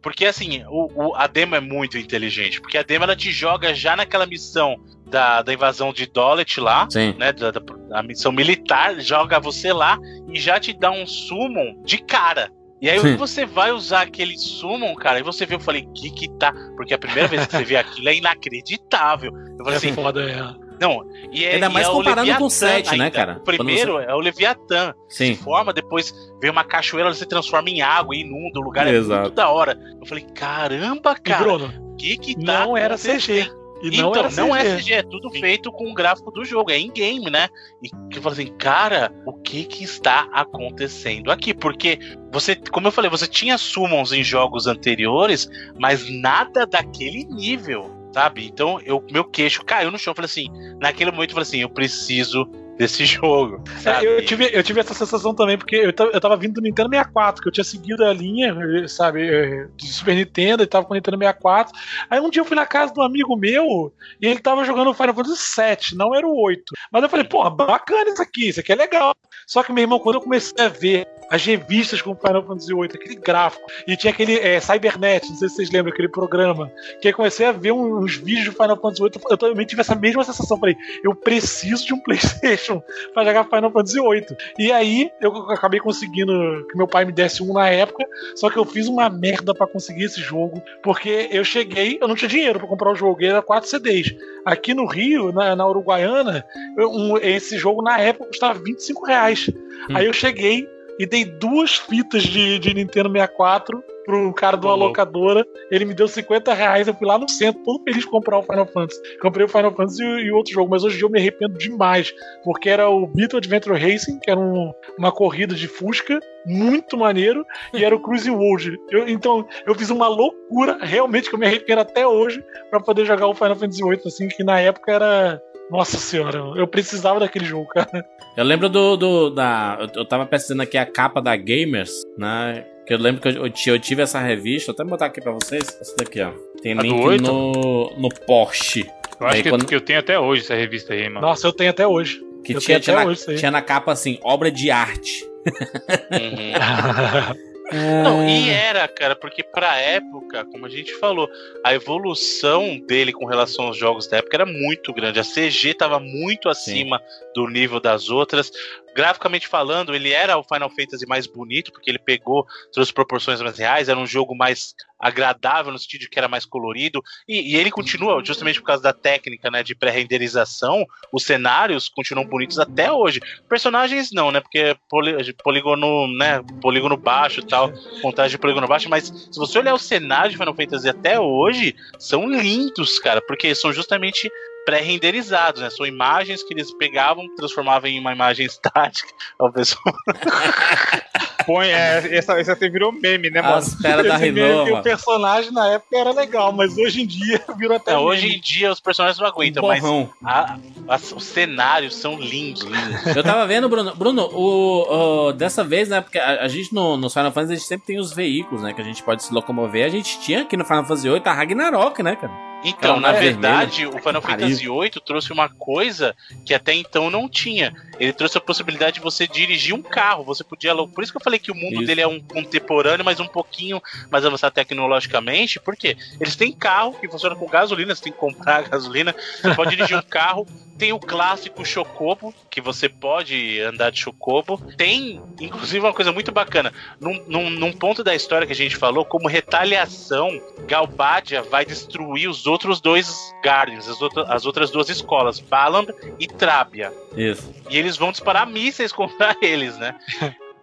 [0.01, 2.61] Porque assim, o, o- a demo é muito inteligente.
[2.61, 4.75] Porque a demo ela te joga já naquela missão
[5.07, 7.15] da, da invasão de Dolet lá, Sim.
[7.17, 7.33] né?
[7.33, 9.97] Da, da- da missão militar, joga você lá
[10.31, 12.51] e já te dá um summon de cara.
[12.81, 13.17] E aí Sim.
[13.17, 16.53] você vai usar aquele summon, cara, e você vê, eu falei, que que tá?
[16.77, 19.31] Porque a primeira vez que você vê aquilo é inacreditável.
[19.57, 20.41] Eu falei É assim, foda, é.
[20.79, 23.11] não, e é, Ainda e mais é comparando com o Leviatã sete, né, ainda.
[23.11, 23.37] cara?
[23.37, 25.35] O primeiro é o Leviatã se Sim.
[25.35, 28.87] forma, depois vem uma cachoeira, ela se transforma em água e inunda o lugar.
[28.87, 29.21] É Exato.
[29.23, 29.77] muito da hora.
[29.99, 32.95] Eu falei, caramba, E cara, Bruno, o que que tá não era?
[32.97, 33.51] CG.
[33.81, 34.93] E então, não era não é CG.
[34.93, 37.47] É tudo feito com o gráfico do jogo, é in-game, né?
[37.81, 41.53] E que falei assim, cara, o que que está acontecendo aqui?
[41.53, 41.99] Porque
[42.31, 45.49] você, como eu falei, você tinha summons em jogos anteriores,
[45.79, 48.45] mas nada daquele nível, sabe?
[48.45, 50.47] Então, eu, meu queixo caiu no chão, eu falei assim,
[50.79, 52.49] naquele momento eu falei assim, eu preciso
[52.79, 53.61] desse jogo.
[53.85, 56.89] É, eu, tive, eu tive essa sensação também, porque eu, eu tava vindo do Nintendo
[56.89, 60.85] 64, que eu tinha seguido a linha, eh, sabe, eh, de Super Nintendo, e tava
[60.85, 61.77] com o Nintendo 64.
[62.09, 64.91] Aí um dia eu fui na casa de um amigo meu, e ele tava jogando
[64.91, 66.63] o Final Fantasy VII, não era o 8.
[66.89, 69.13] Mas eu falei, pô, bacana isso aqui, isso aqui é legal.
[69.45, 72.73] Só que, meu irmão, quando eu comecei a ver as revistas com o Final Fantasy
[72.73, 76.71] VIII, aquele gráfico, e tinha aquele eh, Cybernet, não sei se vocês lembram, aquele programa,
[77.01, 79.95] que eu comecei a ver uns vídeos do Final Fantasy VIII, eu também tive essa
[79.95, 82.81] mesma sensação, falei, eu preciso de um Playstation
[83.13, 84.25] pra jogar Final Fantasy VIII.
[84.57, 88.57] E aí eu acabei conseguindo que meu pai me desse um na época, só que
[88.57, 92.59] eu fiz uma merda pra conseguir esse jogo, porque eu cheguei, eu não tinha dinheiro
[92.59, 94.13] pra comprar o jogo, e era 4 CDs.
[94.45, 96.43] Aqui no Rio, na, na Uruguaiana,
[96.77, 99.49] eu- um- esse jogo na época custava 25 reais.
[99.93, 100.67] Aí eu cheguei
[100.99, 105.45] e dei duas fitas de, de Nintendo 64 pro cara de uma locadora.
[105.71, 106.87] Ele me deu 50 reais.
[106.87, 108.99] Eu fui lá no centro, todo feliz de comprar o Final Fantasy.
[109.21, 111.57] Comprei o Final Fantasy e, e outro jogo, mas hoje em dia eu me arrependo
[111.57, 112.11] demais.
[112.43, 117.45] Porque era o Beetle Adventure Racing, que era um- uma corrida de Fusca, muito maneiro,
[117.73, 118.75] e era o Cruising World.
[118.89, 123.05] Eu- então eu fiz uma loucura, realmente, que eu me arrependo até hoje, pra poder
[123.05, 125.41] jogar o Final Fantasy VIII, assim, que na época era.
[125.69, 128.05] Nossa senhora, eu precisava daquele jogo, cara.
[128.35, 128.97] Eu lembro do.
[128.97, 132.65] do da, eu, tava pesquisando aqui a capa da Gamers, né?
[132.87, 135.21] Que eu lembro que eu, eu ti- eu tive essa revista, vou até botar aqui
[135.21, 135.77] pra vocês.
[135.79, 136.31] Essa daqui, ó.
[136.61, 138.89] Tem A link no, no Porsche.
[139.19, 141.21] Eu acho Aí que, quando- que eu tenho até hoje essa revista aí, mano.
[141.21, 142.19] Nossa, eu tenho até hoje.
[142.43, 145.23] Que Eu tinha, tinha, até na, hoje tinha na capa assim, obra de arte.
[145.45, 146.53] Uhum.
[147.71, 151.29] Não, e era, cara, porque pra época, como a gente falou,
[151.63, 155.19] a evolução dele com relação aos jogos da época era muito grande.
[155.19, 157.01] A CG tava muito acima
[157.35, 158.51] do nível das outras.
[158.95, 163.57] Graficamente falando, ele era o Final Fantasy mais bonito, porque ele pegou, trouxe proporções mais
[163.57, 167.55] reais, era um jogo mais agradável no sentido de que era mais colorido, e, e
[167.55, 172.91] ele continua, justamente por causa da técnica né, de pré-renderização, os cenários continuam bonitos até
[172.91, 173.21] hoje.
[173.47, 174.41] Personagens não, né?
[174.41, 176.43] Porque poli, polígono, né?
[176.61, 177.71] Polígono baixo tal,
[178.03, 181.75] montagem de polígono baixo, mas se você olhar o cenário de Final Fantasy até hoje,
[181.97, 184.29] são lindos, cara, porque são justamente
[184.65, 185.69] pré-renderizados, né?
[185.69, 189.09] São imagens que eles pegavam, transformavam em uma imagem estática.
[189.39, 189.83] Ó, pessoal.
[191.45, 193.55] Põe, é, essa, essa até virou meme, né, mano?
[193.55, 194.79] As peras da Rinoma.
[194.79, 197.91] o personagem na época era legal, mas hoje em dia virou até.
[197.91, 198.05] É, meme.
[198.07, 200.09] hoje em dia os personagens não aguentam, mas Borrão.
[200.23, 200.57] a-
[200.87, 203.05] as- os cenários são lindos, lindos.
[203.17, 203.95] Eu tava vendo, Bruno.
[203.95, 206.01] Bruno, o, o- dessa vez, né?
[206.01, 208.71] Porque a, a gente no, no Final Fantasy a gente sempre tem os veículos, né?
[208.73, 209.85] Que a gente pode se locomover.
[209.85, 212.48] A gente tinha aqui no Final Fantasy VIII a Ragnarok, né, cara?
[212.63, 214.21] Então, Aquela na nave verdade, o Final.
[214.21, 216.15] Fantasy VIII trouxe uma coisa
[216.45, 217.73] que até então não tinha.
[217.99, 220.23] Ele trouxe a possibilidade de você dirigir um carro.
[220.25, 220.75] Você podia.
[220.75, 221.85] Por isso que eu falei que o mundo Isso.
[221.85, 223.81] dele é um contemporâneo, mas um pouquinho
[224.11, 225.59] mais avançado tecnologicamente.
[225.59, 225.95] Por quê?
[226.19, 229.15] Eles têm carro que funciona com gasolina, você tem que comprar gasolina.
[229.41, 230.45] Você pode dirigir um carro.
[230.79, 234.57] Tem o clássico Chocobo, que você pode andar de Chocobo.
[234.77, 236.73] Tem, inclusive, uma coisa muito bacana.
[236.99, 240.29] Num, num, num ponto da história que a gente falou, como retaliação,
[240.65, 246.25] Galbadia vai destruir os outros dois Guardians, as, outra- as outras duas escolas, Balamb e
[246.27, 246.93] Trábia.
[247.15, 247.53] Isso.
[247.69, 249.95] E eles vão disparar mísseis contra eles, né?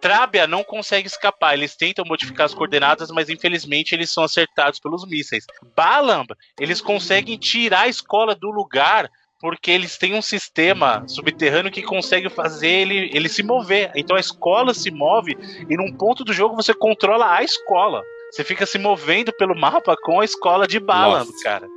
[0.01, 1.53] Trábia não consegue escapar.
[1.53, 5.45] Eles tentam modificar as coordenadas, mas infelizmente eles são acertados pelos mísseis.
[5.75, 6.29] Balamb,
[6.59, 12.29] eles conseguem tirar a escola do lugar porque eles têm um sistema subterrâneo que consegue
[12.29, 13.91] fazer ele, ele se mover.
[13.95, 15.37] Então a escola se move
[15.69, 18.01] e num ponto do jogo você controla a escola.
[18.31, 21.43] Você fica se movendo pelo mapa com a escola de Balamb, Nossa.
[21.43, 21.67] cara.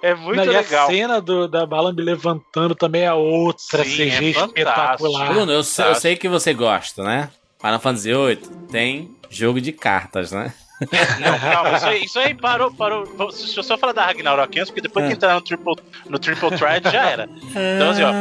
[0.00, 0.84] É muito Não, e legal.
[0.88, 4.58] a cena do, da Balamb levantando também é outra Sim, CG é fantástico.
[4.58, 5.28] espetacular.
[5.34, 7.28] Bruno, eu, sei- eu sei que você gosta, né?
[7.60, 8.36] Final Fantasy VIII
[8.70, 10.54] tem jogo de cartas, né?
[10.80, 13.04] Não, calma, isso aí, isso aí parou, parou.
[13.16, 15.14] Deixa eu só falar da Ragnarok antes, porque depois que É.
[15.14, 15.74] entrar no Triple,
[16.08, 17.28] no triple Thread já era.
[17.76, 18.12] Então, assim, ó,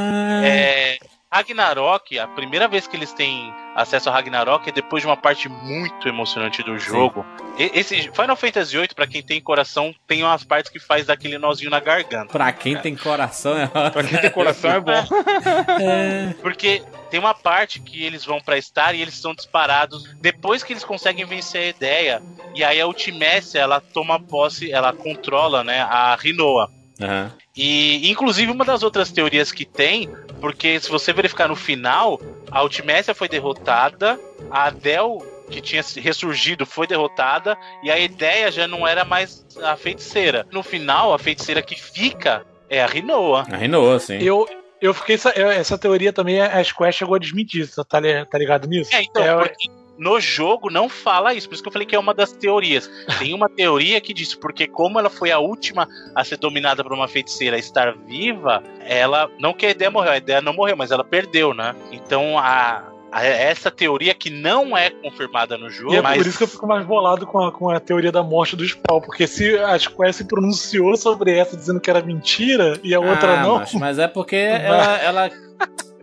[0.44, 0.98] é,
[1.32, 5.48] Ragnarok, a primeira vez que eles têm acesso a Ragnarok é depois de uma parte
[5.50, 7.26] muito emocionante do jogo.
[7.58, 11.38] E- Esse Final Fantasy VIII, pra quem tem coração, tem umas partes que faz daquele
[11.38, 12.32] nozinho na garganta.
[12.32, 15.04] Pra quem tem coração, é Pra quem tem coração é bom.
[16.42, 20.74] Porque tem uma parte que eles vão pra Star e eles são disparados depois que
[20.74, 22.22] eles conseguem vencer a ideia.
[22.56, 26.70] E aí a Ultimécia, ela toma posse, ela controla, né, a Rinoa.
[27.02, 27.32] Aham.
[27.56, 30.10] E inclusive uma das outras teorias que tem,
[30.44, 32.20] porque se você verificar no final,
[32.52, 34.20] a Ultimécia foi derrotada,
[34.52, 39.78] a Adel que tinha ressurgido foi derrotada e a ideia já não era mais a
[39.78, 40.46] feiticeira.
[40.52, 43.46] No final, a feiticeira que fica é a Rinoa.
[43.50, 44.18] A Rinoa, sim.
[44.22, 44.46] Eu,
[44.82, 45.16] eu fiquei.
[45.16, 47.66] Essa, teoria também, a Square chegou a desmentir.
[47.66, 48.94] Você tá, tá ligado nisso?
[48.94, 49.70] É, então, É, porque
[50.04, 52.90] no jogo não fala isso, por isso que eu falei que é uma das teorias.
[53.18, 56.92] Tem uma teoria que diz, porque como ela foi a última a ser dominada por
[56.92, 59.30] uma feiticeira a estar viva, ela.
[59.40, 61.74] Não que a ideia morreu, a ideia não morreu, mas ela perdeu, né?
[61.92, 62.90] Então a.
[63.16, 66.48] Essa teoria que não é confirmada no jogo, E é mas por isso que eu
[66.48, 69.78] fico mais bolado com a, com a teoria da morte do Spawn, porque se a
[69.78, 73.58] Square se pronunciou sobre essa dizendo que era mentira e a outra Ah, não.
[73.60, 74.36] macho, mas é porque
[74.66, 75.32] ela, ela.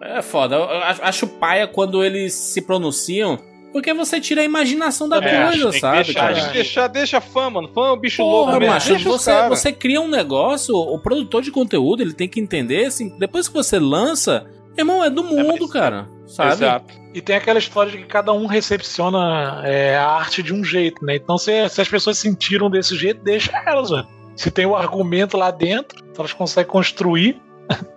[0.01, 0.55] É foda.
[0.55, 0.68] Eu
[1.02, 3.36] acho paia quando eles se pronunciam.
[3.72, 5.97] Porque você tira a imaginação da É, coisa, tem que sabe?
[6.05, 6.52] deixar, cara?
[6.52, 7.68] deixar, deixa fã, mano.
[7.72, 8.74] Fã é um bicho Porra, louco mesmo.
[8.74, 9.48] macho, Deixa você, cara.
[9.48, 13.55] você cria um negócio, o produtor de conteúdo, ele tem que entender, assim, depois que
[13.55, 14.44] você lança,
[14.76, 16.09] irmão, é do mundo, mas- cara.
[16.26, 16.52] Sabe?
[16.52, 16.94] Exato.
[17.12, 21.05] E tem aquela história de que cada um recepciona é, a arte de um jeito,
[21.05, 21.16] né?
[21.16, 24.06] Então, se, se as pessoas sentiram desse jeito, deixa elas, velho.
[24.36, 27.40] Se tem o argumento lá dentro, elas conseguem construir.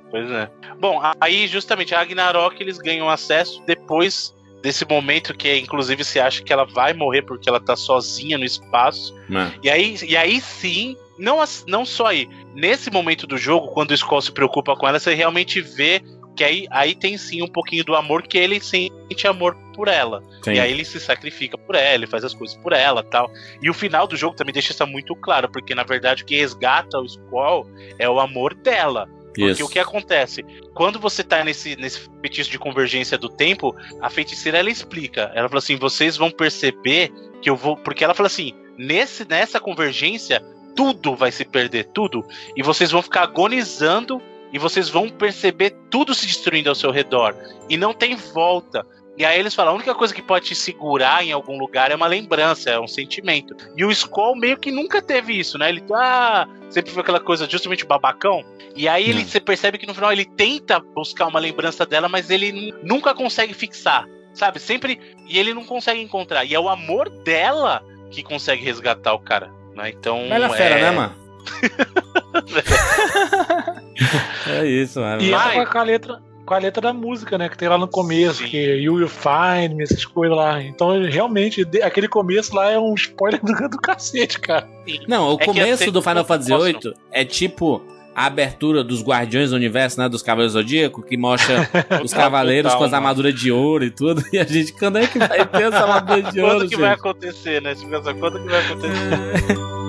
[0.09, 0.49] Pois é.
[0.79, 4.33] Bom, aí justamente a Ragnarok eles ganham acesso depois
[4.63, 8.45] desse momento que inclusive se acha que ela vai morrer porque ela tá sozinha no
[8.45, 9.13] espaço.
[9.27, 13.91] Mano, E aí, e aí sim, não, não só aí, nesse momento do jogo, quando
[13.91, 16.01] o Skull se preocupa com ela, você realmente vê
[16.33, 20.23] que aí, aí tem sim um pouquinho do amor que ele sente amor por ela.
[20.41, 20.53] sim.
[20.53, 23.29] E aí ele se sacrifica por ela, ele faz as coisas por ela tal.
[23.61, 26.37] E o final do jogo também deixa isso muito claro, porque na verdade o que
[26.37, 27.67] resgata o Squall
[27.99, 29.09] é o amor dela.
[29.33, 29.65] Porque Isso.
[29.65, 30.43] o que acontece?
[30.73, 35.31] Quando você tá nesse, nesse feitiço de convergência do tempo, a feiticeira ela explica.
[35.33, 37.11] Ela fala assim: vocês vão perceber
[37.41, 37.75] que eu vou.
[37.75, 40.39] Porque ela fala assim: nesse, nessa convergência,
[40.75, 42.23] tudo vai se perder, tudo.
[42.55, 47.35] E vocês vão ficar agonizando e vocês vão perceber tudo se destruindo ao seu redor.
[47.67, 48.85] E não tem volta.
[49.15, 51.95] E aí eles falam, a única coisa que pode te segurar em algum lugar é
[51.95, 53.55] uma lembrança, é um sentimento.
[53.77, 55.69] E o Skull meio que nunca teve isso, né?
[55.69, 58.43] Ele ah, sempre foi aquela coisa justamente babacão.
[58.75, 59.27] E aí ele, Hum.
[59.27, 63.13] você percebe que no final ele tenta buscar uma lembrança dela, mas ele nu- nunca
[63.13, 64.59] consegue fixar, sabe?
[64.59, 66.43] Sempre e ele não consegue encontrar.
[66.43, 69.89] E é o amor dela que consegue resgatar o cara, né?
[69.89, 70.57] Então, Bela é...
[70.57, 71.15] fera, né, mano?
[74.47, 75.21] é isso, mano.
[75.21, 75.57] E Vai.
[75.57, 77.47] entra com a letra, com a letra da música, né?
[77.49, 78.49] Que tem lá no começo, Sim.
[78.49, 80.61] que You Will Find Me, essas coisas lá.
[80.61, 84.67] Então, realmente, de- aquele começo lá é um spoiler do, do cacete, cara.
[85.07, 87.81] Não, o É começo do Final Fantasy VIII é tipo
[88.15, 90.07] a abertura dos Guardiões do Universo, né?
[90.07, 91.67] Dos Cavaleiros do Zodíaco, que mostra
[92.03, 94.21] os cavaleiros Total, com as armaduras de ouro e tudo.
[94.31, 96.89] E a gente, quando é que vai ter essa armadura de ouro, Quando que vai
[96.91, 96.99] gente?
[96.99, 97.73] acontecer, né?
[97.73, 99.82] Tipo, essa- Quando que vai acontecer?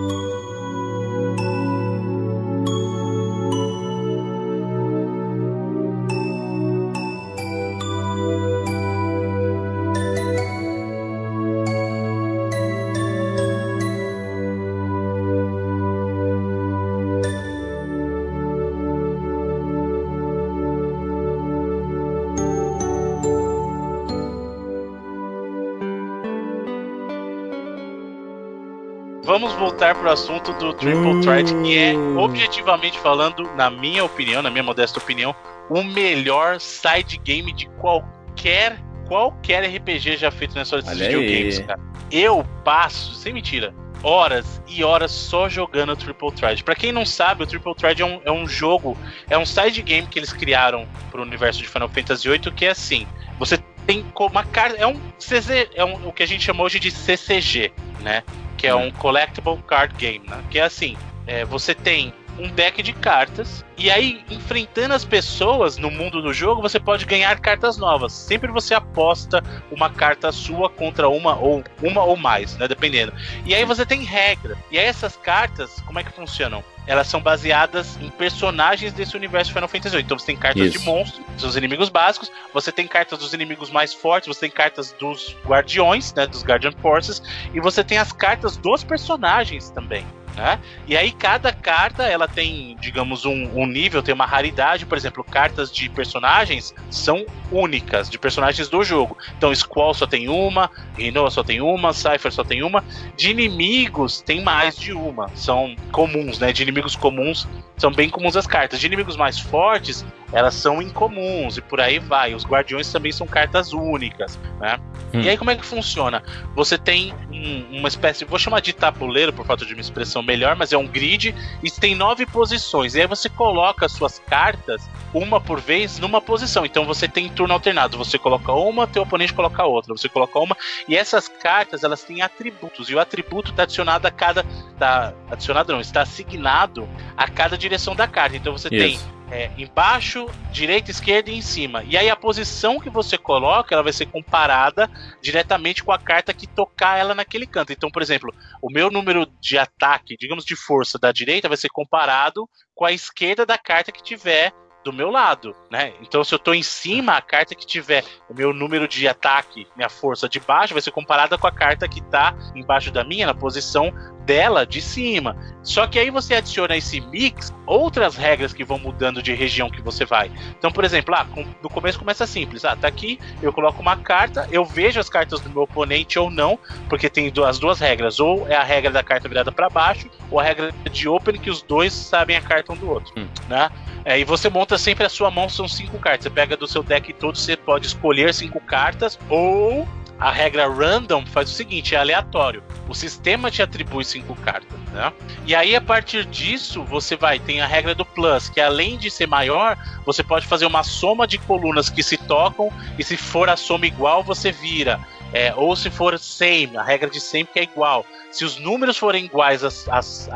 [29.75, 32.19] Voltar pro assunto do Triple Threat, que é, Uh.
[32.19, 35.35] objetivamente falando, na minha opinião, na minha modesta opinião,
[35.69, 38.79] o melhor side game de qualquer
[39.09, 41.25] qualquer RPG já feito nessa história de Olha aí.
[41.27, 41.81] videogames, cara.
[42.11, 46.63] Eu passo, sem mentira, horas e horas só jogando Triple Threat.
[46.65, 48.97] Pra quem não sabe, o Triple Threat é um, é um jogo,
[49.29, 52.71] é um side game que eles criaram pro universo de Final Fantasy VIII, que é
[52.71, 53.07] assim,
[53.39, 56.81] você tem uma carta, é um CZ, é um, o que a gente chama hoje
[56.81, 58.23] de CCG, né?
[58.65, 60.43] Que é um Collectible Card Game, né?
[60.51, 60.97] Que é assim,
[61.27, 66.33] é, você tem um deck de cartas e aí enfrentando as pessoas no mundo do
[66.33, 68.13] jogo você pode ganhar cartas novas.
[68.13, 72.69] Sempre você aposta uma carta sua contra uma ou uma ou mais, né?
[72.69, 73.13] Dependendo.
[73.45, 74.57] E aí você tem regra.
[74.71, 76.63] E aí essas cartas, como é que funcionam?
[76.87, 80.05] Elas são baseadas em personagens desse universo Final Fantasy VIII.
[80.05, 80.79] Então você tem cartas Isso.
[80.79, 82.31] de monstros, os inimigos básicos.
[82.53, 84.29] Você tem cartas dos inimigos mais fortes.
[84.29, 86.27] Você tem cartas dos guardiões, né?
[86.27, 87.23] Dos Guardian Forces.
[87.55, 90.05] E você tem as cartas dos personagens também.
[90.37, 90.59] Né?
[90.89, 94.85] E aí cada carta ela tem, digamos, um, um nível, tem uma raridade.
[94.85, 99.17] Por exemplo, cartas de personagens são únicas, de personagens do jogo.
[99.39, 102.83] Então Squall só tem uma, Rinoa só tem uma, Cypher só tem uma.
[103.17, 105.29] De inimigos tem mais de uma.
[105.37, 106.53] São comuns, né?
[106.53, 107.47] De inimigos comuns
[107.77, 108.81] são bem comuns as cartas.
[108.81, 112.35] De inimigos mais fortes, elas são incomuns e por aí vai.
[112.35, 114.81] Os guardiões também são cartas únicas, né?
[115.13, 115.21] Hum.
[115.21, 116.23] E aí como é que funciona?
[116.57, 120.57] Você tem um- uma espécie, vou chamar de tabuleiro por falta de uma expressão melhor,
[120.57, 122.95] mas é um grid e tem nove posições.
[122.95, 126.65] E aí você coloca as suas cartas uma por vez numa posição.
[126.65, 127.97] Então você tem turno alternado.
[127.99, 129.95] Você coloca uma, teu oponente coloca outra.
[129.95, 130.57] Você coloca uma
[130.89, 134.45] e essas cartas elas têm atributos e o atributo está adicionado a cada,
[134.79, 138.37] tá adicionado não, está assignado a cada direção da carta.
[138.37, 139.14] Então você tem Isso.
[139.31, 141.83] É, embaixo, direita, esquerda e em cima.
[141.85, 144.91] E aí a posição que você coloca, ela vai ser comparada
[145.21, 147.73] diretamente com a carta que tocar ela naquele canto.
[147.73, 148.33] Então, por exemplo,
[148.63, 152.93] o meu número de ataque, digamos de força da direita, vai ser comparado com a
[152.93, 154.53] esquerda da carta que tiver
[154.85, 155.95] do meu lado, né?
[156.03, 159.67] Então, se eu tô em cima, a carta que tiver o meu número de ataque,
[159.75, 163.27] minha força de baixo, vai ser comparada com a carta que tá embaixo da minha,
[163.27, 163.91] na posição
[164.25, 165.37] dela de cima.
[165.63, 169.81] Só que aí você adiciona esse mix, outras regras que vão mudando de região que
[169.81, 170.31] você vai.
[170.59, 171.27] Então, por exemplo, ah,
[171.63, 172.65] no começo começa simples.
[172.65, 176.31] Ah, tá aqui, eu coloco uma carta, eu vejo as cartas do meu oponente ou
[176.31, 178.21] não, porque tem as duas regras.
[178.21, 181.49] Ou é a regra da carta virada para baixo, ou a regra de open, que
[181.49, 183.13] os dois sabem a carta um do outro.
[183.17, 183.27] Hum.
[183.49, 183.71] Né?
[184.05, 186.25] É, e você monta sempre a sua mão, são cinco cartas.
[186.25, 189.89] Você pega do seu deck todo, você pode escolher cinco cartas, ou
[190.25, 192.63] a regra random faz o seguinte: é aleatório.
[192.89, 195.13] O sistema te atribui cinco cartas, né?
[195.47, 197.39] E aí, a partir disso, você vai.
[197.39, 199.77] Tem a regra do plus, que além de ser maior,
[200.07, 203.87] você pode fazer uma soma de colunas que se tocam, e se for a soma
[203.87, 204.99] igual, você vira.
[205.33, 208.07] É, ou se for same, a regra de same que é igual.
[208.31, 210.31] Se os números forem iguais às- às-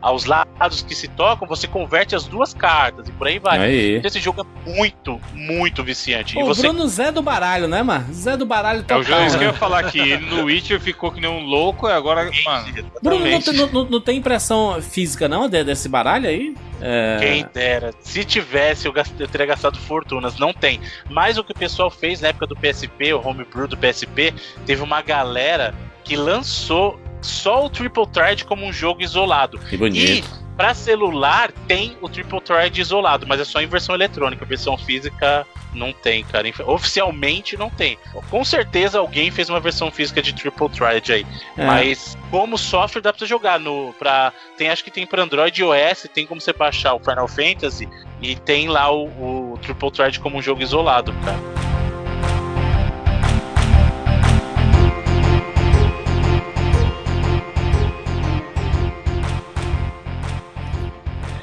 [0.00, 3.58] aos lados que se tocam, você converte as duas cartas e por aí vai.
[3.58, 4.00] Aí.
[4.04, 6.38] Esse jogo é muito, muito viciante.
[6.38, 8.12] e O você Bruno Zé do baralho, né, mano?
[8.12, 9.00] Zé do baralho É total.
[9.00, 9.52] o jogo isso que eu né?
[9.52, 9.98] ia falar aqui.
[9.98, 12.90] Ele no Witcher ficou que nem um louco e agora, mano.
[13.02, 16.54] Bruno, não, não- não- tem impressão física, não, de- desse baralho aí?
[16.80, 17.18] É...
[17.20, 17.92] Quem dera.
[18.00, 20.38] Se tivesse, eu, gast- eu teria gastado fortunas.
[20.38, 20.80] Não tem.
[21.10, 24.32] Mas o que o pessoal fez na época do PSP, o homebrew do PSP,
[24.64, 29.58] teve uma galera que lançou só o Triple Thread como um jogo isolado.
[29.58, 30.28] Que E bonito.
[30.56, 34.44] pra celular tem o Triple Thread isolado, mas é só em versão eletrônica.
[34.44, 36.48] Versão física Não tem, cara.
[36.66, 37.96] Oficialmente não tem.
[38.28, 41.26] Com certeza alguém fez uma versão física de Triple Triad aí.
[41.56, 41.64] É.
[41.64, 43.94] Mas como software dá pra você jogar no.
[43.98, 47.28] Pra, tem, acho que tem pra Android e iOS, tem como você baixar o Final
[47.28, 47.88] Fantasy
[48.20, 49.04] e tem lá o,
[49.52, 51.69] o Triple Triad como um jogo isolado, cara.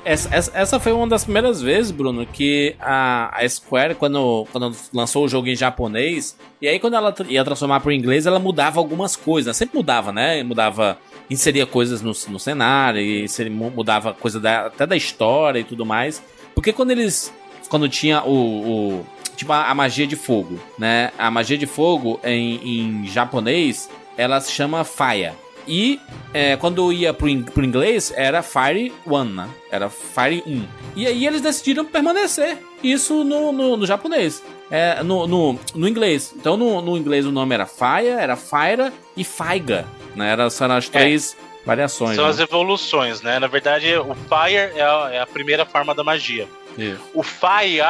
[0.10, 4.74] Essa, essa, essa foi uma das primeiras vezes, Bruno, que a, a Square, quando, quando
[4.94, 8.80] lançou o jogo em japonês, e aí quando ela ia transformar pro inglês, ela mudava
[8.80, 9.58] algumas coisas.
[9.58, 10.42] Sempre mudava, né?
[10.44, 10.98] Mudava,
[11.30, 15.66] inseria coisas no, no cenário, e inseria- mu- mudava coisa da- até da história e
[15.66, 16.24] tudo mais.
[16.56, 17.34] Porque quando eles.
[17.70, 18.32] Quando tinha o.
[19.00, 19.06] o-
[19.36, 21.12] tipo, a, a magia de fogo, né?
[21.20, 25.34] A magia de fogo em, em japonês, ela se chama Fire.
[25.68, 26.00] E
[26.34, 29.50] é, quando ia pro, in- pro inglês, era Fire One, né?
[29.70, 30.66] Era Fire 1.
[30.96, 34.42] E aí eles decidiram permanecer isso no, no, no japonês.
[34.70, 36.34] É, no, no, no inglês.
[36.36, 39.86] Então no, no inglês o nome era Fire, era Fire e Faiga.
[40.16, 40.32] Né?
[40.32, 42.16] Era, são as três variações.
[42.16, 42.32] São né?
[42.32, 43.40] as evoluções, né?
[43.40, 46.48] Na verdade, o Fire é a, é a primeira forma da magia.
[46.78, 47.02] Isso.
[47.14, 47.82] O Fire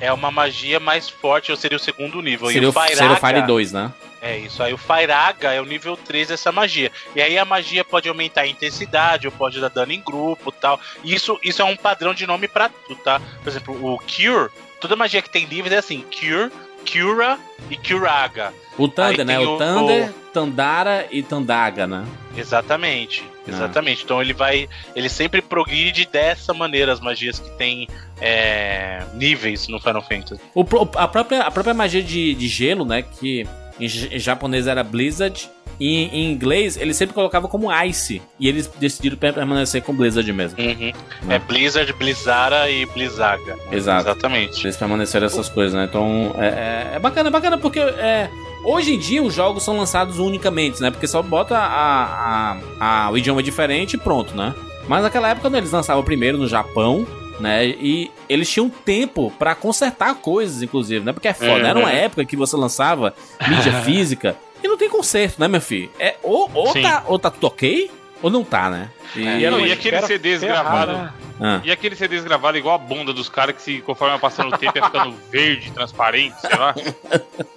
[0.00, 2.48] é uma magia mais forte, ou seria o segundo nível.
[2.48, 3.92] Seria, e o, Fire seria o Fire 2, né?
[4.20, 4.62] É isso.
[4.62, 6.90] Aí o Fairaga é o nível 3 dessa magia.
[7.14, 10.80] E aí a magia pode aumentar a intensidade, ou pode dar dano em grupo tal.
[11.04, 13.20] E isso, isso é um padrão de nome pra tudo, tá?
[13.42, 14.50] Por exemplo, o Cure,
[14.80, 16.50] toda magia que tem níveis é assim: Cure,
[16.90, 17.38] Cura
[17.70, 18.52] e Curaga.
[18.76, 19.38] O Thunder, né?
[19.38, 22.04] O o- Thunder, Tandara e Tandaga, né?
[22.36, 23.24] Exatamente.
[23.46, 23.50] Ah.
[23.50, 24.04] Exatamente.
[24.04, 24.68] Então ele vai.
[24.94, 27.88] Ele sempre progride dessa maneira as magias que tem
[28.20, 30.40] é, níveis no Final Fantasy.
[30.54, 30.64] O,
[30.96, 33.02] a, própria, a própria magia de, de gelo, né?
[33.02, 33.46] Que
[33.80, 35.48] em, japonês era Blizzard.
[35.80, 38.20] E em inglês eles sempre colocavam como Ice.
[38.40, 40.58] E eles decidiram per- permanecer com Blizzard mesmo.
[40.60, 40.92] Uhum.
[41.28, 41.34] Ah.
[41.34, 43.56] É Blizzard, Blizzara e Blizzaga.
[43.70, 44.08] Exato.
[44.08, 44.64] Exatamente.
[44.66, 45.84] Eles permaneceram essas coisas, né?
[45.88, 48.28] Então é, é, é bacana, é bacana porque é,
[48.64, 50.90] hoje em dia os jogos são lançados unicamente, né?
[50.90, 54.52] Porque só bota a, a, a- o idioma diferente e pronto, né?
[54.88, 57.06] Mas naquela época quando eles lançavam primeiro no Japão,
[57.40, 57.66] né?
[57.66, 61.12] E eles tinham tempo pra consertar coisas, inclusive, né?
[61.12, 61.52] Porque é foda.
[61.52, 61.66] Uhum.
[61.66, 63.14] Era uma época que você lançava
[63.48, 65.90] mídia física e não tem conserto, né, meu filho?
[65.98, 66.82] É, ou, ou, Sim.
[66.82, 67.90] tá, ou tá tudo ok,
[68.22, 68.90] ou não tá, né?
[69.14, 70.94] E, E, era- Não, e eles aqueles CDs gravados.
[70.96, 71.12] né?
[71.40, 74.52] ah, E aqueles CDs gravados igual a bunda dos caras que, se, conforme ia passando
[74.52, 76.74] o tempo, ia ficando verde, transparente, sei lá.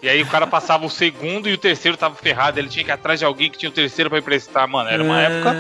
[0.02, 2.60] E aí o cara passava o segundo e o terceiro tava ferrado.
[2.60, 4.68] Ele tinha que ir atrás de alguém que tinha o terceiro pra emprestar.
[4.68, 5.26] Mano, era uma É.
[5.26, 5.54] época.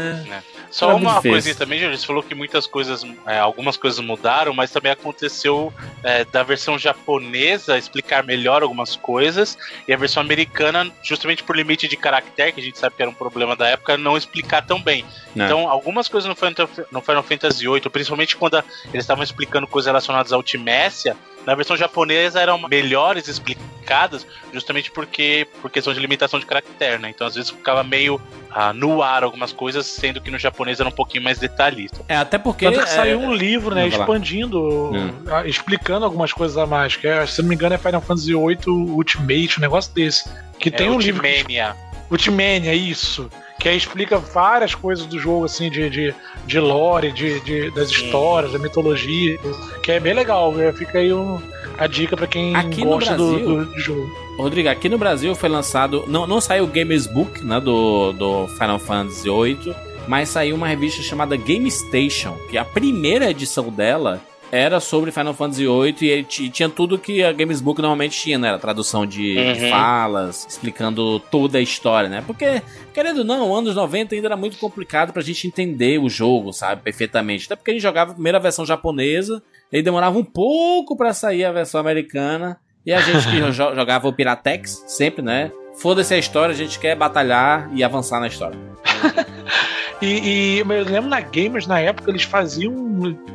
[0.71, 1.97] Só Era uma coisinha também, Jorge.
[1.97, 5.71] Você falou que muitas coisas, é, algumas coisas mudaram, mas também aconteceu
[6.01, 9.57] é, da versão japonesa explicar melhor algumas coisas
[9.87, 13.11] e a versão americana, justamente por limite de caractere, que a gente sabe que era
[13.11, 15.03] um problema da época, não explicar tão bem.
[15.37, 15.43] É.
[15.43, 19.67] Então, algumas coisas no Final, no Final Fantasy VIII, principalmente quando a- eles estavam explicando
[19.67, 25.99] coisas relacionadas à Ultimécia, na versão japonesa eram melhores explicadas, justamente porque por questão de
[25.99, 27.09] limitação de caractere, né?
[27.09, 30.87] Então, às vezes ficava meio ah, no ar algumas coisas, sendo que no japonês era
[30.87, 31.99] um pouquinho mais detalhista.
[32.07, 32.65] é até porque.
[32.65, 35.11] Tanto que é, saiu um livro, né, expandindo, Hum.
[35.31, 36.95] ah, explicando algumas coisas a mais.
[36.95, 40.29] Que é, se não me engano, é Final Fantasy VIII Ultimate, um negócio desse.
[40.59, 41.21] Que tem é um livro.
[41.21, 41.75] que- Ultimania.
[42.09, 43.29] Ultimania, isso.
[43.61, 46.15] Que aí explica várias coisas do jogo, assim, de, de,
[46.47, 49.37] de lore, de, de- das histórias, da mitologia.
[49.83, 50.51] Que é bem legal.
[50.75, 51.39] Fica aí um-
[51.77, 54.09] a dica pra quem Aqui gosta do, Brasil- do, do jogo.
[54.37, 56.03] Rodrigo, aqui no Brasil foi lançado.
[56.07, 57.59] Não, não saiu o Gamers Book, né?
[57.59, 59.75] Do, do Final Fantasy VIII,
[60.07, 64.19] mas saiu uma revista chamada Game Station, que a primeira edição dela
[64.51, 68.19] era sobre Final Fantasy VIII e ele ti- tinha tudo que a Games Book normalmente
[68.19, 68.49] tinha, né?
[68.49, 69.69] Era tradução de, de Uhum.
[69.69, 72.21] falas, explicando toda a história, né?
[72.27, 72.61] Porque,
[72.93, 76.81] querendo ou não, anos 90 ainda era muito complicado pra gente entender o jogo, sabe?
[76.81, 77.45] Perfeitamente.
[77.45, 79.41] Até porque a gente jogava a primeira versão japonesa,
[79.71, 82.57] e demorava um pouco pra sair a versão americana.
[82.85, 85.49] E a gente que jo- jogava o Piratex, sempre, né?
[85.77, 88.59] Foda-se a história, a gente quer batalhar e avançar na história.
[90.01, 92.73] E, e eu lembro na Gamers, na época, eles faziam,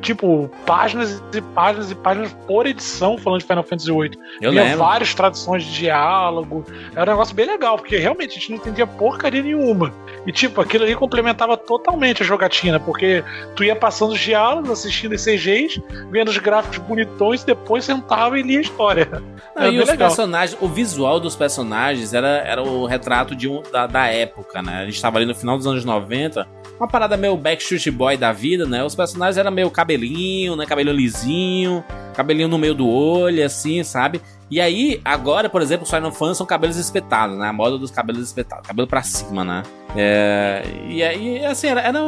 [0.03, 4.11] tipo, páginas e páginas e páginas por edição falando de Final Fantasy VIII.
[4.41, 4.79] Eu Tinha lembro.
[4.79, 6.65] várias traduções de diálogo.
[6.93, 9.95] Era um negócio bem legal, porque realmente a gente não entendia porcaria nenhuma.
[10.27, 13.23] E, tipo, aquilo ali complementava totalmente a jogatina, porque
[13.55, 15.81] tu ia passando os diálogos, assistindo os CGs,
[16.11, 19.09] vendo os gráficos bonitões, e depois sentava e lia a história.
[19.55, 20.09] Não, Era e os legal.
[20.09, 24.81] personagens, o visual dos personagens era, era o retrato de um, da, da época, né?
[24.83, 26.56] A gente tava ali no final dos anos 90.
[26.79, 28.85] Uma parada meio Backstreet Boy da vida, né?
[28.85, 30.67] Os personagens eram meio cabelinho, né?
[30.67, 31.85] Cabelo lisinho.
[32.15, 34.21] cabelinho no meio do olho, assim, sabe?
[34.49, 37.49] E aí, agora, por exemplo, os Final Fantasy são cabelos espetados, né?
[37.49, 39.63] A moda dos cabelos espetados, cabelo pra cima, né?
[39.97, 41.99] É, e aí, assim, eram era,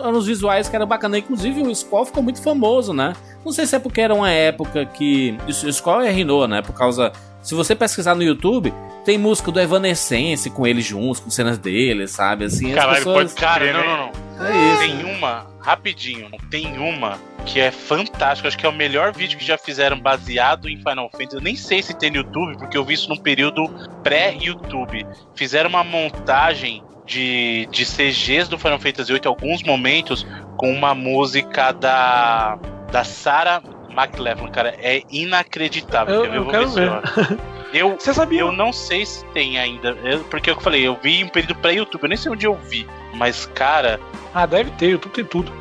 [0.00, 1.20] era uns visuais que eram bacanas.
[1.20, 3.14] Inclusive, o Squall ficou muito famoso, né?
[3.44, 5.38] Não sei se é porque era uma época que.
[5.46, 6.60] O Squall é Rino, né?
[6.60, 7.12] Por causa.
[7.46, 8.74] Se você pesquisar no YouTube,
[9.04, 12.44] tem música do Evanescence com eles juntos, com cenas deles, sabe?
[12.44, 13.32] Assim, as Caralho, pessoas...
[13.34, 13.86] pode Cara, crer, não, né?
[13.86, 14.46] não, não.
[14.46, 14.80] É isso.
[14.80, 18.48] Tem uma, rapidinho, tem uma que é fantástica.
[18.48, 21.36] Acho que é o melhor vídeo que já fizeram baseado em Final Fantasy.
[21.36, 23.68] Eu nem sei se tem no YouTube, porque eu vi isso num período
[24.02, 25.06] pré-YouTube.
[25.36, 31.70] Fizeram uma montagem de, de CGs do Final Fantasy VIII, alguns momentos, com uma música
[31.70, 32.58] da,
[32.90, 33.62] da Sarah
[33.96, 34.74] McLachlan, cara.
[34.80, 36.14] É inacreditável.
[36.24, 36.88] Eu- eu vou quero ver.
[36.88, 38.40] eu- Eu, Você sabia?
[38.40, 39.90] eu não sei se tem ainda.
[40.04, 42.54] eu- porque eu falei, eu vi em um período pré-YouTube, eu nem sei onde eu
[42.54, 42.86] vi.
[43.14, 44.00] Mas, cara,
[44.32, 45.52] Ah, deve ter, YouTube tem tudo.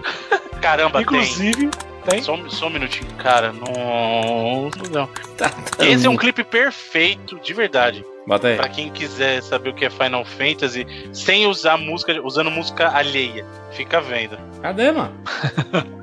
[0.61, 1.71] caramba, Inclusive, tem.
[2.07, 2.21] tem.
[2.21, 3.51] Só, um- só um minutinho, cara.
[3.51, 4.69] Não.
[4.91, 5.07] não.
[5.35, 8.05] Tá, Esse é um clipe perfeito, de verdade.
[8.27, 8.55] Bota aí.
[8.55, 13.45] Pra quem quiser saber o que é Final Fantasy, sem usar música, usando música alheia.
[13.71, 14.37] Fica vendo.
[14.61, 15.11] Cadê, mano?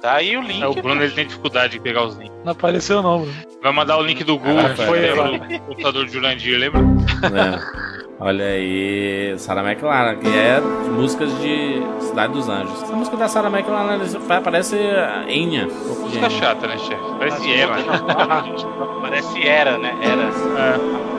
[0.00, 0.62] Tá aí o link.
[0.62, 2.32] É, o Bruno ele tem dificuldade de pegar os links.
[2.44, 3.34] Não apareceu, não, Bruno.
[3.62, 6.80] Vai mandar o link do Google, que foi foi- o computador de Jurandir, lembra?
[6.80, 7.92] É.
[8.20, 12.82] Olha aí, Sarah McLaren, que é músicas de Cidade dos Anjos.
[12.84, 13.98] Essa música da Sarah McLaren
[14.44, 15.66] parece a Enya.
[15.66, 17.02] Música chata, né, chefe?
[17.18, 17.74] Parece Eva.
[19.00, 19.92] Parece era, né?
[20.02, 20.22] Era.
[21.08, 21.11] É.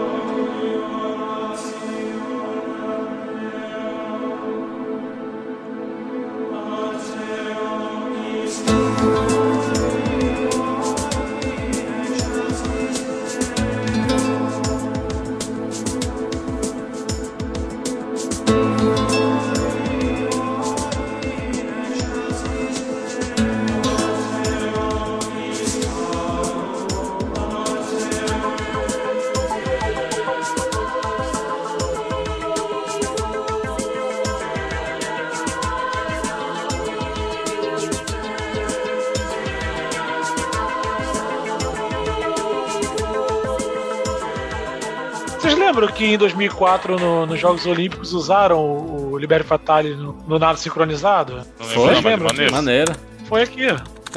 [45.53, 50.13] Vocês lembram que em 2004, no- nos Jogos Olímpicos, usaram o, o Libere Fatale no,
[50.27, 51.35] no nado sincronizado?
[51.59, 51.93] Não Foi?
[51.93, 52.29] lembro, não, mas Lembra?
[52.31, 52.51] maneiro.
[52.53, 52.95] Maneira.
[53.25, 53.67] Foi aqui,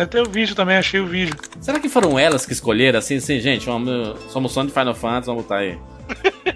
[0.06, 1.34] ter o vídeo também, achei o vídeo.
[1.60, 3.66] Será que foram elas que escolheram assim, assim, gente?
[3.66, 5.78] Vamos, somos fã de Final Fantasy, vamos botar aí.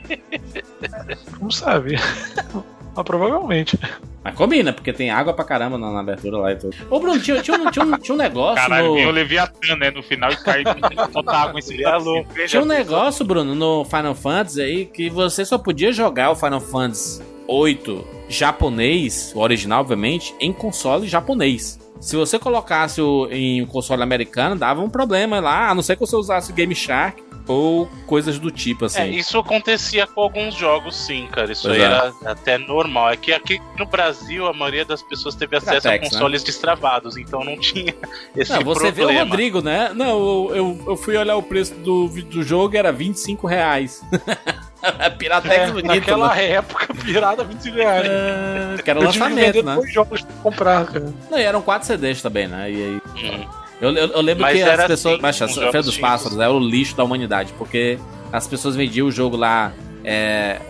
[1.41, 1.97] Não sabe.
[2.95, 3.79] Mas provavelmente.
[4.23, 6.77] Mas combina, porque tem água pra caramba na, na abertura lá e tudo.
[6.91, 8.95] Ô, Bruno, tinha, tinha, um, tinha, um, tinha um negócio Caralho, no...
[8.95, 9.91] vinha o Leviatã, né?
[9.91, 10.63] No final e cai
[11.13, 12.47] toda água em cima da.
[12.47, 16.61] Tinha um negócio, Bruno, no Final Fantasy aí que você só podia jogar o Final
[16.61, 21.79] Fantasy 8 japonês, o original, obviamente, em console japonês.
[22.01, 25.97] Se você colocasse o, em um console americano, dava um problema lá, a não ser
[25.97, 29.01] que você usasse Game Shark ou coisas do tipo, assim.
[29.01, 31.53] É, isso acontecia com alguns jogos, sim, cara.
[31.53, 31.85] Isso Pois aí é.
[31.85, 33.11] era até normal.
[33.11, 37.45] É que aqui no Brasil a maioria das pessoas teve acesso a consoles destravados, então
[37.45, 37.95] não tinha
[38.37, 39.31] esse Não, você vê o problema.
[39.31, 39.91] Rodrigo, né?
[39.95, 44.03] Não, eu, eu, fui olhar o preço do, do jogo era 25 reais.
[45.19, 46.53] Piratex É, bonito, naquela né?
[46.53, 48.07] época, pirada 25 reais.
[48.07, 49.75] É, que era que lançamento, né?
[49.75, 51.13] dois jogos pra comprar, cara.
[51.31, 52.71] Não, e eram quatro CDs também, né?
[52.71, 53.60] E aí Hum.
[53.81, 55.15] Eu, eu- eu lembro Mas que as era pessoas.
[55.15, 55.97] assim, Mas a Feira dos.
[55.99, 57.99] Pássaros é o lixo da humanidade, porque
[58.33, 59.73] as pessoas vendiam o jogo lá,
[60.05, 60.61] é,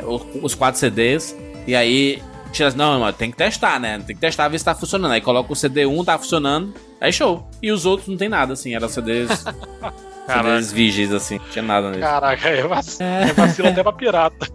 [0.43, 2.23] os quatro CDs, e aí.
[2.53, 3.99] Tira, não, mano, tem que testar, né?
[4.05, 5.13] Tem que testar, ver se tá funcionando.
[5.13, 7.49] Aí coloca o CD1, tá funcionando, aí show.
[7.63, 9.45] E os outros não tem nada, assim, eram CDs.
[10.27, 12.05] CDs virgens, assim, não tinha nada neles.
[12.05, 14.49] Caraca, é vacilo, é vacilo até pra pirata.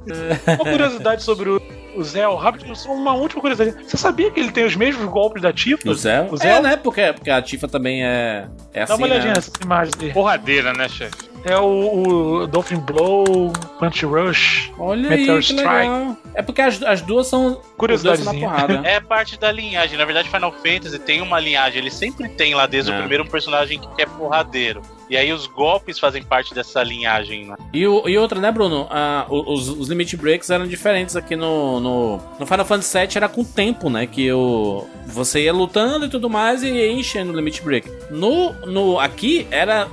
[0.45, 1.61] Uma curiosidade sobre o,
[1.95, 3.83] o Zé, o rápido, só uma última curiosidade.
[3.83, 5.89] Você sabia que ele tem os mesmos golpes da Tifa?
[5.89, 6.27] O Zé?
[6.31, 6.57] O Zé?
[6.57, 6.75] É, né?
[6.77, 8.47] Porque, porque a Tifa também é.
[8.73, 8.93] É assim.
[8.93, 9.35] Dá uma olhadinha né?
[9.35, 10.13] nessas imagens aí.
[10.13, 11.35] Porradeira, né, chefe?
[11.47, 14.71] É o, o Dolphin Blow, Punch Rush.
[14.79, 15.63] Olha Meteor aí, Strike.
[15.67, 16.17] legal.
[16.33, 17.53] É porque as, as duas são.
[17.53, 18.49] São na Curiosidadezinha.
[18.49, 18.81] porrada.
[18.83, 19.95] É parte da linhagem.
[19.97, 21.79] Na verdade, Final Fantasy tem uma linhagem.
[21.79, 22.95] Ele sempre tem lá desde É.
[22.95, 24.81] o primeiro um personagem que é porradeiro.
[25.09, 27.55] E aí os golpes fazem parte dessa linhagem, né?
[27.73, 28.87] E, o- e outra, né, Bruno?
[28.89, 33.09] Ah, o- os, os limit breaks eram diferentes aqui no, no, no Final Fantasy VII,
[33.17, 34.07] era com tempo, né?
[34.07, 37.87] Que o, você ia lutando e tudo mais e ia enchendo o limit break.
[38.09, 39.87] No, no, aqui era.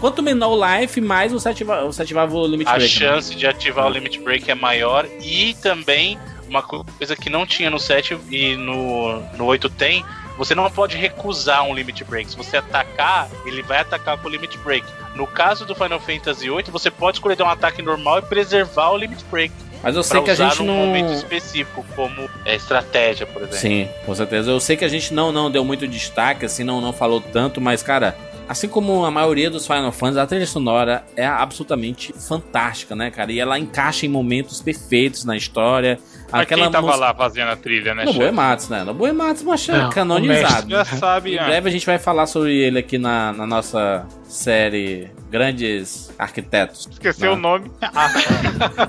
[0.00, 2.92] Quanto menor o life, mais você ativava, você ativava o limit A break.
[3.00, 3.06] né?
[3.06, 5.06] chance de ativar o Limit Break é maior.
[5.22, 6.18] E também,
[6.48, 10.04] uma coisa que não tinha no 7 e no, no 8 tem,
[10.38, 12.30] você não pode recusar um Limit Break.
[12.30, 14.86] Se você atacar, ele vai atacar com o Limit Break.
[15.16, 18.90] No caso do Final Fantasy VIII, você pode escolher dar um ataque normal e preservar
[18.90, 19.52] o Limit Break.
[19.82, 20.86] Mas eu sei que a gente num não.
[20.86, 23.58] momento específico, como é, estratégia, por exemplo.
[23.58, 24.50] Sim, com certeza.
[24.50, 27.60] Eu sei que a gente não, não deu muito destaque, assim, não, não falou tanto,
[27.60, 28.16] mas, cara,
[28.48, 33.30] assim como a maioria dos Final Fantasy, a trilha sonora é absolutamente fantástica, né, cara?
[33.30, 35.98] E ela encaixa em momentos perfeitos na história.
[36.30, 38.20] Mas Aquela quem tava música- lá fazendo a trilha, né, chefe?
[38.22, 38.84] Ematsu, né?
[38.84, 40.68] Nobuo Ematsu, mas é canonizado.
[40.68, 44.04] Já sabe, Em ah, breve a gente vai falar sobre ele aqui na, na nossa
[44.24, 46.86] série Grandes Arquitetos.
[46.90, 47.38] esqueceu Não.
[47.38, 47.70] o nome.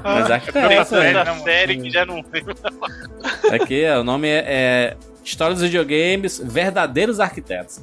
[0.03, 1.23] Mas É arquitetos, série, né?
[1.23, 2.45] né, série que já não veio.
[3.53, 7.81] Aqui, ó, o nome é, é História dos Videogames Verdadeiros Arquitetos.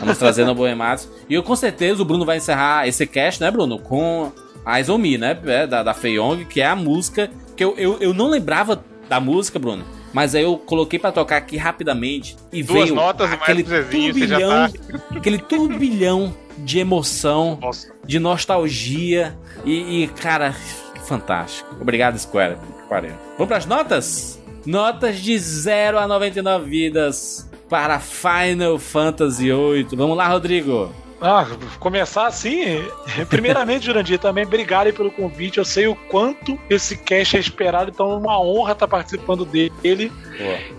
[0.00, 1.08] Vamos trazer no Boematsu.
[1.28, 3.78] E eu, com certeza o Bruno vai encerrar esse cast, né, Bruno?
[3.78, 4.32] Com
[4.64, 5.38] a Isomi, né?
[5.46, 7.30] é, Da, da Feyong, que é a música
[7.60, 9.84] que eu, eu, eu não lembrava da música, Bruno.
[10.14, 14.70] Mas aí eu coloquei pra tocar aqui rapidamente e Duas veio notas aquele turbilhão, tá.
[15.14, 17.92] aquele turbilhão de emoção, Nossa.
[18.02, 20.56] de nostalgia e, e, cara,
[21.04, 21.76] fantástico.
[21.78, 22.56] Obrigado, Square.
[22.88, 24.40] Vamos pras notas?
[24.64, 29.96] Notas de 0 a 99 vidas para Final Fantasy VIII.
[29.96, 30.90] Vamos lá, Rodrigo.
[31.20, 31.46] Ah,
[31.78, 32.82] começar assim.
[33.28, 35.58] Primeiramente, Jurandir, também obrigado pelo convite.
[35.58, 40.10] Eu sei o quanto esse cast é esperado, então é uma honra estar participando dele.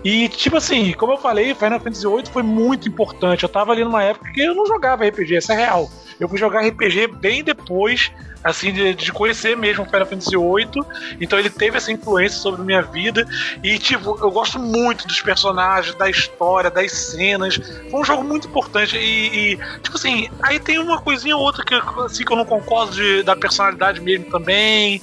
[0.02, 3.44] E, tipo assim, como eu falei, Final Fantasy VIII foi muito importante.
[3.44, 5.88] Eu tava ali numa época que eu não jogava RPG, isso é real.
[6.18, 8.10] Eu fui jogar RPG bem depois,
[8.42, 10.84] assim, de, de conhecer mesmo Final Fantasy VIII.
[11.20, 13.26] Então ele teve essa influência sobre a minha vida.
[13.62, 17.56] E, tipo, eu gosto muito dos personagens, da história, das cenas.
[17.90, 18.96] Foi um jogo muito importante.
[18.96, 21.74] E, e, tipo assim, aí tem uma coisinha ou outra que,
[22.04, 25.00] assim, que eu não concordo de- da personalidade mesmo também.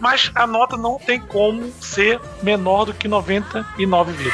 [0.00, 4.32] Mas a nota não tem como ser menor do que 99 vidas.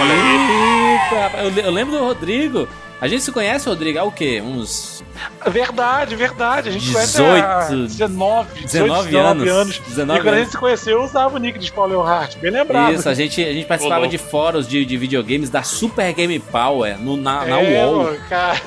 [0.00, 1.44] Olha aí.
[1.44, 2.68] Eu, le- eu lembro do Rodrigo.
[3.00, 4.42] A gente se conhece, Rodrigo, há o quê?
[4.44, 5.02] Uns
[5.46, 6.68] Verdade, verdade.
[6.68, 9.76] A gente 18, conhece há 19, 19 18, 19 anos.
[9.76, 10.40] e 19 quando a anos.
[10.44, 12.36] gente se conheceu, eu usava o nick de Spoiler Heart.
[12.38, 12.92] Bem lembrado.
[12.94, 16.38] Isso, a gente, a gente participava Ô, de fóruns de, de videogames da Super Game
[16.38, 18.04] Power no, na, na É, UOL.
[18.04, 18.60] mano, cara,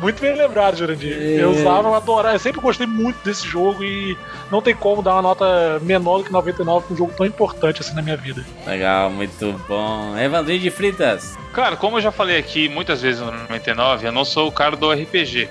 [0.00, 1.12] muito bem lembrado, Jurandir.
[1.12, 1.42] É.
[1.42, 2.34] Eu usava, eu adorava.
[2.34, 4.16] Eu sempre gostei muito desse jogo e
[4.50, 7.80] não tem como dar uma nota menor do que 99 pra um jogo tão importante
[7.80, 8.44] assim na minha vida.
[8.66, 10.16] Legal, muito bom.
[10.18, 11.36] Evandrinho de Fritas.
[11.52, 14.76] Cara, como eu já falei aqui muitas vezes no 99, eu não sou o cara
[14.76, 15.48] do RPG.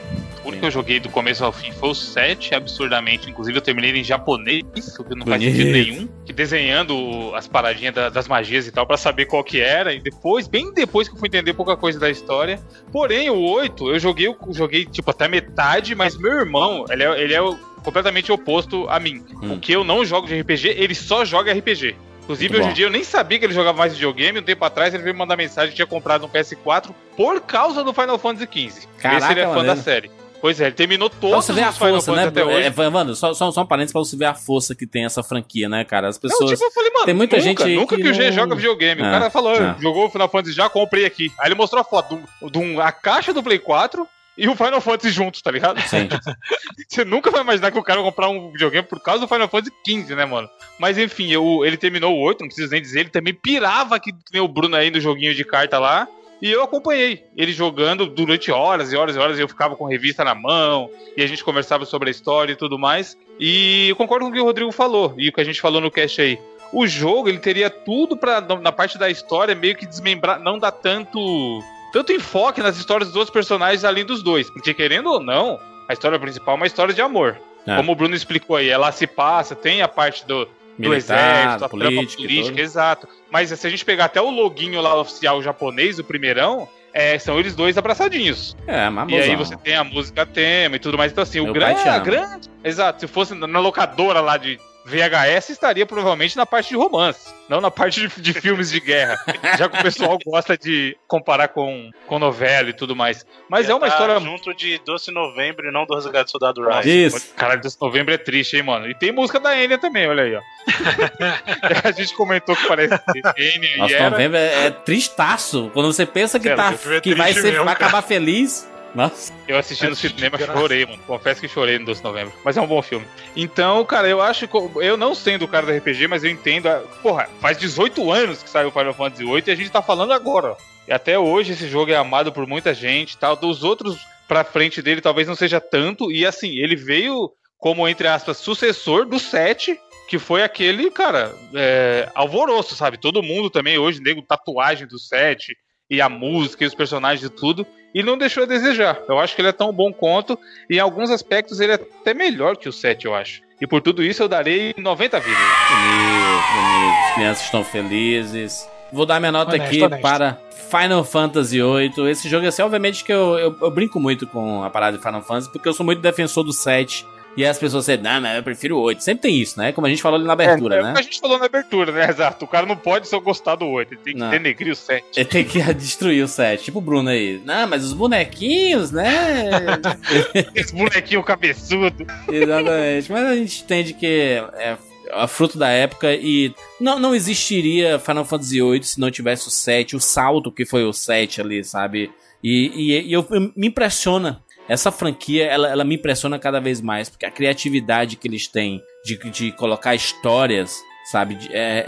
[0.50, 3.30] O único que eu joguei do começo ao fim foi o 7, absurdamente.
[3.30, 4.64] Inclusive, eu terminei em japonês,
[5.00, 5.56] o que não faz Bonito.
[5.58, 6.10] sentido nenhum.
[6.26, 9.94] Que desenhando as paradinhas da- das magias e tal, pra saber qual que era.
[9.94, 12.60] E depois, bem depois que eu fui entender pouca coisa da história.
[12.92, 17.22] Porém, o 8, eu joguei, eu joguei tipo, até metade, mas meu irmão, ele é,
[17.22, 17.40] ele é
[17.84, 19.24] completamente oposto a mim.
[19.42, 19.54] Hum.
[19.54, 21.96] O que eu não jogo de RPG, ele só joga RPG.
[22.24, 24.38] Inclusive, Muito hoje em dia eu nem sabia que ele jogava mais videogame.
[24.40, 27.84] Um tempo atrás ele veio me mandar mensagem que tinha comprado um PS4 por causa
[27.84, 28.88] do Final Fantasy XV.
[29.00, 30.12] Caraca, Esse ele é fã da série.
[30.42, 32.32] Pois é, ele terminou Pra todos você ver a força, né?
[32.64, 35.22] É, Evandro, só, só, só um parênteses pra você ver a força que tem essa
[35.22, 36.08] franquia, né, cara?
[36.08, 36.52] As Não, pessoas.
[36.52, 38.56] tipo, eu falei, mano, tem muita nunca, gente nunca que que, o G não- joga
[38.56, 39.02] videogame.
[39.02, 39.76] É, o cara falou, é.
[39.80, 41.32] jogou o Final Fantasy já, comprei aqui.
[41.40, 44.08] Aí ele mostrou a foto de um- a caixa do Play 4
[44.38, 45.82] e o Final Fantasy juntos, tá ligado?
[45.82, 46.08] Sim.
[46.88, 49.48] Você nunca vai imaginar que o cara vai comprar um videogame por causa do Final
[49.50, 50.50] Fantasy XV, né, mano?
[50.80, 54.12] Mas enfim, eu- ele terminou o 8, não preciso nem dizer, ele também pirava que,
[54.14, 56.08] que nem o Bruno aí no joguinho de carta lá.
[56.42, 59.38] E eu acompanhei ele jogando durante horas e horas e horas.
[59.38, 62.56] E eu ficava com revista na mão e a gente conversava sobre a história e
[62.56, 63.18] tudo mais.
[63.40, 65.82] E eu concordo com o que o Rodrigo falou e o que a gente falou
[65.82, 66.40] no cast aí.
[66.72, 70.72] O jogo ele teria tudo pra na parte da história meio que desmembrar, não dar
[70.72, 71.62] tanto
[71.92, 75.94] tanto enfoque nas histórias dos outros personagens além dos dois, porque querendo ou não, a
[75.94, 77.38] história principal é uma história de amor.
[77.66, 77.76] É.
[77.76, 80.48] Como o Bruno explicou aí, ela se passa, tem a parte do,
[80.80, 83.08] do Militar, exército, a política, política, exato.
[83.30, 87.38] Mas se a gente pegar até o loginho lá oficial japonês, o primeirão, é, são
[87.38, 88.56] eles dois abraçadinhos.
[88.66, 91.12] É, mas E aí você tem a música tema e tudo mais.
[91.12, 92.50] Então, assim, Meu o grande, a grande.
[92.64, 94.58] Exato, se fosse na locadora lá de
[94.90, 99.24] VHS, estaria provavelmente na parte de romance, não na parte de, de filmes de guerra.
[99.58, 103.26] já que o pessoal gosta de comparar com, com novela e tudo mais.
[103.48, 106.32] Mas Ia é uma tá história junto de Doce Novembro e não do Resgate do
[106.32, 106.82] Soldado Ryan.
[106.84, 107.34] Isso.
[107.36, 108.90] Caralho, desse novembro é triste, hein, mano?
[108.90, 110.42] E tem música da Enya também, olha aí, ó.
[111.88, 112.96] a gente comentou que parece
[113.38, 114.10] Enya e era.
[114.10, 115.70] novembro é, é tristaço.
[115.74, 118.68] Quando você pensa que, Sério, tá, filme é que vai, ser, mesmo, vai acabar feliz.
[118.94, 119.34] Nossa.
[119.48, 121.02] Eu assisti no cinema, de chorei, mano.
[121.06, 122.34] Confesso que chorei no Doce Novembro.
[122.44, 123.06] Mas é um bom filme.
[123.36, 124.58] Então, cara, eu acho que.
[124.82, 126.68] Eu não sendo o cara do RPG, mas eu entendo.
[126.68, 126.80] A...
[127.02, 130.14] Porra, faz 18 anos que saiu o Final Fantasy VIII e a gente tá falando
[130.14, 130.58] agora, ó.
[130.88, 133.36] E até hoje esse jogo é amado por muita gente tal.
[133.36, 136.12] Dos outros pra frente dele talvez não seja tanto.
[136.12, 139.80] E assim, ele veio como, entre aspas, sucessor do 7.
[140.08, 142.98] Que foi aquele, cara, é, alvoroço, sabe?
[142.98, 145.56] Todo mundo também hoje, nego, tatuagem do 7
[145.90, 149.00] e a música e os personagens e tudo e não deixou a desejar.
[149.08, 150.38] Eu acho que ele é tão bom quanto,
[150.70, 153.42] e em alguns aspectos ele é até melhor que o 7, eu acho.
[153.60, 155.38] E por tudo isso eu darei 90 vidas.
[155.38, 156.98] Bonito, bonito.
[157.08, 158.70] As crianças estão felizes.
[158.92, 160.02] Vou dar minha nota Honesto, aqui honesto.
[160.02, 160.40] para
[160.70, 162.10] Final Fantasy VIII.
[162.10, 165.22] Esse jogo, assim, obviamente que eu, eu, eu brinco muito com a parada de Final
[165.22, 167.06] Fantasy, porque eu sou muito defensor do 7.
[167.38, 169.04] E as pessoas dizem, não, mas eu prefiro o 8.
[169.04, 169.72] Sempre tem isso, né?
[169.72, 170.92] Como a gente falou ali na abertura, é, é né?
[170.92, 172.10] o que a gente falou na abertura, né?
[172.10, 172.46] Exato.
[172.46, 174.30] O cara não pode só gostar do 8, ele tem que Não.
[174.30, 175.06] denegrir o 7.
[175.16, 176.64] Ele tem que destruir o 7.
[176.64, 177.42] Tipo o Bruno aí.
[177.46, 179.66] Não, mas os bonequinhos, né?
[180.56, 182.06] Esse bonequinho cabeçudo.
[182.28, 183.12] Exatamente.
[183.12, 184.78] Mas a gente entende que é
[185.12, 189.52] a fruto da época e não, não existiria Final Fantasy VIII se não tivesse o
[189.52, 192.12] 7, o salto que foi o 7 ali, sabe?
[192.44, 193.26] E, e, e eu,
[193.56, 194.42] me impressiona.
[194.70, 198.82] Essa franquia, ela, ela me impressiona cada vez mais, porque a criatividade que eles têm
[199.04, 200.78] de, de colocar histórias,
[201.12, 201.36] sabe?
[201.36, 201.86] De- é,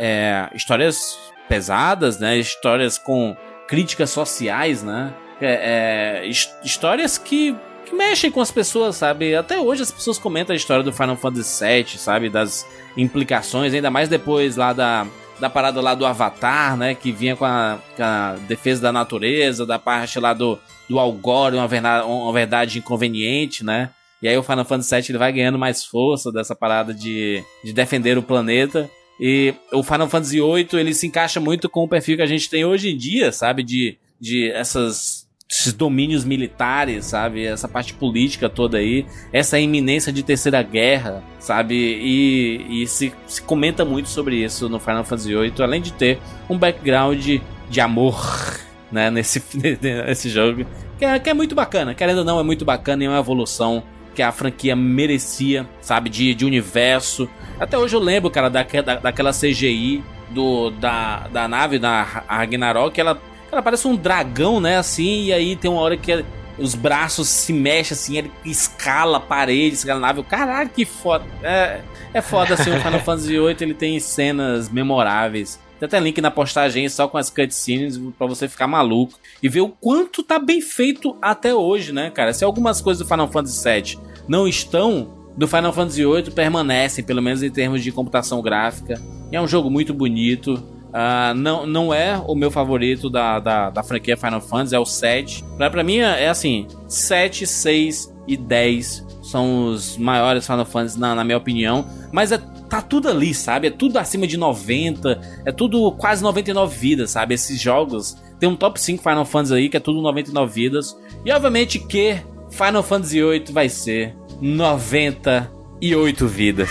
[0.52, 1.18] é, histórias
[1.48, 2.38] pesadas, né?
[2.38, 3.38] Histórias com
[3.68, 5.14] críticas sociais, né?
[5.40, 7.56] É, é, his- histórias que,
[7.86, 9.36] que mexem com as pessoas, sabe?
[9.36, 12.30] Até hoje as pessoas comentam a história do Final Fantasy VII, sabe?
[12.30, 12.66] Das
[12.98, 15.06] implicações, ainda mais depois lá da,
[15.40, 16.96] da parada lá do Avatar, né?
[16.96, 20.60] Que vinha com a, com a defesa da natureza, da parte lá do,
[20.92, 23.90] do Algore, uma verdade, uma verdade inconveniente, né?
[24.22, 27.72] E aí o Final Fantasy VII ele vai ganhando mais força dessa parada de, de
[27.72, 28.92] defender o planeta.
[29.18, 32.50] E o Final Fantasy VIII ele se encaixa muito com o perfil que a gente
[32.50, 33.64] tem hoje em dia, sabe?
[33.64, 37.46] De, de essas, esses domínios militares, sabe?
[37.46, 39.06] Essa parte política toda aí.
[39.32, 41.74] Essa iminência de terceira guerra, sabe?
[41.74, 46.20] E, e se, se comenta muito sobre isso no Final Fantasy VIII, além de ter
[46.50, 47.40] um background
[47.70, 48.60] de amor,
[48.92, 49.10] né?
[49.10, 49.42] Nesse,
[49.82, 50.66] nesse jogo.
[50.98, 51.94] Que é, que é muito bacana.
[51.94, 56.10] Querendo ou não, é muito bacana e é uma evolução que a franquia merecia, sabe?
[56.10, 57.30] De, de universo.
[57.60, 62.24] Até hoje eu lembro, cara, daque- da, daquela CGI do, da, da nave, da Ra-
[62.28, 63.20] Ragnarok, ela,
[63.52, 64.78] ela parece um dragão, né?
[64.78, 66.24] Assim, e aí tem uma hora que
[66.58, 70.20] os braços se mexem assim, ele escala paredes, escala a nave.
[70.20, 71.26] Eu, Caralho, que foda.
[71.42, 71.80] É,
[72.14, 75.60] é foda, assim, o Final Fantasy VIII ele tem cenas memoráveis.
[75.82, 79.62] Tem até link na postagem só com as cutscenes pra você ficar maluco e ver
[79.62, 82.36] o quanto tá bem feito até hoje, né, cara?
[82.36, 87.20] Se algumas coisas do Final Fantasy VII não estão, do Final Fantasy VIII permanecem, pelo
[87.20, 89.02] menos em termos de computação gráfica.
[89.32, 90.64] É um jogo muito bonito.
[90.94, 94.86] Ah, não, não é o meu favorito da, da, da franquia Final Fantasy, é o
[94.86, 95.44] 7.
[95.58, 101.00] Pra, pra mim é, é assim: 7, 6 e 10 são os maiores Final Fantasy,
[101.00, 101.88] na, na minha opinião.
[102.12, 102.40] Mas é,
[102.72, 103.68] tá tudo ali, sabe?
[103.68, 107.36] É tudo acima de 90, é tudo quase 99 vidas, sabe?
[107.36, 108.18] Esses jogos.
[108.40, 110.98] Tem um top 5 Final Fantasy aí que é tudo 99 vidas.
[111.26, 112.16] E obviamente que
[112.50, 116.70] Final Fantasy VIII vai ser 98 vidas.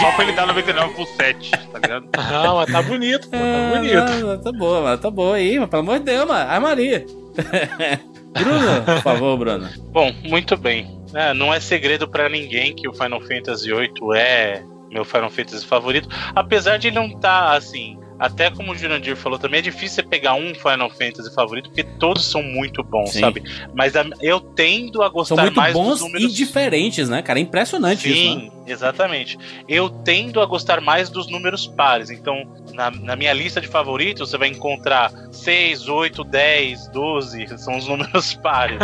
[0.00, 2.06] Só pra ele dar 99 pro 7, tá ligado?
[2.44, 4.26] Não, mas tá bonito, pô, tá Ah, bonito.
[4.26, 6.50] não, tá boa, mano, tá boa aí, mas pelo amor de Deus, mano.
[6.50, 7.06] Ai, Maria.
[8.32, 9.68] Bruno, por favor, Bruno.
[9.90, 10.99] Bom, muito bem.
[11.14, 15.64] É, não é segredo pra ninguém que o Final Fantasy VIII é meu Final Fantasy
[15.66, 17.96] favorito, apesar de não estar assim.
[18.18, 21.84] Até como o Jurandir falou também, é difícil você pegar um Final Fantasy favorito, porque
[21.98, 23.20] todos são muito bons, Sim.
[23.20, 23.42] sabe?
[23.72, 27.22] Mas a- eu tendo a gostar São muito mais bons dos números e diferentes, né,
[27.22, 27.38] cara?
[27.38, 28.40] É impressionante isso, né?
[28.42, 29.38] Sim, exatamente.
[29.66, 32.10] Eu tendo a gostar mais dos números pares.
[32.10, 32.42] Então,
[32.74, 37.46] na, na minha lista de favoritos, você vai encontrar 6, 8, 10, 12.
[37.58, 38.76] São os números pares.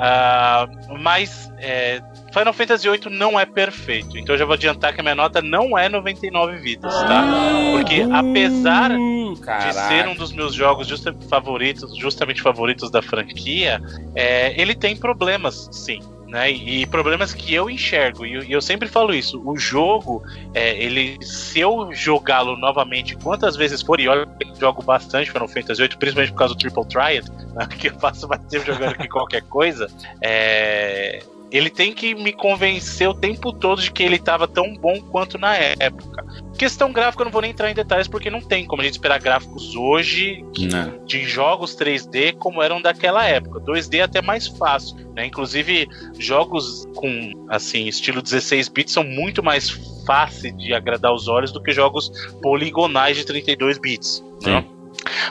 [0.00, 0.66] Ah,
[1.00, 2.00] mas é,
[2.32, 4.16] Final Fantasy VIII não é perfeito.
[4.16, 7.24] Então, eu já vou adiantar que a minha nota não é 99 vidas, tá?
[7.72, 13.80] Porque apesar Uh, de ser um dos meus jogos justa- favoritos, justamente favoritos da franquia,
[14.14, 16.00] é, ele tem problemas, sim.
[16.28, 16.50] Né?
[16.50, 20.22] E problemas que eu enxergo, e eu, sempre falo isso: o jogo,
[20.52, 25.48] é, ele, se eu jogá-lo novamente quantas vezes for, e olha eu jogo bastante Final
[25.48, 28.96] Fantasy VIII, principalmente por causa do Triple Triad, né, que eu passo mais tempo jogando
[28.96, 29.90] que qualquer coisa,
[30.20, 35.00] é, ele tem que me convencer o tempo todo de que ele estava tão bom
[35.00, 36.26] quanto na época.
[36.58, 38.94] Questão gráfica, eu não vou nem entrar em detalhes porque não tem como a gente
[38.94, 41.04] esperar gráficos hoje que- Não.
[41.06, 43.60] de jogos 3D como eram daquela época.
[43.60, 45.24] 2D é até mais fácil, né?
[45.24, 49.70] Inclusive jogos com assim estilo 16 bits são muito mais
[50.04, 52.10] fáceis de agradar os olhos do que jogos
[52.42, 54.24] poligonais de 32 bits.
[54.42, 54.64] Né?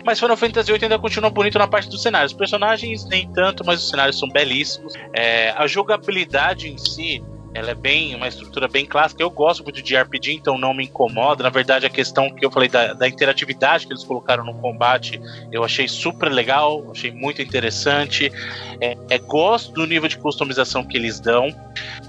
[0.06, 2.32] Mas Final Fantasy VIII ainda continua bonito na parte dos cenários.
[2.32, 4.94] Os personagens nem tanto, mas os cenários são belíssimos.
[5.14, 7.22] É, a jogabilidade em si,
[7.58, 9.24] ela é bem uma estrutura bem clássica.
[9.24, 11.44] Eu gosto muito de RPG, então não me incomoda.
[11.44, 15.20] Na verdade, a questão que eu falei da, da interatividade que eles colocaram no combate,
[15.52, 18.32] eu achei super legal, achei muito interessante.
[18.80, 21.50] É, é, gosto do nível de customização que eles dão.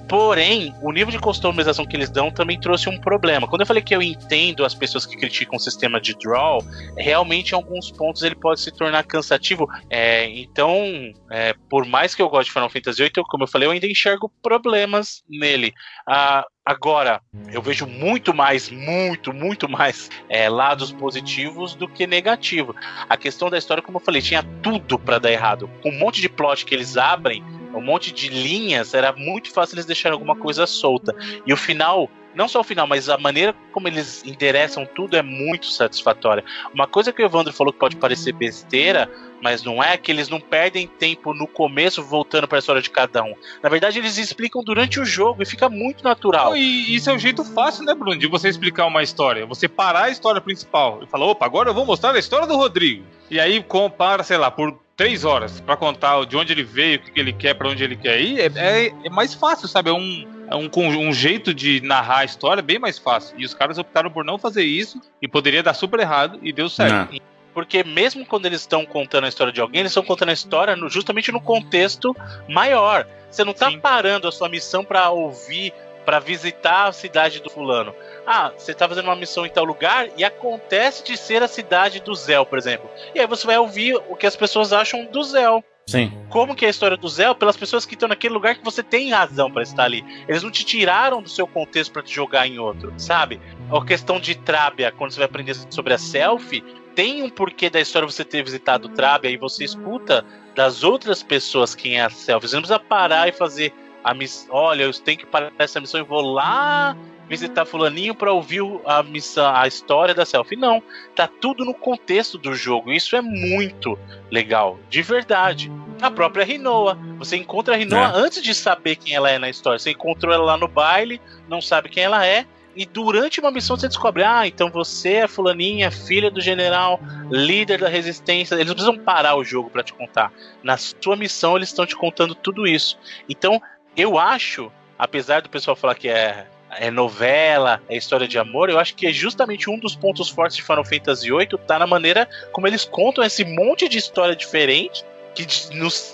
[0.06, 3.46] Porém, o nível de customização que eles dão também trouxe um problema.
[3.46, 6.62] Quando eu falei que eu entendo as pessoas que criticam o sistema de draw,
[6.96, 9.66] realmente em alguns pontos ele pode se tornar cansativo.
[9.88, 13.68] É, então, é, por mais que eu goste de Final Fantasy VIII, como eu falei,
[13.68, 15.73] eu ainda enxergo problemas nele.
[16.06, 17.20] Ah, agora,
[17.52, 22.77] eu vejo muito mais, muito, muito mais é, lados positivos do que negativos.
[23.09, 25.70] A questão da história, como eu falei, tinha tudo para dar errado.
[25.82, 27.43] Com um monte de plot que eles abrem,
[27.74, 31.15] um monte de linhas, era muito fácil eles deixarem alguma coisa solta.
[31.47, 35.23] E o final não só o final, mas a maneira como eles endereçam tudo é
[35.23, 36.44] muito satisfatória.
[36.73, 39.10] Uma coisa que o Evandro falou que pode parecer besteira,
[39.43, 42.90] mas não é que eles não perdem tempo no começo voltando para a história de
[42.90, 43.35] cada um.
[43.62, 46.56] Na verdade, eles explicam durante o jogo e fica muito natural.
[46.56, 49.47] E isso é um jeito fácil, né, Bruno, de você explicar uma história.
[49.47, 52.56] Você parar a história principal e falar, opa, agora eu vou mostrar a história do
[52.56, 53.05] Rodrigo.
[53.31, 57.01] E aí compara, sei lá, por três horas para contar de onde ele veio, o
[57.01, 59.90] que, ele quer, para onde ele quer ir, é, é, é, mais fácil, sabe?
[59.90, 60.69] É um, é um,
[61.09, 63.39] um jeito de narrar a história bem mais fácil.
[63.39, 66.69] E os caras optaram por não fazer isso e poderia dar super errado e deu
[66.69, 67.12] certo.
[67.12, 67.20] Não.
[67.54, 70.76] Porque mesmo quando eles estão contando a história de alguém, eles estão contando a história
[70.76, 72.14] no, justamente no contexto
[72.48, 73.06] maior.
[73.30, 75.72] Você não está parando a sua missão para ouvir,
[76.04, 77.94] para visitar a cidade do fulano.
[78.26, 82.00] Ah, você tá fazendo uma missão em tal lugar e acontece de ser a cidade
[82.00, 82.88] do Zéu, por exemplo.
[83.14, 85.62] E aí você vai ouvir o que as pessoas acham do Zéu.
[85.88, 86.12] Sim.
[86.28, 88.82] Como que é a história do Zé pelas pessoas que estão naquele lugar que você
[88.82, 90.04] tem razão para estar ali.
[90.28, 93.40] Eles não te tiraram do seu contexto para te jogar em outro, sabe?
[93.70, 96.62] A questão de Trábia, quando você vai aprender sobre a selfie,
[96.98, 100.24] tem um porquê da história você ter visitado Trábia e você escuta
[100.56, 102.48] das outras pessoas quem é a selfie.
[102.48, 103.72] Você não precisa parar e fazer
[104.02, 104.48] a missão.
[104.50, 106.96] Olha, eu tenho que parar essa missão e vou lá
[107.28, 110.56] visitar fulaninho para ouvir a missão, a história da selfie.
[110.56, 110.82] Não,
[111.14, 112.90] tá tudo no contexto do jogo.
[112.90, 113.96] Isso é muito
[114.28, 115.70] legal, de verdade.
[116.02, 118.16] A própria Rinoa, você encontra a Rinoa é.
[118.16, 119.78] antes de saber quem ela é na história.
[119.78, 122.44] Você encontrou ela lá no baile, não sabe quem ela é.
[122.77, 127.01] E durante uma missão você descobre, ah, então você é fulaninha, filha do general,
[127.31, 128.55] líder da resistência.
[128.55, 130.32] Eles não precisam parar o jogo para te contar.
[130.62, 132.99] Na sua missão eles estão te contando tudo isso.
[133.28, 133.61] Então,
[133.97, 138.78] eu acho, apesar do pessoal falar que é é novela, é história de amor, eu
[138.78, 142.28] acho que é justamente um dos pontos fortes de Final Fantasy VIII tá na maneira
[142.53, 145.05] como eles contam esse monte de história diferente,
[145.35, 145.47] que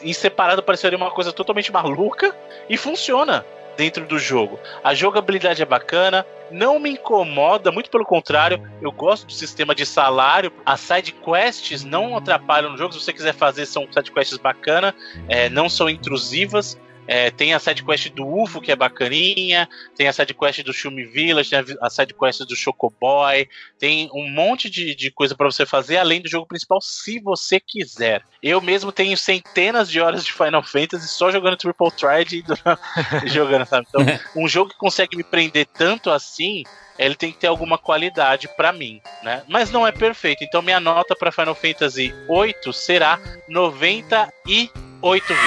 [0.02, 2.34] em separado pareceria uma coisa totalmente maluca,
[2.68, 3.44] e funciona
[3.76, 4.58] dentro do jogo.
[4.82, 9.84] A jogabilidade é bacana, não me incomoda, muito pelo contrário, eu gosto do sistema de
[9.84, 10.52] salário.
[10.64, 14.94] As side quests não atrapalham no jogo, se você quiser fazer, são side quests bacana,
[15.28, 16.78] é, não são intrusivas.
[17.06, 21.50] É, tem a sidequest do UFO, que é bacaninha, tem a sidequest do Shumi Village,
[21.50, 23.48] tem a sidequest do Chocoboy,
[23.78, 27.60] tem um monte de, de coisa para você fazer além do jogo principal, se você
[27.60, 28.22] quiser.
[28.42, 32.44] Eu mesmo tenho centenas de horas de Final Fantasy só jogando Triple Triad e
[33.28, 33.86] jogando, sabe?
[33.88, 34.02] Então,
[34.42, 36.64] um jogo que consegue me prender tanto assim,
[36.98, 39.42] ele tem que ter alguma qualidade para mim, né?
[39.48, 40.44] Mas não é perfeito.
[40.44, 43.18] Então minha nota para Final Fantasy 8 será
[43.48, 44.70] 90 e
[45.06, 45.44] 8 vídeos.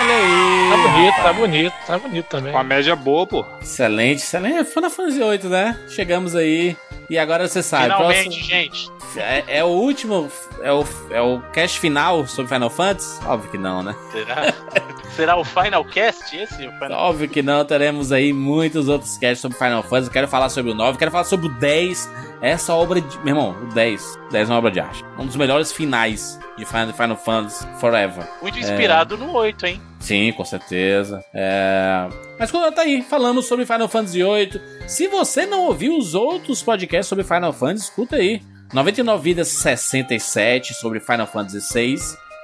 [0.00, 0.70] Olha aí.
[0.70, 2.52] Tá bonito, tá bonito, tá bonito também.
[2.52, 3.44] Com a média boa, pô.
[3.60, 4.70] Excelente, excelente.
[4.70, 5.76] Final Fantasy 8, né?
[5.88, 6.76] Chegamos aí.
[7.10, 7.92] E agora você sabe.
[7.92, 8.44] Finalmente, próximo...
[8.44, 8.90] gente.
[9.16, 10.30] É, é, o último.
[10.62, 13.20] É o, é o cast final sobre Final Fantasy?
[13.26, 13.96] Óbvio que não, né?
[14.12, 14.54] Será?
[15.16, 16.68] Será o Final Cast esse?
[16.68, 16.92] O final...
[16.92, 17.64] Óbvio que não.
[17.64, 20.10] Teremos aí muitos outros casts sobre Final Fantasy.
[20.10, 22.08] Quero falar sobre o 9, quero falar sobre o 10.
[22.40, 23.18] Essa obra de.
[23.18, 24.18] Meu irmão, o 10.
[24.30, 25.04] 10 é uma obra de arte.
[25.18, 28.24] Um dos melhores finais de Final, Final Fantasy Forever.
[28.40, 29.18] Muito inspirado é...
[29.18, 29.82] no 8, hein?
[30.00, 31.22] Sim, com certeza.
[31.32, 32.08] É...
[32.38, 34.60] Mas tá aí, falamos sobre Final Fantasy VIII.
[34.88, 38.40] Se você não ouviu os outros podcasts sobre Final Fantasy, escuta aí.
[38.72, 41.96] 99 Vidas 67 sobre Final Fantasy VI,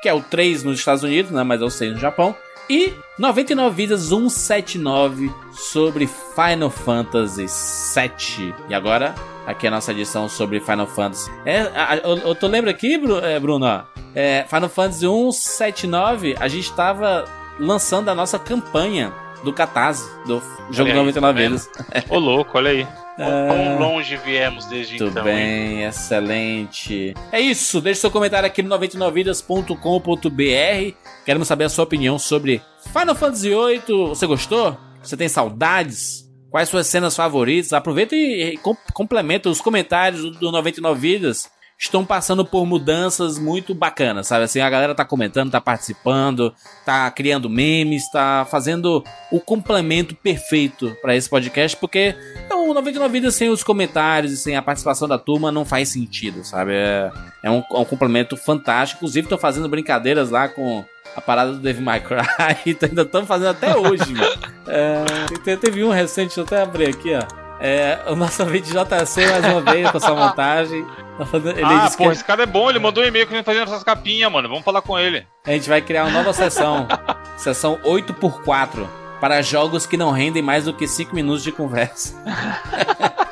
[0.02, 2.36] que é o 3 nos Estados Unidos, né, mas é o 6 no Japão.
[2.68, 8.54] E 99 Vidas 179 sobre Final Fantasy VII.
[8.68, 9.14] E agora,
[9.46, 11.30] aqui é a nossa edição sobre Final Fantasy.
[11.44, 11.62] É,
[12.04, 13.86] eu, eu tô lembra aqui, é, Bruno?
[14.14, 17.24] É, Final Fantasy 179, a gente tava
[17.58, 19.12] lançando a nossa campanha
[19.44, 21.70] do Catarse, do jogo aí, 99 tá Vidas.
[22.08, 22.86] Ô louco, olha aí.
[23.16, 25.24] Quão longe viemos desde Muito então.
[25.24, 25.84] Muito bem, hein?
[25.84, 27.14] excelente.
[27.32, 30.96] É isso, deixe seu comentário aqui no 99vidas.com.br.
[31.24, 32.60] Queremos saber a sua opinião sobre
[32.92, 34.08] Final Fantasy VIII.
[34.08, 34.76] Você gostou?
[35.02, 36.26] Você tem saudades?
[36.50, 37.72] Quais suas cenas favoritas?
[37.72, 38.58] Aproveita e
[38.92, 44.44] complementa os comentários do 99 Vidas estão passando por mudanças muito bacanas, sabe?
[44.44, 46.54] Assim, a galera tá comentando, tá participando,
[46.84, 52.14] tá criando memes, tá fazendo o complemento perfeito para esse podcast, porque
[52.50, 56.44] o 99 Vidas sem os comentários e sem a participação da turma não faz sentido,
[56.44, 56.72] sabe?
[56.72, 57.12] É,
[57.42, 58.98] é um, é um complemento fantástico.
[58.98, 60.84] Inclusive, tô fazendo brincadeiras lá com
[61.14, 62.16] a parada do Devil May Cry,
[62.82, 64.56] ainda estamos fazendo até hoje, mano.
[64.66, 67.45] É, teve um recente, deixa eu até abrir aqui, ó.
[67.58, 70.86] É, o nosso vídeo JC mais uma vez com sua montagem.
[71.32, 72.10] Ele ah, pô, que...
[72.10, 74.48] esse cara é bom, ele mandou um e-mail que a gente fazendo essas capinhas, mano.
[74.48, 75.26] Vamos falar com ele.
[75.46, 76.86] A gente vai criar uma nova sessão.
[77.38, 78.86] sessão 8x4.
[79.20, 82.14] para jogos que não rendem mais do que 5 minutos de conversa.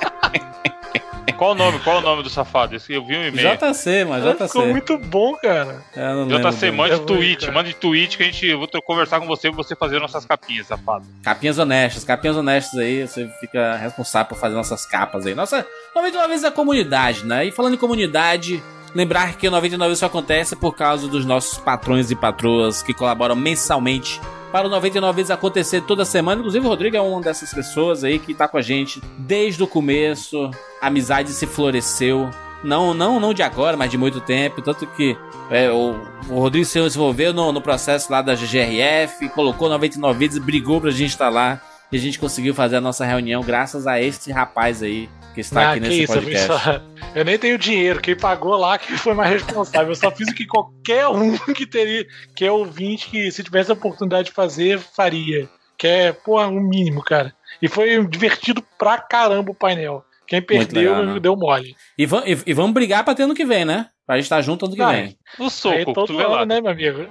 [1.32, 1.78] Qual o nome?
[1.80, 2.76] Qual o nome do safado?
[2.76, 3.56] Esse eu vi um e-mail.
[3.56, 4.72] JC, mas Ficou JC.
[4.72, 5.82] muito bom, cara.
[5.94, 9.26] Eu não JC, mande É tweet, mande tweet que a gente eu vou conversar com
[9.26, 11.04] você e você fazer nossas capinhas, safado.
[11.22, 15.34] Capinhas honestas, capinhas honestas aí, você fica responsável por fazer nossas capas aí.
[15.34, 17.46] Nossa, 99 vezes a comunidade, né?
[17.46, 18.62] E falando em comunidade,
[18.94, 22.94] lembrar que o 99 vezes só acontece por causa dos nossos patrões e patroas que
[22.94, 24.20] colaboram mensalmente
[24.52, 26.38] para o 99 vezes acontecer toda semana.
[26.38, 29.66] Inclusive, o Rodrigo é uma dessas pessoas aí que tá com a gente desde o
[29.66, 30.48] começo.
[30.80, 32.30] A amizade se floresceu.
[32.62, 34.62] Não, não, não de agora, mas de muito tempo.
[34.62, 35.18] Tanto que
[35.50, 36.00] é, o,
[36.30, 40.92] o Rodrigo se envolveu no, no processo lá da GGRF, colocou 99 vídeos, brigou pra
[40.92, 41.60] gente estar lá.
[41.90, 45.60] E a gente conseguiu fazer a nossa reunião graças a este rapaz aí que está
[45.60, 46.46] Ah, aqui que nesse isso, eu, podcast.
[46.46, 46.82] só-
[47.14, 48.00] eu nem tenho dinheiro.
[48.00, 49.88] Quem pagou lá que foi mais responsável.
[49.90, 53.70] Eu só fiz o que qualquer um que teria, que é ouvinte, que se tivesse
[53.70, 55.48] a oportunidade de fazer, faria.
[55.76, 57.34] Que é, pô, um mínimo, cara.
[57.60, 60.04] E foi divertido pra caramba o painel.
[60.26, 61.20] Quem perdeu legal, né?
[61.20, 61.76] deu mole.
[61.98, 63.86] E, e- e vamos brigar pra ter ano que vem, né?
[64.06, 65.16] Pra gente estar junto ano que vem.
[65.38, 66.34] O Aí soco, todo cotovelado.
[66.34, 67.06] ano, né, meu amigo?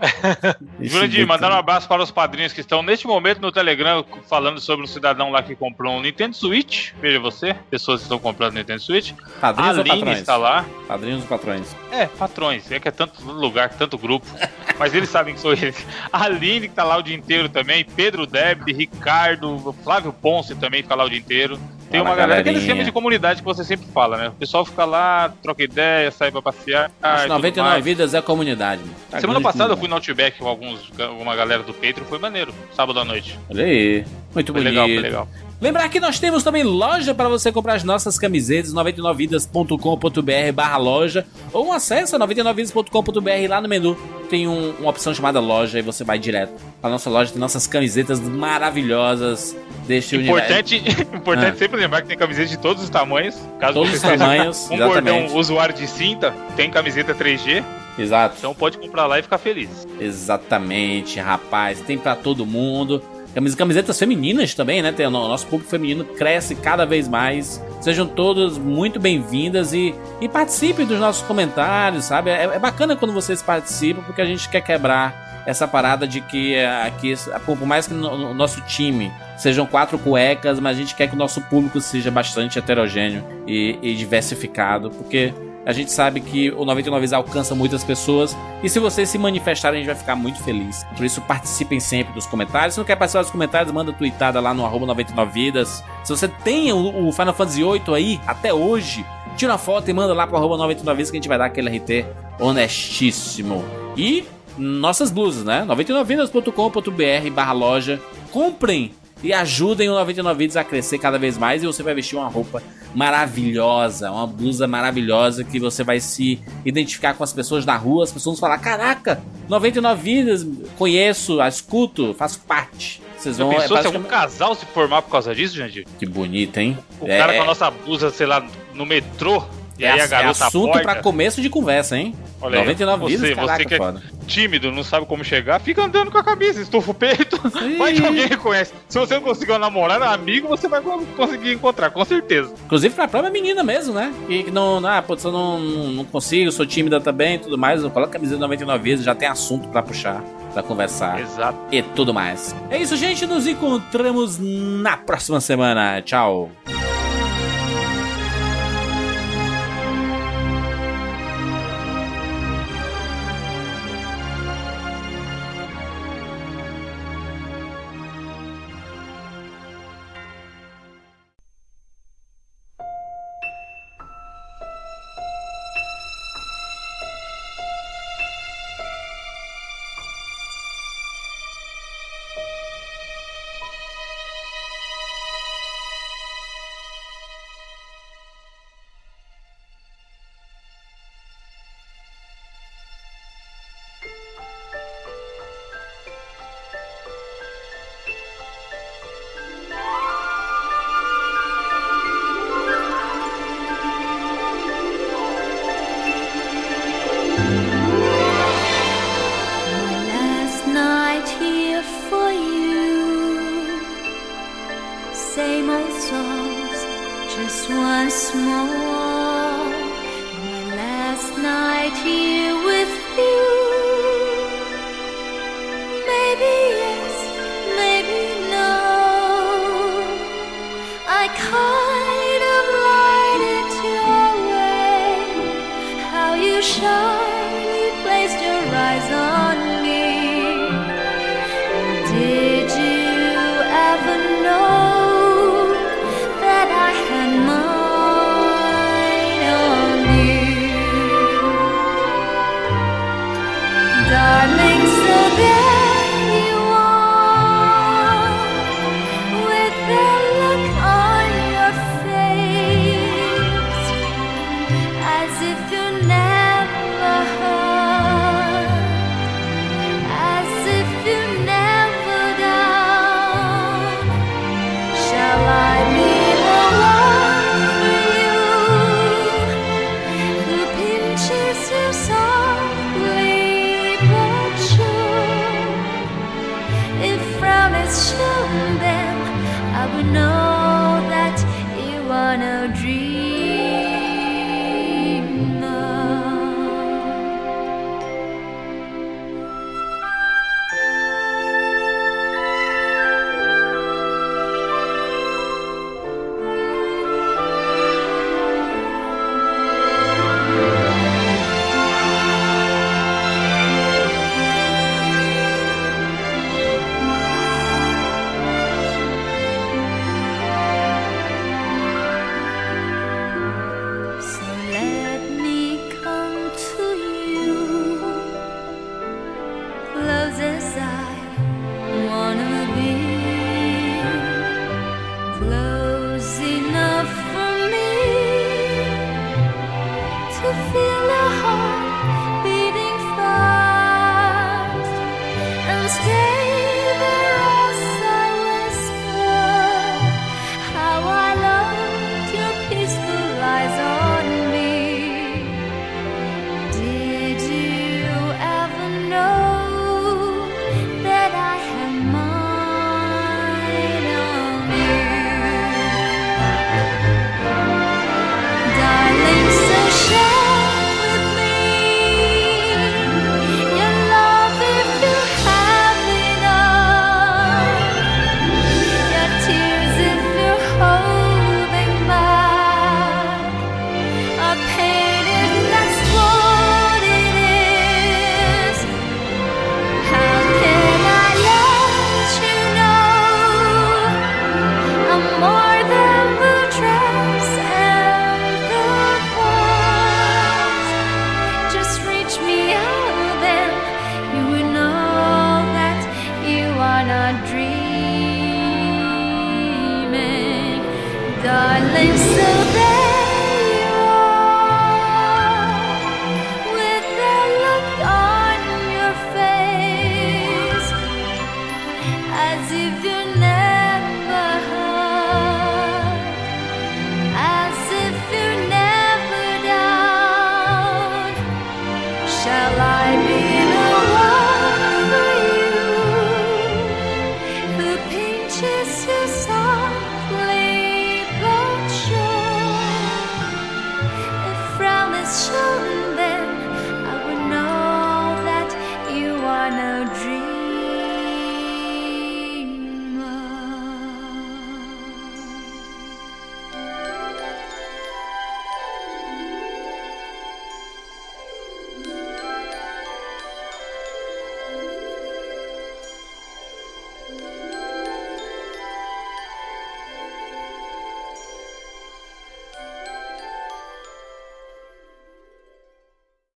[0.79, 4.83] Jurandir, mandar um abraço para os padrinhos que estão neste momento no Telegram falando sobre
[4.85, 6.91] um cidadão lá que comprou um Nintendo Switch.
[7.01, 9.11] Veja você, pessoas que estão comprando Nintendo Switch.
[9.41, 10.19] Padrinhos ou Aline patrões?
[10.19, 10.65] está lá.
[10.87, 11.75] Padrinhos ou patrões?
[11.91, 12.71] É, patrões.
[12.71, 14.27] É que é tanto lugar, tanto grupo.
[14.77, 15.85] Mas eles sabem que sou eles.
[16.11, 17.83] A Aline que tá lá o dia inteiro também.
[17.83, 21.59] Pedro Debit, Ricardo, Flávio Ponce também fica lá o dia inteiro.
[21.89, 22.59] Tem uma galera, aquele galerinha.
[22.59, 24.27] esquema de comunidade que você sempre fala, né?
[24.29, 26.91] O pessoal fica lá, troca ideia, sai pra passear.
[27.01, 27.83] As e tudo 99 mais.
[27.85, 28.81] vidas é comunidade.
[28.81, 28.95] mano.
[29.11, 32.53] Tá Semana passada eu fui no Outback com alguns, alguma galera do Patreon, foi maneiro.
[32.75, 33.37] Sábado à noite.
[33.49, 34.05] Olha aí.
[34.33, 34.69] Muito Foi bonito.
[34.73, 35.27] legal, foi legal.
[35.63, 41.25] Lembrar que nós temos também loja para você comprar as nossas camisetas, 99vidas.com.br barra loja,
[41.53, 43.95] ou um acesso a 99vidas.com.br lá no menu.
[44.29, 46.51] Tem um- uma opção chamada loja e você vai direto.
[46.83, 49.55] A nossa loja tem nossas camisetas maravilhosas
[49.87, 50.43] deste universo.
[50.51, 50.75] Importante,
[51.15, 51.57] importante Ah.
[51.57, 53.35] sempre lembrar que tem camiseta de todos os tamanhos.
[53.57, 57.63] Caso Todos você os tamanhos, um gordão usuário de cinta, tem camiseta 3G,
[57.97, 58.35] Exato.
[58.37, 59.87] então pode comprar lá e ficar feliz.
[59.97, 61.79] Exatamente, rapaz.
[61.79, 63.01] Tem pra todo mundo.
[63.33, 64.91] Camis- Camisetas femininas também, né?
[64.91, 67.61] Tem, o no- nosso público feminino cresce cada vez mais.
[67.81, 72.29] Sejam todas muito bem-vindas e, e participem dos nossos comentários, sabe?
[72.29, 76.55] É, é bacana quando vocês participam, porque a gente quer quebrar essa parada de que
[76.55, 77.13] é, aqui,
[77.45, 81.15] por mais que no, no nosso time sejam quatro cuecas, mas a gente quer que
[81.15, 85.33] o nosso público seja bastante heterogêneo e, e diversificado, porque
[85.65, 89.79] a gente sabe que o 99 Vezes alcança muitas pessoas e se vocês se manifestarem,
[89.79, 90.85] a gente vai ficar muito feliz.
[90.95, 92.75] Por isso, participem sempre dos comentários.
[92.75, 95.83] Se não quer participar dos comentários, manda tweetada lá no arroba 99vidas.
[96.03, 100.13] Se você tem o, Final Fantasy VIII aí, até hoje, tira uma foto e manda
[100.13, 102.05] lá pro arroba 99vidas que a gente vai dar aquele RT
[102.39, 103.63] honestíssimo.
[103.97, 104.25] E
[104.57, 105.65] nossas blusas, né?
[105.67, 108.01] 99vidas.com.br barra loja.
[108.31, 108.91] Comprem
[109.23, 112.27] e ajudem o 99 Vidas a crescer cada vez mais e você vai vestir uma
[112.27, 112.61] roupa
[112.93, 118.11] maravilhosa, uma blusa maravilhosa que você vai se identificar com as pessoas da rua, as
[118.11, 120.45] pessoas vão falar: "Caraca, 99 Vidas,
[120.77, 123.01] conheço, escuto, faço parte".
[123.17, 125.85] Vocês Já vão é pensou se algum basicamente- casal se formar por causa disso, Jandir?
[125.97, 126.77] Que bonito, hein?
[126.99, 129.41] O É- cara com a nossa blusa, sei lá, no metrô,
[129.77, 130.81] e é, aí a é garota assunto aborda.
[130.83, 132.15] pra começo de conversa, hein?
[132.41, 134.03] Olha aí, 99 você, Vidas, caraca, você que é foda.
[134.27, 137.39] tímido, não sabe como chegar, fica andando com a camisa, estufa o peito,
[137.77, 138.73] vai que alguém reconhece.
[138.87, 142.53] Se você não conseguir um namorado, amigo, você vai conseguir encontrar, com certeza.
[142.65, 144.13] Inclusive pra própria menina mesmo, né?
[144.27, 147.57] Que que não, ah, putz, eu não, não, não consigo, sou tímida também e tudo
[147.57, 147.81] mais.
[147.81, 150.21] Eu coloco a camiseta 99 vezes, já tem assunto pra puxar,
[150.53, 151.57] pra conversar Exato.
[151.71, 152.55] e tudo mais.
[152.69, 153.25] É isso, gente.
[153.25, 156.01] Nos encontramos na próxima semana.
[156.01, 156.51] Tchau.